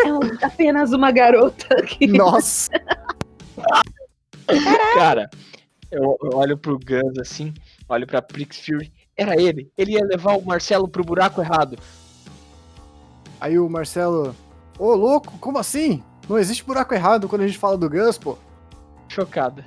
[0.03, 2.07] é um- apenas uma garota que...
[2.09, 2.71] Nossa!
[4.95, 5.29] Cara,
[5.91, 7.53] eu, eu olho pro Gus assim,
[7.87, 8.91] olho pra Prix Fury.
[9.15, 9.71] Era ele.
[9.77, 11.77] Ele ia levar o Marcelo pro buraco errado.
[13.39, 14.35] Aí o Marcelo,
[14.77, 16.03] ô louco, como assim?
[16.27, 18.37] Não existe buraco errado quando a gente fala do Gus, pô.
[19.07, 19.65] Chocada.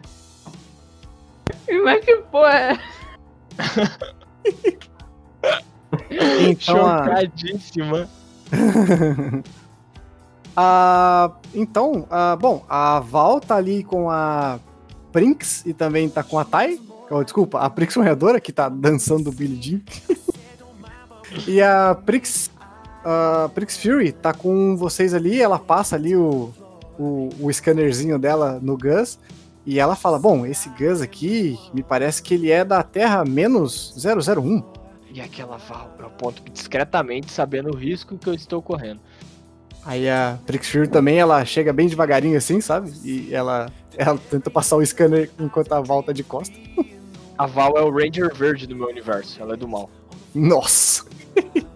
[1.85, 2.79] Mas que porra é?
[6.49, 8.09] Então, a- Chocadíssima.
[10.59, 14.59] Ah, então, ah, bom, a Val tá ali com a
[15.13, 16.81] Prinx e também tá com a Tai.
[17.11, 19.81] Oh, desculpa, a Prix sonhadora que tá dançando o Billie Jean.
[21.47, 22.51] e a Prix,
[23.09, 26.53] a Prix Fury tá com vocês ali, ela passa ali o,
[26.99, 29.17] o, o scannerzinho dela no Gus.
[29.65, 33.95] E ela fala: Bom, esse Gus aqui me parece que ele é da Terra menos
[33.97, 34.61] 001.
[35.15, 39.01] E aquela Val, eu aponto discretamente, sabendo o risco que eu estou correndo.
[39.85, 42.93] Aí a Prix Fury também, ela chega bem devagarinho assim, sabe?
[43.05, 46.57] E ela, ela tenta passar o scanner enquanto a Val tá de costa.
[47.39, 49.89] A Val é o Ranger Verde do meu universo, ela é do mal.
[50.35, 51.07] Nossa!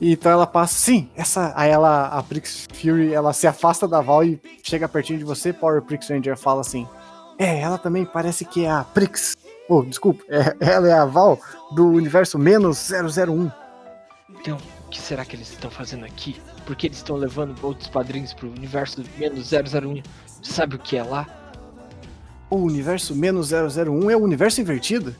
[0.00, 1.52] então ela passa, sim, essa.
[1.56, 5.52] Aí ela, a Prix Fury, ela se afasta da Val e chega pertinho de você.
[5.52, 6.86] Power Prix Ranger fala assim:
[7.38, 9.36] É, ela também parece que é a Prix.
[9.68, 11.38] Oh, desculpa, é- ela é a Val
[11.72, 13.50] do universo menos 001.
[14.30, 14.56] Então,
[14.86, 16.40] o que será que eles estão fazendo aqui?
[16.66, 20.02] Por que eles estão levando outros padrinhos pro universo menos 001?
[20.42, 21.26] Você sabe o que é lá?
[22.50, 25.14] O universo menos 001 é o universo invertido?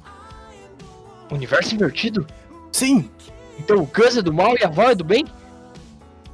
[1.31, 2.27] Universo invertido?
[2.73, 3.11] Sim!
[3.59, 5.27] Então o Gus é do mal e a Val é do bem?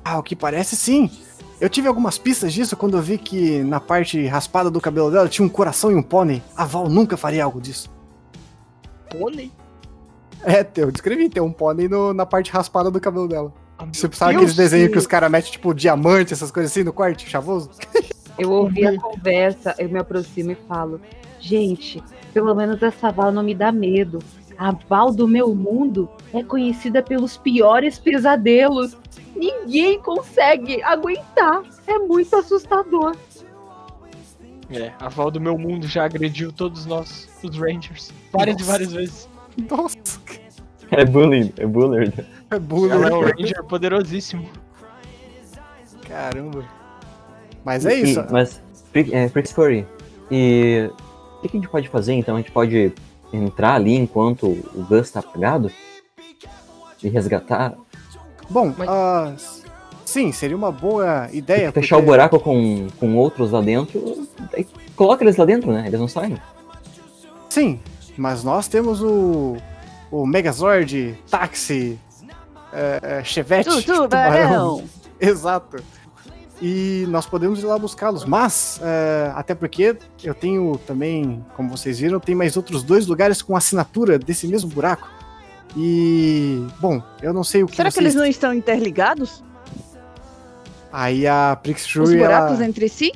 [0.05, 1.10] Ah, o que parece sim.
[1.60, 5.28] Eu tive algumas pistas disso quando eu vi que na parte raspada do cabelo dela
[5.28, 6.42] tinha um coração e um pônei.
[6.56, 7.90] A Val nunca faria algo disso.
[9.10, 9.51] Pônei?
[10.44, 13.52] É, eu descrevi, tem um pônei no- na parte raspada do cabelo dela.
[13.78, 16.84] Ah, Você sabe Deus, aqueles desenhos que os caras metem, tipo, diamante, essas coisas assim
[16.84, 17.70] no quarto, chavoso?
[18.36, 21.01] Eu ouvi a conversa, eu me aproximo e falo:
[21.38, 22.02] Gente,
[22.32, 24.18] pelo menos essa Val não me dá medo.
[24.59, 28.97] A Val do meu mundo é conhecida pelos piores pesadelos.
[29.36, 31.62] Ninguém consegue aguentar.
[31.86, 33.16] É muito assustador.
[34.70, 38.93] É, a Val do meu mundo já agrediu todos nós, os Rangers, várias e várias
[38.93, 39.28] vezes.
[39.70, 39.97] Nossa,
[40.90, 42.12] É bullying, é buller.
[42.51, 42.90] é bullying.
[42.93, 44.48] Ela é um Ranger poderosíssimo.
[46.09, 46.64] Caramba.
[47.64, 48.20] Mas é E- isso.
[48.20, 48.62] e- mas,
[48.94, 49.86] é, Prix Fury,
[50.31, 50.90] e
[51.39, 52.35] o que, que a gente pode fazer então?
[52.36, 52.93] A gente pode
[53.35, 55.70] entrar ali enquanto o Gus tá apagado?
[57.02, 57.74] E resgatar?
[58.48, 59.35] Bom, Mas- ah,
[60.05, 61.70] sim, seria uma boa ideia.
[61.73, 64.66] fechar o porque- buraco com, com outros lá dentro, daí
[64.97, 65.85] coloca eles lá dentro, né?
[65.86, 66.36] Eles não saem.
[67.51, 67.81] Sim,
[68.16, 69.56] mas nós temos o.
[70.11, 71.98] O Megazord, Táxi,
[72.73, 74.85] é, é, Chevette, Tubarão.
[75.20, 75.82] Exato.
[76.62, 81.98] E nós podemos ir lá buscá-los, mas, é, até porque eu tenho também, como vocês
[81.98, 85.10] viram, tem mais outros dois lugares com assinatura desse mesmo buraco.
[85.76, 88.05] E, bom, eu não sei o que Será que vocês...
[88.05, 89.43] eles não estão interligados?
[90.93, 92.66] Aí a Prix Os Fury, buracos ela...
[92.66, 93.12] entre si?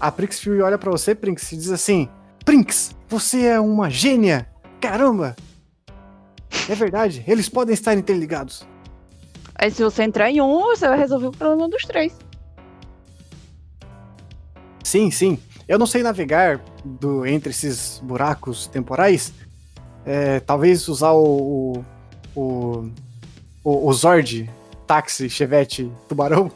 [0.00, 2.08] a Prix Fury olha pra você, Prinx, e diz assim:
[2.44, 4.46] Prinx, você é uma gênia!
[4.80, 5.34] Caramba!
[6.68, 8.66] É verdade, eles podem estar interligados.
[9.54, 12.14] Aí se você entrar em um, você vai resolver o problema dos três.
[14.84, 15.38] Sim, sim.
[15.66, 19.32] Eu não sei navegar do, entre esses buracos temporais,
[20.04, 21.24] é, talvez usar o,
[22.36, 22.90] o, o,
[23.64, 24.48] o, o Zord,
[24.86, 26.52] táxi, chevette, tubarão,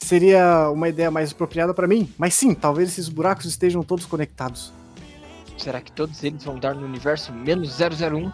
[0.00, 2.08] seria uma ideia mais apropriada pra mim.
[2.16, 4.72] Mas sim, talvez esses buracos estejam todos conectados.
[5.58, 8.30] Será que todos eles vão dar no universo menos 001?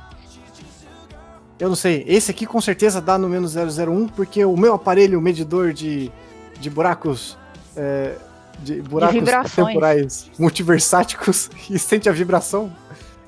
[1.59, 5.20] Eu não sei, esse aqui com certeza dá no menos 001, porque o meu aparelho
[5.22, 6.12] medidor de,
[6.60, 7.38] de buracos.
[7.74, 8.16] é,
[8.62, 9.66] de buracos vibrações.
[9.68, 12.72] temporais multiversáticos e sente a vibração,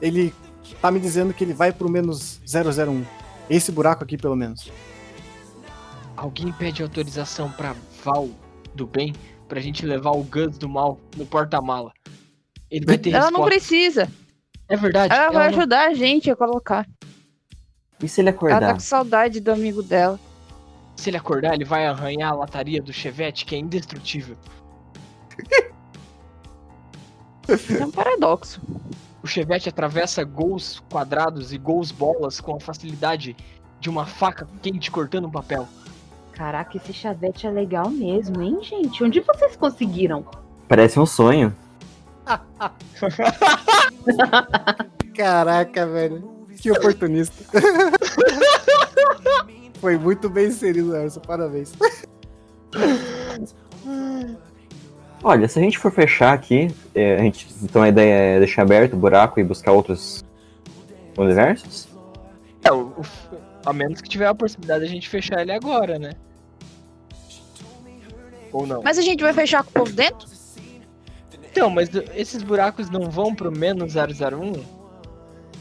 [0.01, 0.33] ele
[0.81, 3.05] tá me dizendo que ele vai pro menos 001.
[3.51, 4.71] Esse buraco aqui, pelo menos.
[6.17, 7.75] Alguém pede autorização pra
[8.05, 8.29] Val
[8.75, 9.13] do bem
[9.49, 11.93] pra gente levar o Gus do mal no porta-mala.
[12.71, 13.51] Ele vai ter Ela não resposta.
[13.51, 14.09] precisa.
[14.69, 15.13] É verdade.
[15.13, 16.87] Ela vai não- ajudar a gente a colocar.
[18.03, 18.73] E se ele Ela tá acordar?
[18.75, 20.19] com saudade do amigo dela.
[20.97, 24.37] Se ele acordar, ele vai arranhar a lataria do Chevette, que é indestrutível.
[27.79, 28.59] É um paradoxo.
[29.23, 33.37] O Chevette atravessa gols quadrados e gols bolas com a facilidade
[33.81, 35.69] de uma faca quente cortando um papel.
[36.33, 39.05] Caraca, esse chavete é legal mesmo, hein, gente?
[39.05, 40.27] Onde vocês conseguiram?
[40.69, 41.55] Parece um sonho.
[45.15, 46.35] Caraca, velho.
[46.61, 47.45] Que oportunista.
[49.81, 51.21] Foi muito bem inserido, Emerson.
[51.21, 51.73] Parabéns.
[55.25, 58.61] Olha, se a gente for fechar aqui, é, a gente, então a ideia é deixar
[58.63, 60.23] aberto o buraco e buscar outros
[61.17, 61.89] universos?
[62.63, 63.03] É, o, o-
[63.65, 66.13] a menos que tiver a possibilidade de a gente fechar ele agora, né?
[68.53, 68.83] Ou não?
[68.83, 70.29] Mas a gente vai fechar com o povo dentro?
[71.51, 74.53] Então, mas esses buracos não vão pro menos 001?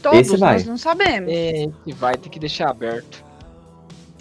[0.02, 0.54] Todos, Esse vai.
[0.54, 1.32] nós não sabemos.
[1.32, 3.24] É, que vai ter que deixar aberto.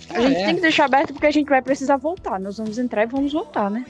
[0.09, 0.45] A gente é.
[0.45, 2.39] tem que deixar aberto porque a gente vai precisar voltar.
[2.39, 3.83] Nós vamos entrar e vamos voltar, né?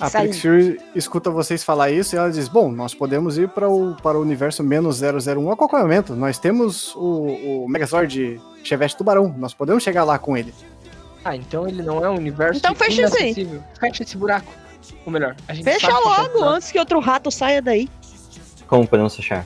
[0.00, 3.94] A Fury escuta vocês falar isso e ela diz: Bom, nós podemos ir para o,
[3.96, 6.14] para o universo menos 001 a qualquer momento.
[6.16, 9.34] Nós temos o, o Megazord Chevette Tubarão.
[9.36, 10.54] Nós podemos chegar lá com ele.
[11.24, 13.34] Ah, então ele não é um universo Então fecha aí.
[13.78, 14.50] Fecha esse buraco.
[15.04, 16.44] Ou melhor, a gente Fecha logo buraco.
[16.44, 17.88] antes que outro rato saia daí.
[18.66, 19.44] Como podemos fechar?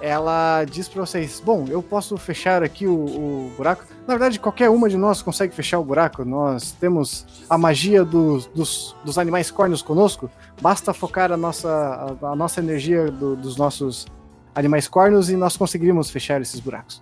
[0.00, 3.84] Ela diz para vocês: Bom, eu posso fechar aqui o, o buraco.
[4.06, 6.24] Na verdade, qualquer uma de nós consegue fechar o buraco.
[6.24, 10.30] Nós temos a magia dos, dos, dos animais córneos conosco.
[10.60, 14.06] Basta focar a nossa, a, a nossa energia do- dos nossos
[14.54, 17.00] animais córneos e nós conseguiríamos fechar esses buracos.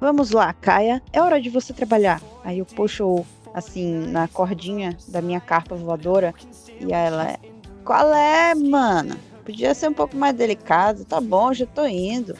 [0.00, 1.00] Vamos lá, Caia.
[1.12, 2.20] É hora de você trabalhar.
[2.44, 3.24] Aí eu puxo
[3.54, 6.34] assim na cordinha da minha carpa voadora
[6.80, 7.36] e ela,
[7.84, 9.16] qual é, mana?
[9.52, 11.04] Podia ser um pouco mais delicado.
[11.04, 12.34] Tá bom, já tô indo.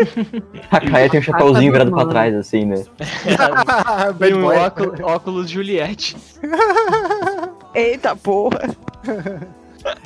[0.72, 2.82] A Kaia tem um chapéuzinho virado pra trás, assim, né?
[4.26, 6.16] E um óculos, óculos Juliette.
[7.74, 8.74] Eita porra.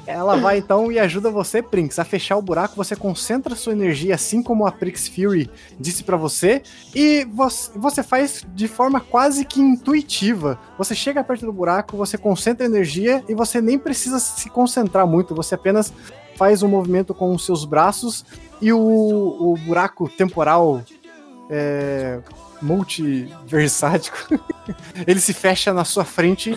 [0.04, 2.74] Ela vai então e ajuda você, Prinx, a fechar o buraco.
[2.74, 5.48] Você concentra sua energia, assim como a Prix Fury
[5.78, 6.62] disse pra você,
[6.94, 10.58] e você, você faz de forma quase que intuitiva.
[10.76, 15.34] Você chega perto do buraco, você concentra energia e você nem precisa se concentrar muito.
[15.34, 15.92] Você apenas
[16.40, 18.24] faz um movimento com os seus braços
[18.62, 20.80] e o, o buraco temporal
[21.50, 22.18] é,
[22.62, 24.40] multiversático
[25.06, 26.56] ele se fecha na sua frente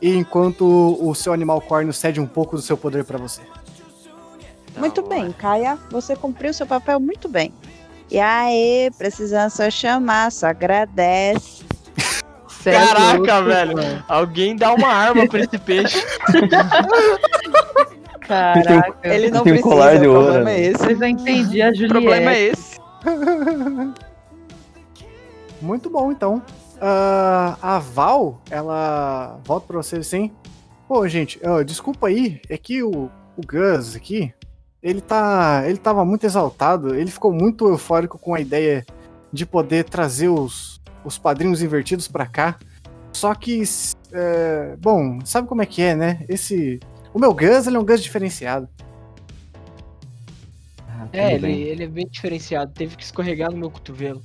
[0.00, 0.64] e enquanto
[1.00, 3.40] o seu animal córneo cede um pouco do seu poder pra você.
[4.76, 5.76] Muito bem, Caia.
[5.90, 7.52] Você cumpriu seu papel muito bem.
[8.10, 11.64] E aí, precisando só chamar, só agradece.
[12.62, 14.04] Caraca, velho.
[14.06, 16.04] Alguém dá uma arma pra esse peixe.
[18.26, 18.96] Caraca.
[19.02, 20.56] Ele não Tem um precisa, colar de o ouro, problema né?
[20.56, 20.78] é esse.
[20.78, 21.92] Vocês não entendi a O Juliette.
[21.92, 22.78] problema é esse.
[25.60, 26.42] Muito bom, então.
[26.80, 30.30] Ah, a Val, ela volta pra vocês assim.
[30.86, 34.32] Pô, gente, ó, desculpa aí, é que o, o Gus aqui,
[34.82, 35.62] ele tá.
[35.66, 38.84] Ele tava muito exaltado, ele ficou muito eufórico com a ideia
[39.32, 42.56] de poder trazer os, os padrinhos invertidos pra cá.
[43.12, 43.62] Só que,
[44.12, 46.24] é, bom, sabe como é que é, né?
[46.28, 46.80] Esse.
[47.14, 48.68] O meu Gus, ele é um Gus diferenciado.
[50.88, 52.72] Ah, É, ele, ele é bem diferenciado.
[52.74, 54.20] Teve que escorregar no meu cotovelo.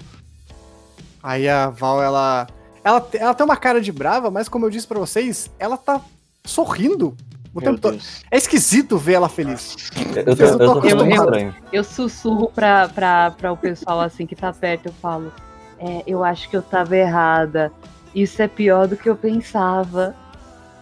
[1.22, 2.48] Aí a Val, ela,
[2.84, 3.08] ela.
[3.14, 6.02] Ela tem uma cara de brava, mas como eu disse pra vocês, ela tá
[6.44, 7.16] sorrindo
[7.54, 8.00] o Meu tempo todo.
[8.32, 9.76] É esquisito ver ela feliz.
[10.16, 11.54] Eu, eu tô, eu tô Eu-.
[11.72, 15.32] Eu sussurro pra, pra, pra o pessoal assim que tá perto, eu falo.
[15.78, 17.72] É, eu acho que eu tava errada.
[18.16, 20.16] Isso é pior do que eu pensava.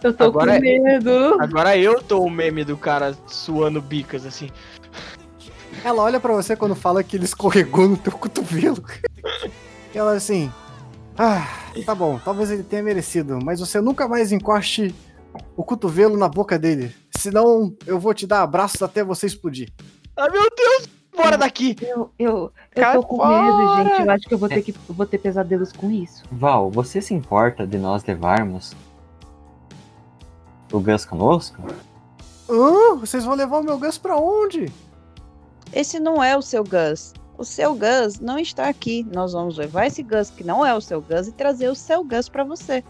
[0.02, 1.40] Eu tô Agora com é- medo.
[1.40, 4.48] Agora eu tô o meme do cara suando bicas, assim.
[5.84, 8.82] Ela olha pra você quando fala que ele escorregou no teu cotovelo.
[9.94, 10.52] E ela assim.
[11.16, 11.46] Ah,
[11.84, 14.94] tá bom, talvez ele tenha merecido, mas você nunca mais encoste
[15.56, 16.94] o cotovelo na boca dele.
[17.10, 19.68] Senão eu vou te dar abraços até você explodir.
[20.16, 20.98] Ai, meu Deus!
[21.18, 21.74] fora daqui!
[21.82, 23.42] Eu, eu, eu tô com fora!
[23.42, 24.02] medo, gente.
[24.02, 26.22] Eu acho que eu vou ter que eu vou ter pesadelos com isso.
[26.30, 28.74] Val, você se importa de nós levarmos
[30.72, 31.56] o Gus conosco?
[32.50, 32.96] Hã?
[32.96, 34.72] vocês vão levar o meu Gus pra onde?
[35.72, 37.12] Esse não é o seu Gus.
[37.36, 39.06] O seu Gus não está aqui.
[39.14, 42.02] Nós vamos levar esse Gus que não é o seu Gus e trazer o seu
[42.02, 42.82] Gus pra você.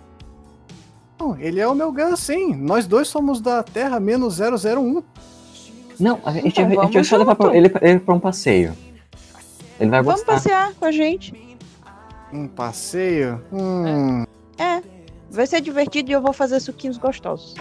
[1.20, 2.54] Não, ele é o meu Gus, sim.
[2.54, 5.02] Nós dois somos da Terra menos 001.
[5.98, 8.20] Não, a gente, Então a gente vai vamos só levar pra- ele, ele pra um
[8.20, 8.72] passeio.
[9.80, 10.34] Ele vai Vamos gostar.
[10.34, 11.58] passear com a gente.
[12.32, 13.42] Um passeio?
[13.52, 14.24] Hum.
[14.56, 14.80] É.
[15.30, 17.54] Vai ser divertido e eu vou fazer suquinhos gostosos.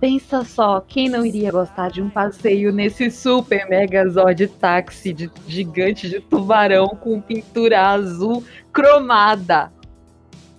[0.00, 6.08] Pensa só, quem não iria gostar de um passeio nesse super megazord táxi de gigante
[6.08, 9.72] de tubarão com pintura azul cromada?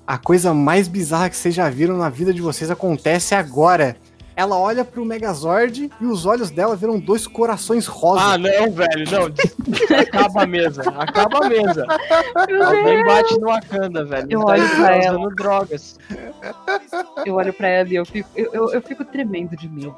[0.07, 3.97] A coisa mais bizarra que vocês já viram na vida de vocês acontece agora.
[4.35, 8.21] Ela olha pro Megazord e os olhos dela viram dois corações rosa.
[8.21, 9.97] Ah, não, velho, não.
[9.99, 11.85] Acaba a mesa, acaba a mesa.
[12.65, 14.27] Alguém bate no Wakanda, velho.
[14.29, 15.99] Eu Tá olho pra usando drogas.
[17.25, 19.95] Eu olho pra ela e eu fico, eu, eu, eu fico tremendo de medo.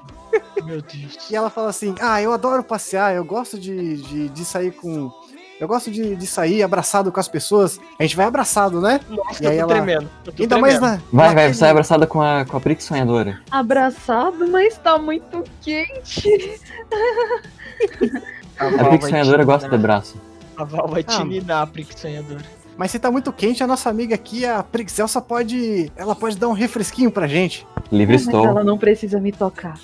[0.64, 1.30] Meu Deus.
[1.32, 5.12] E ela fala assim: Ah, eu adoro passear, eu gosto de, de, de sair com.
[5.60, 7.80] Eu gosto de, de sair abraçado com as pessoas.
[8.00, 9.00] A gente vai abraçado, né?
[9.10, 10.10] Nossa, E aí eu tô ela- tremendo.
[10.26, 11.02] Eu tô Ainda mais tremendo.
[11.12, 11.24] na.
[11.26, 13.42] Vai, vai, sai abraçada com a, com a Prix Sonhadora.
[13.50, 16.60] Abraçado, mas tá muito quente.
[18.60, 19.82] A A Sonhadora te gosta de ninar.
[19.82, 20.16] braço.
[20.56, 21.24] A Val vai te Ah.
[21.24, 22.42] ninar, a Prix Sonhadora.
[22.76, 25.92] Mas se tá muito quente, a nossa amiga aqui, a Prixelsa, pode.
[25.96, 27.66] Ela pode dar um refresquinho pra gente.
[27.92, 28.46] Livre Mas estou.
[28.46, 29.80] ela não precisa me tocar.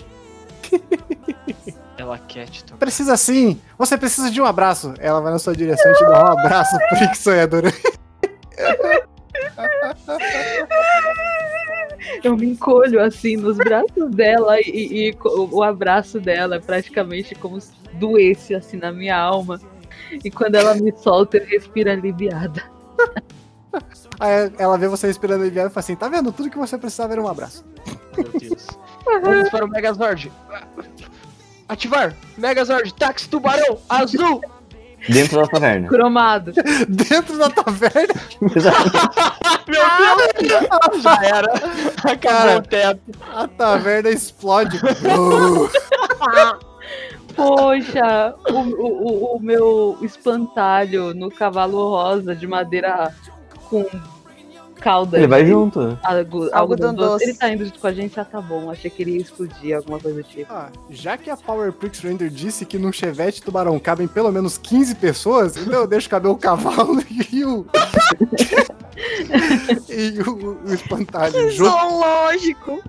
[2.04, 2.78] Ela quer te tocar.
[2.80, 3.62] Precisa sim.
[3.78, 4.94] Você precisa de um abraço.
[5.00, 7.72] Ela vai na sua direção e te dá um abraço, Prix sonhadora.
[12.24, 17.34] Eu me encolho assim nos braços dela e, e co- o abraço dela é praticamente
[17.36, 19.60] como se doesse assim na minha alma.
[20.24, 22.62] E quando ela me solta, eu respiro aliviada.
[24.20, 26.32] Aí ela vê você respirando aliviado e fala assim: tá vendo?
[26.34, 27.64] Tudo que você precisava era um abraço.
[28.18, 28.68] Meu Deus.
[29.24, 30.32] Vamos para o Megazord.
[31.74, 32.14] Ativar.
[32.38, 34.42] Megazord, táxi tubarão, azul.
[35.10, 35.88] Dentro da taverna.
[35.90, 36.54] Cromado.
[36.88, 38.14] Dentro da taverna.
[39.68, 39.84] Meu
[40.40, 41.04] Deus.
[41.04, 41.54] Já era.
[42.04, 42.58] Acabou Cara.
[42.58, 43.02] o teto.
[43.36, 44.80] A taverna explode.
[47.36, 53.12] Poxa, o, o, o- o meu espantalho no cavalo rosa de madeira
[53.70, 53.84] com
[54.84, 55.18] cauda.
[55.18, 55.80] Ele vai de junto.
[56.04, 57.10] algo- Algodão algodão doce.
[57.12, 57.24] doce.
[57.26, 58.70] Ele tá indo junto com a gente, já tá bom.
[58.70, 60.52] Achei que ele ia explodir, alguma coisa do tipo.
[60.54, 64.58] ah, já que a Power Prix Render disse que num Chevette Tubarão cabem pelo menos
[64.58, 67.02] 15 pessoas, então eu deixo caber o cavalo
[67.32, 67.66] e o.
[69.90, 71.50] e o, o espantalho.
[71.52, 71.70] junto.
[71.72, 72.84] Zoológico!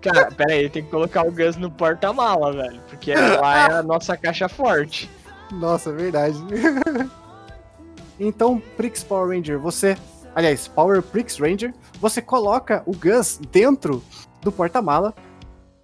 [0.00, 2.80] Cara, pera aí, tem que colocar o Gus no porta-mala, velho.
[2.88, 5.10] Porque lá é a nossa caixa forte.
[5.52, 6.38] Nossa, verdade.
[8.20, 9.96] então, Prix Power Ranger, você.
[10.34, 14.02] Aliás, Power Prix Ranger, você coloca o Gus dentro
[14.42, 15.12] do porta-mala,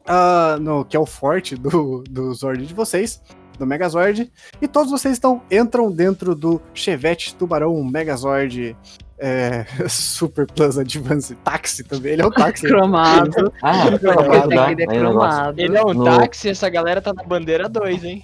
[0.06, 3.20] ah, no que é o forte do, do Zord de vocês,
[3.58, 4.30] do Megazord,
[4.62, 8.76] e todos vocês estão entram dentro do Chevette Tubarão Megazord
[9.18, 12.12] é, Super Plus Advance Táxi também.
[12.12, 12.66] Ele é um táxi.
[12.68, 13.52] Cromado.
[13.62, 14.66] Ah, sei ajudar.
[14.66, 15.60] que ele é cromado.
[15.60, 18.22] Ele é um No- táxi, essa galera tá na bandeira 2, hein?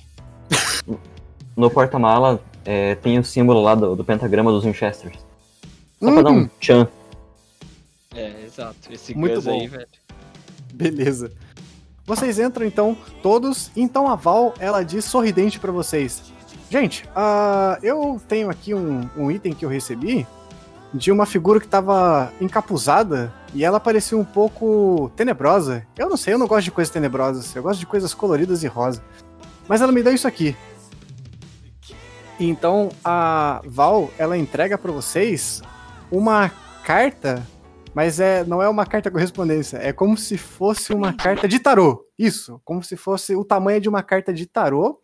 [1.56, 5.18] No porta-mala é, tem o símbolo lá do, do pentagrama dos Winchesters.
[6.00, 6.88] Só pra dar Hum, um tchan.
[8.14, 8.76] É, exato.
[8.90, 9.60] Esse Muito bom.
[9.60, 9.86] aí, velho.
[10.74, 11.32] Beleza.
[12.04, 13.70] Vocês entram então, todos.
[13.76, 16.22] Então a Val, ela diz sorridente pra vocês.
[16.68, 20.26] Gente, ah, eu tenho aqui um, um item que eu recebi
[20.92, 25.86] de uma figura que tava encapuzada e ela parecia um pouco tenebrosa.
[25.96, 27.54] Eu não sei, eu não gosto de coisas tenebrosas.
[27.54, 29.02] Eu gosto de coisas coloridas e rosa.
[29.68, 30.56] Mas ela me deu isso aqui.
[32.40, 35.62] Então a Val, ela entrega pra vocês
[36.10, 36.50] uma
[36.84, 37.46] carta
[37.94, 42.08] mas é, não é uma carta correspondência, é como se fosse uma carta de tarô.
[42.18, 45.00] Isso, como se fosse o tamanho de uma carta de tarô.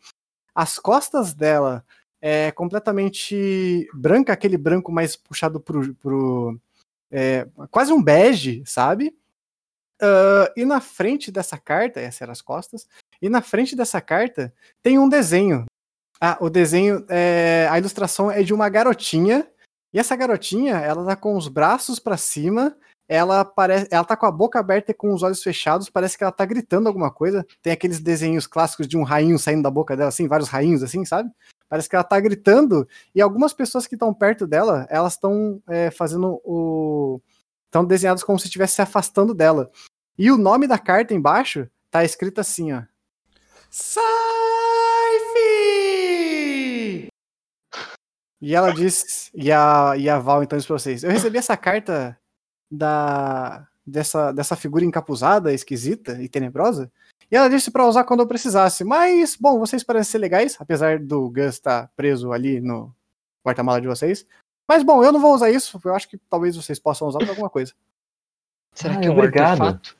[0.55, 1.84] As costas dela
[2.20, 5.94] é completamente branca, aquele branco mais puxado pro.
[5.96, 6.59] pro
[7.10, 9.14] é, quase um bege, sabe?
[10.00, 12.88] Ah, e na frente dessa carta, essas eram as costas,
[13.20, 14.52] e na frente dessa carta
[14.82, 15.66] tem um desenho.
[16.20, 19.47] Ah, o desenho, é, a ilustração é de uma garotinha
[19.93, 22.77] e essa garotinha, ela tá com os braços pra cima,
[23.09, 26.23] ela parece, ela tá com a boca aberta e com os olhos fechados, parece que
[26.23, 27.47] ela tá gritando alguma coisa.
[27.62, 31.05] Tem aqueles desenhos clássicos de um rainho saindo da boca dela, assim, vários rainhos assim,
[31.05, 31.31] sabe?
[31.69, 35.90] Parece que ela tá gritando e algumas pessoas que estão perto dela, elas estão é,
[35.90, 37.20] fazendo o
[37.66, 39.70] estão desenhadas como se estivesse se afastando dela.
[40.19, 42.82] E o nome da carta embaixo tá escrito assim, ó.
[43.70, 44.03] Sai,
[48.40, 51.56] E ela diz, e a, e a Val então diz pra vocês: Eu recebi essa
[51.56, 52.19] carta
[52.70, 56.93] da dessa, dessa figura encapuzada, esquisita e tenebrosa.
[57.31, 58.85] E ela disse pra usar quando eu precisasse.
[58.85, 62.94] Mas, bom, vocês parecem ser legais, apesar do Gus estar preso ali no
[63.43, 64.27] porta-mala de vocês.
[64.69, 65.81] Mas, bom, eu não vou usar isso.
[65.85, 67.73] Eu acho que talvez vocês possam usar pra alguma coisa.
[68.74, 69.62] Será Ah, que é um obrigado.
[69.62, 69.97] artefato?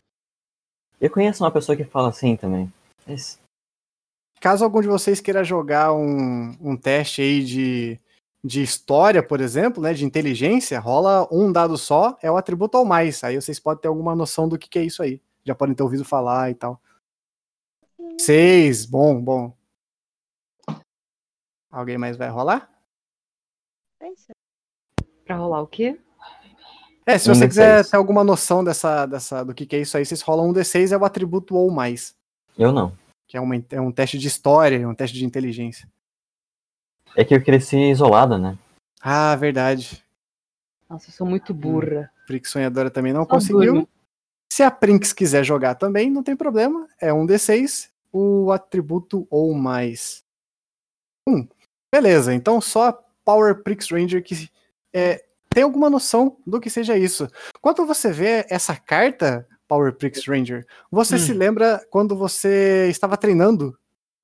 [1.01, 2.73] Eu conheço uma pessoa que fala assim também.
[3.07, 3.39] Mas
[4.41, 8.01] Caso algum de vocês queira jogar um, um teste aí de,
[8.49, 12.85] de história, por exemplo, né, de inteligência, rola um dado só, é o atributo ao
[12.85, 13.23] mais.
[13.23, 15.21] Aí vocês podem ter alguma noção do que, que é isso aí.
[15.45, 16.81] Já podem ter ouvido falar e tal.
[18.19, 19.55] Seis, bom, bom.
[21.71, 22.71] Alguém mais vai rolar?
[25.27, 26.01] Pra rolar o quê?
[27.05, 27.49] É, se Um você D6.
[27.49, 30.55] quiser ter alguma noção dessa, dessa, do que, que é isso aí, vocês rolam um
[30.55, 32.17] D6, é o atributo ou mais.
[32.57, 32.97] eu não.
[33.27, 35.87] Que é, uma, é um teste de história, um teste de inteligência.
[37.17, 38.57] É que eu cresci isolada, né?
[39.01, 40.05] Ah, verdade.
[40.89, 42.11] Nossa, eu sou muito burra.
[42.27, 43.73] Prix Sonhadora também não Só conseguiu.
[43.75, 43.89] durmo.
[44.53, 46.87] Se a Prinx quiser jogar também, não tem problema.
[47.01, 50.23] É um D6, o atributo ou mais.
[51.29, 51.47] Um.
[51.95, 52.93] Beleza, então só a
[53.25, 54.49] Power Prix Ranger que
[54.93, 57.29] é, tem alguma noção do que seja isso.
[57.61, 61.19] Quando você vê essa carta, Power Prix Ranger, você Hum.
[61.19, 63.79] se lembra quando você estava treinando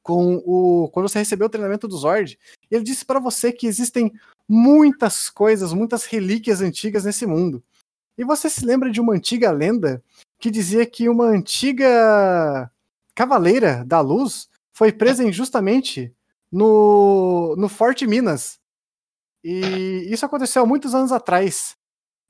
[0.05, 0.89] com o.
[0.93, 2.39] Quando você recebeu o treinamento do Zord.
[2.71, 4.13] Ele disse pra você que existem
[4.47, 7.65] muitas coisas, muitas relíquias antigas nesse mundo.
[8.17, 10.05] E você se lembra de uma antiga lenda
[10.39, 12.71] que dizia que uma antiga
[13.15, 16.15] cavaleira da luz foi presa injustamente
[16.53, 18.61] no, no Forte Minas.
[19.43, 21.77] E isso aconteceu há muitos anos atrás.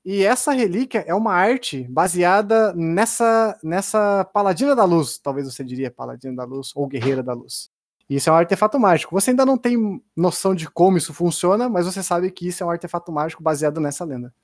[0.04, 5.18] E essa relíquia é uma arte baseada nessa, nessa paladina da luz.
[5.18, 7.70] Talvez você diria paladina da luz ou guerreira da luz.
[8.08, 9.14] Isso é um artefato mágico.
[9.18, 12.66] Você ainda não tem noção de como isso funciona, mas você sabe que isso é
[12.66, 14.34] um artefato mágico baseado nessa lenda.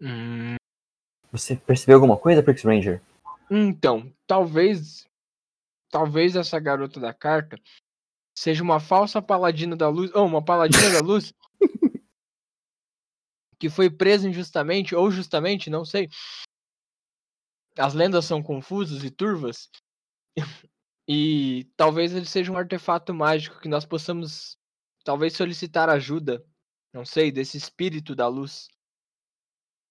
[0.00, 0.56] Hum,
[1.30, 3.02] Você percebeu alguma coisa, Prix Ranger?
[3.50, 5.06] Então, talvez.
[5.90, 7.58] Talvez essa garota da carta
[8.34, 10.10] seja uma falsa paladina da luz.
[10.14, 11.34] Ou uma paladina da luz.
[13.58, 16.08] Que foi presa injustamente, ou justamente, não sei.
[17.78, 19.68] As lendas são confusas e turvas.
[21.08, 24.58] E talvez ele seja um artefato mágico que nós possamos.
[25.04, 26.44] Talvez solicitar ajuda.
[26.92, 28.66] Não sei, desse espírito da luz.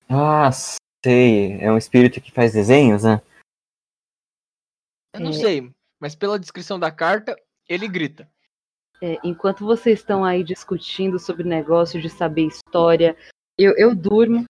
[0.10, 1.54] Ah, sei.
[1.62, 3.22] É um espírito que faz desenhos, né?
[5.14, 5.34] Eu não É.
[5.34, 7.34] sei, mas pela descrição da carta,
[7.70, 8.30] ele grita.
[9.02, 13.16] É, enquanto vocês estão aí discutindo sobre negócio de saber história,
[13.58, 14.46] eu, eu durmo.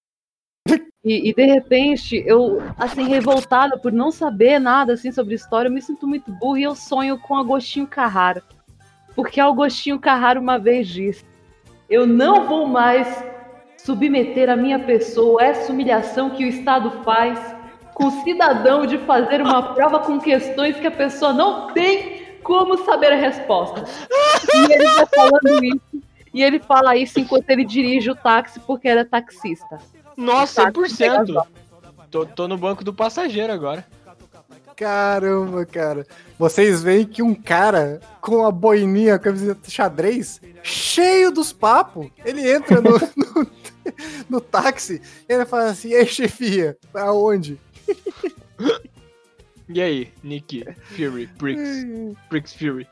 [1.03, 5.73] E, e, de repente, eu, assim, revoltada por não saber nada assim sobre história, eu
[5.73, 8.43] me sinto muito burro e eu sonho com Agostinho Carrara.
[9.15, 11.23] Porque Agostinho Carrara uma vez disse:
[11.87, 13.23] Eu não vou mais
[13.77, 17.39] submeter a minha pessoa a essa humilhação que o Estado faz
[17.93, 22.83] com o cidadão de fazer uma prova com questões que a pessoa não tem como
[22.83, 23.85] saber a resposta.
[24.53, 26.05] E ele vai falando isso.
[26.35, 29.79] E ele fala isso enquanto ele dirige o táxi porque era taxista.
[30.17, 31.47] Nossa, Tá, pega as 100%!
[32.11, 33.85] Tô, tô no banco do passageiro agora.
[34.75, 36.05] Caramba, cara.
[36.37, 42.51] Vocês veem que um cara com a boininha, a camiseta xadrez, cheio dos papos, ele
[42.51, 43.47] entra no, no,
[44.29, 47.57] no táxi e ele fala assim: Ei, chefia, pra onde?
[49.69, 51.61] E aí, Nick Fury, Prix,
[52.29, 52.85] Prix Fury.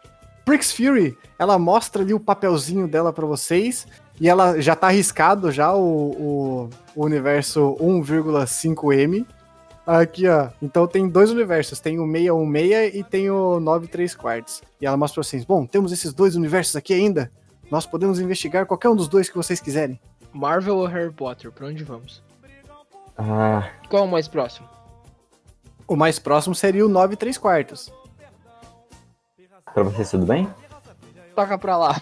[0.45, 3.87] Prix Fury, ela mostra ali o papelzinho dela pra vocês
[4.19, 5.79] e ela já tá arriscado já o,
[6.11, 9.25] o, o universo 1,5M.
[9.85, 10.49] Aqui, ó.
[10.61, 11.79] Então tem dois universos.
[11.79, 14.61] Tem o 616 e tem o 93 quartos.
[14.79, 15.43] E ela mostra pra vocês.
[15.43, 17.31] Bom, temos esses dois universos aqui ainda.
[17.69, 19.99] Nós podemos investigar qualquer um dos dois que vocês quiserem.
[20.31, 21.51] Marvel ou Harry Potter?
[21.51, 22.23] Pra onde vamos?
[23.17, 24.67] Ah, Qual é o mais próximo?
[25.87, 27.91] O mais próximo seria o 9 3 quartos.
[29.73, 30.47] Pra vocês tudo bem?
[31.35, 32.01] Toca pra lá.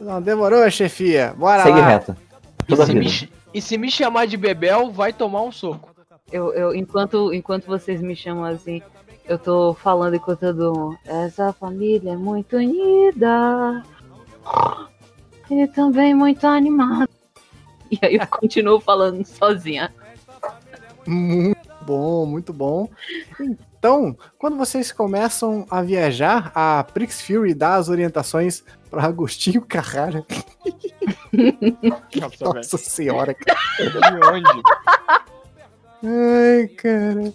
[0.00, 1.34] Não, demorou, chefia.
[1.36, 1.88] Bora Segue lá.
[1.88, 2.16] reto.
[2.64, 5.94] E Toda a se, me, e se me chamar de Bebel, vai tomar um soco.
[6.30, 8.82] Eu, eu, enquanto, enquanto vocês me chamam assim,
[9.26, 10.96] eu tô falando enquanto eu dou.
[11.04, 13.82] Essa família é muito unida.
[15.50, 17.08] E também muito animada.
[17.88, 19.94] E aí eu continuo falando sozinha.
[21.06, 22.88] Muito bom, muito bom.
[23.86, 30.26] Então, quando vocês começam a viajar, a Prix Fury dá as orientações para Agostinho Carrara.
[32.40, 33.60] Nossa, senhora, cara.
[33.88, 34.62] De onde?
[36.02, 37.32] Ai, cara.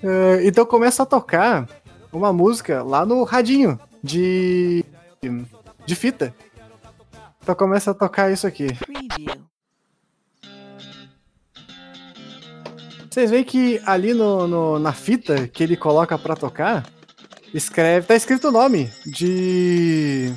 [0.00, 1.68] É, então começa a tocar
[2.12, 4.84] uma música lá no radinho de
[5.84, 6.32] de fita.
[7.42, 8.68] Então começa a tocar isso aqui.
[13.18, 16.86] Vocês veem que ali no, no- na fita que ele coloca pra tocar,
[17.52, 18.06] escreve.
[18.06, 20.32] Tá escrito o nome de.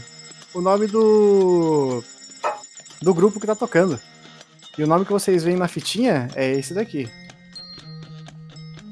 [0.52, 2.04] O nome do.
[3.00, 4.00] Do grupo que tá tocando.
[4.80, 7.08] E o nome que vocês veem na fitinha é esse daqui.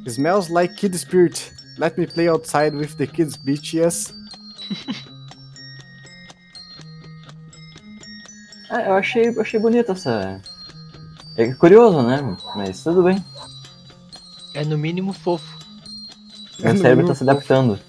[0.05, 1.51] Smells like Kid Spirit.
[1.79, 4.13] Let me play outside with the kids, bitches.
[8.69, 10.39] Ah, eu achei, eu achei bonito essa.
[11.35, 12.37] É curioso, né?
[12.55, 13.23] Mas tudo bem.
[14.59, 15.57] É no mínimo fofo.
[16.59, 17.79] Meu no cérebro tá se adaptando.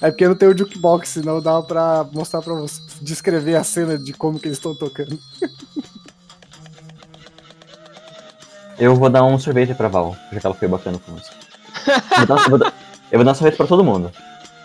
[0.00, 3.98] É porque não tem o jukebox, senão dá pra mostrar pra você, descrever a cena
[3.98, 5.18] de como que eles estão tocando.
[8.78, 11.30] Eu vou dar um sorvete pra Val, já que ela foi bacana com isso.
[12.20, 12.74] Eu vou dar, eu vou dar-
[13.10, 14.12] eu vou dar um sorvete pra todo mundo.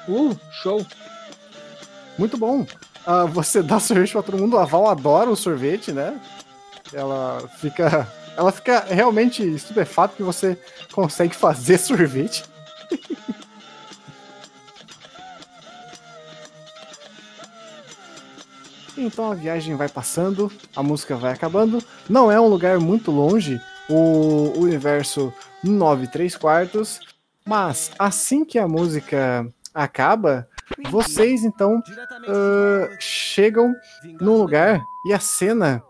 [0.07, 0.85] Uh, show.
[2.17, 2.65] Muito bom.
[3.07, 4.57] Ah, você dá sorvete pra todo mundo.
[4.57, 6.19] A Val adora o sorvete, né?
[6.93, 8.07] Ela fica.
[8.35, 10.57] Ela fica realmente estupefata que você
[10.91, 12.43] consegue fazer sorvete.
[18.97, 21.83] Então a viagem vai passando, a música vai acabando.
[22.09, 23.59] Não é um lugar muito longe,
[23.89, 25.33] o universo
[25.63, 26.99] 9 3 quartos.
[27.45, 30.47] Mas assim que a música acaba,
[30.89, 31.81] vocês então
[32.27, 33.73] ah, chegam
[34.19, 35.83] num lugar e a cena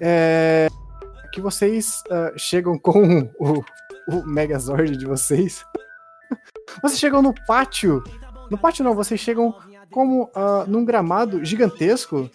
[0.00, 0.68] é
[1.38, 3.64] que vocês ah, chegam com o,
[4.08, 5.64] o Megazord de vocês.
[6.82, 8.02] Vocês chegam no pátio.
[8.50, 9.54] No pátio não, vocês chegam
[9.88, 12.28] como ah, num gramado gigantesco.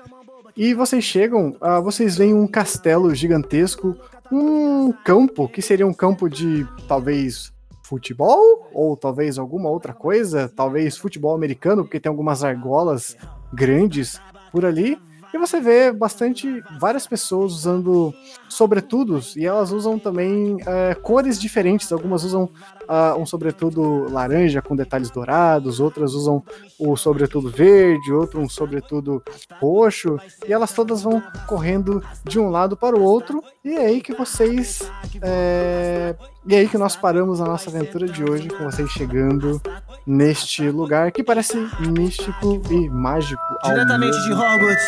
[0.55, 3.97] E vocês chegam, ah, vocês veem um castelo gigantesco,
[4.31, 7.51] um campo que seria um campo de talvez
[7.83, 13.17] futebol ou talvez alguma outra coisa, talvez futebol americano, porque tem algumas argolas
[13.51, 14.21] grandes
[14.51, 14.97] por ali.
[15.33, 18.13] E você vê bastante várias pessoas usando
[18.47, 21.91] sobretudos e elas usam também eh, cores diferentes.
[21.91, 22.49] Algumas usam
[22.87, 26.43] ah, um sobretudo laranja com detalhes dourados, outras usam
[26.77, 29.23] o sobretudo verde, outro um sobretudo
[29.59, 33.43] roxo, e elas todas vão correndo de um lado para o outro.
[33.65, 34.91] E é aí que vocês
[35.21, 36.15] é,
[36.45, 39.61] e é aí que nós paramos a nossa aventura de hoje, com vocês chegando
[40.05, 43.41] neste lugar que parece místico e mágico.
[43.63, 44.33] Diretamente de.
[44.33, 44.83] Hogwarts,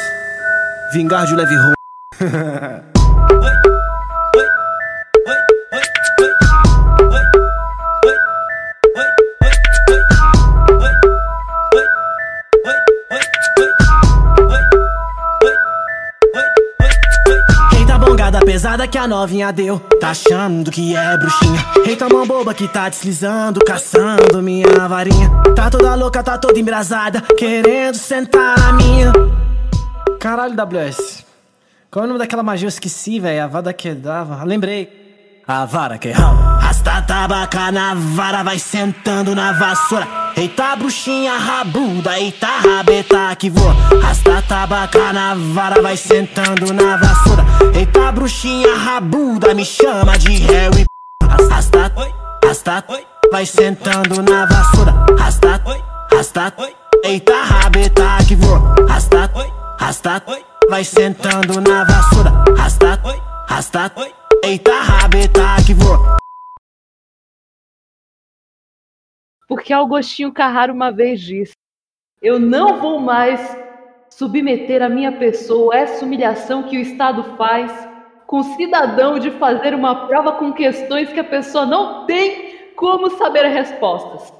[0.91, 1.55] vingar de leve
[17.97, 19.79] bongada pesada que a novinha deu.
[19.99, 21.65] Tá achando que é bruxinha?
[21.85, 25.29] Eita mão boba que tá deslizando Caçando minha varinha.
[25.55, 29.11] Tá toda louca, tá toda embrasada Querendo sentar na minha
[30.25, 31.23] Caralho, WS
[31.91, 32.65] Qual é o nome daquela magia?
[32.65, 33.43] Eu esqueci, velho.
[33.43, 34.43] A vada que dava.
[34.43, 35.43] Lembrei.
[35.47, 36.57] A vara que rala.
[36.57, 40.07] Rasta tabaca na vara Vai sentando na vassoura.
[40.35, 43.75] Eita bruxinha rabuda Eita rabeta que voa.
[44.01, 47.45] Rasta tabaca na vara Vai sentando na vassoura.
[47.75, 50.85] Eita bruxinha rabuda Me chama de Harry
[51.21, 51.93] Rasta,
[52.43, 52.83] rasta
[53.31, 54.91] Vai sentando na vassoura.
[55.19, 55.61] Rasta,
[56.11, 56.53] rasta
[57.03, 58.73] Eita rabeta que voa.
[58.87, 59.29] Rasta,
[59.79, 60.23] rasta
[60.69, 62.31] Vai sentando na vassoura.
[62.57, 62.99] Rasta,
[63.47, 63.91] rasta
[64.43, 66.17] Eita rabeta que voa.
[69.47, 71.53] Porque Augustinho Carraro uma vez disse:
[72.21, 73.39] Eu não vou mais
[74.09, 77.71] submeter a minha pessoa a essa humilhação que o Estado faz
[78.25, 83.09] com o cidadão de fazer uma prova com questões que a pessoa não tem como
[83.17, 84.35] saber as respostas.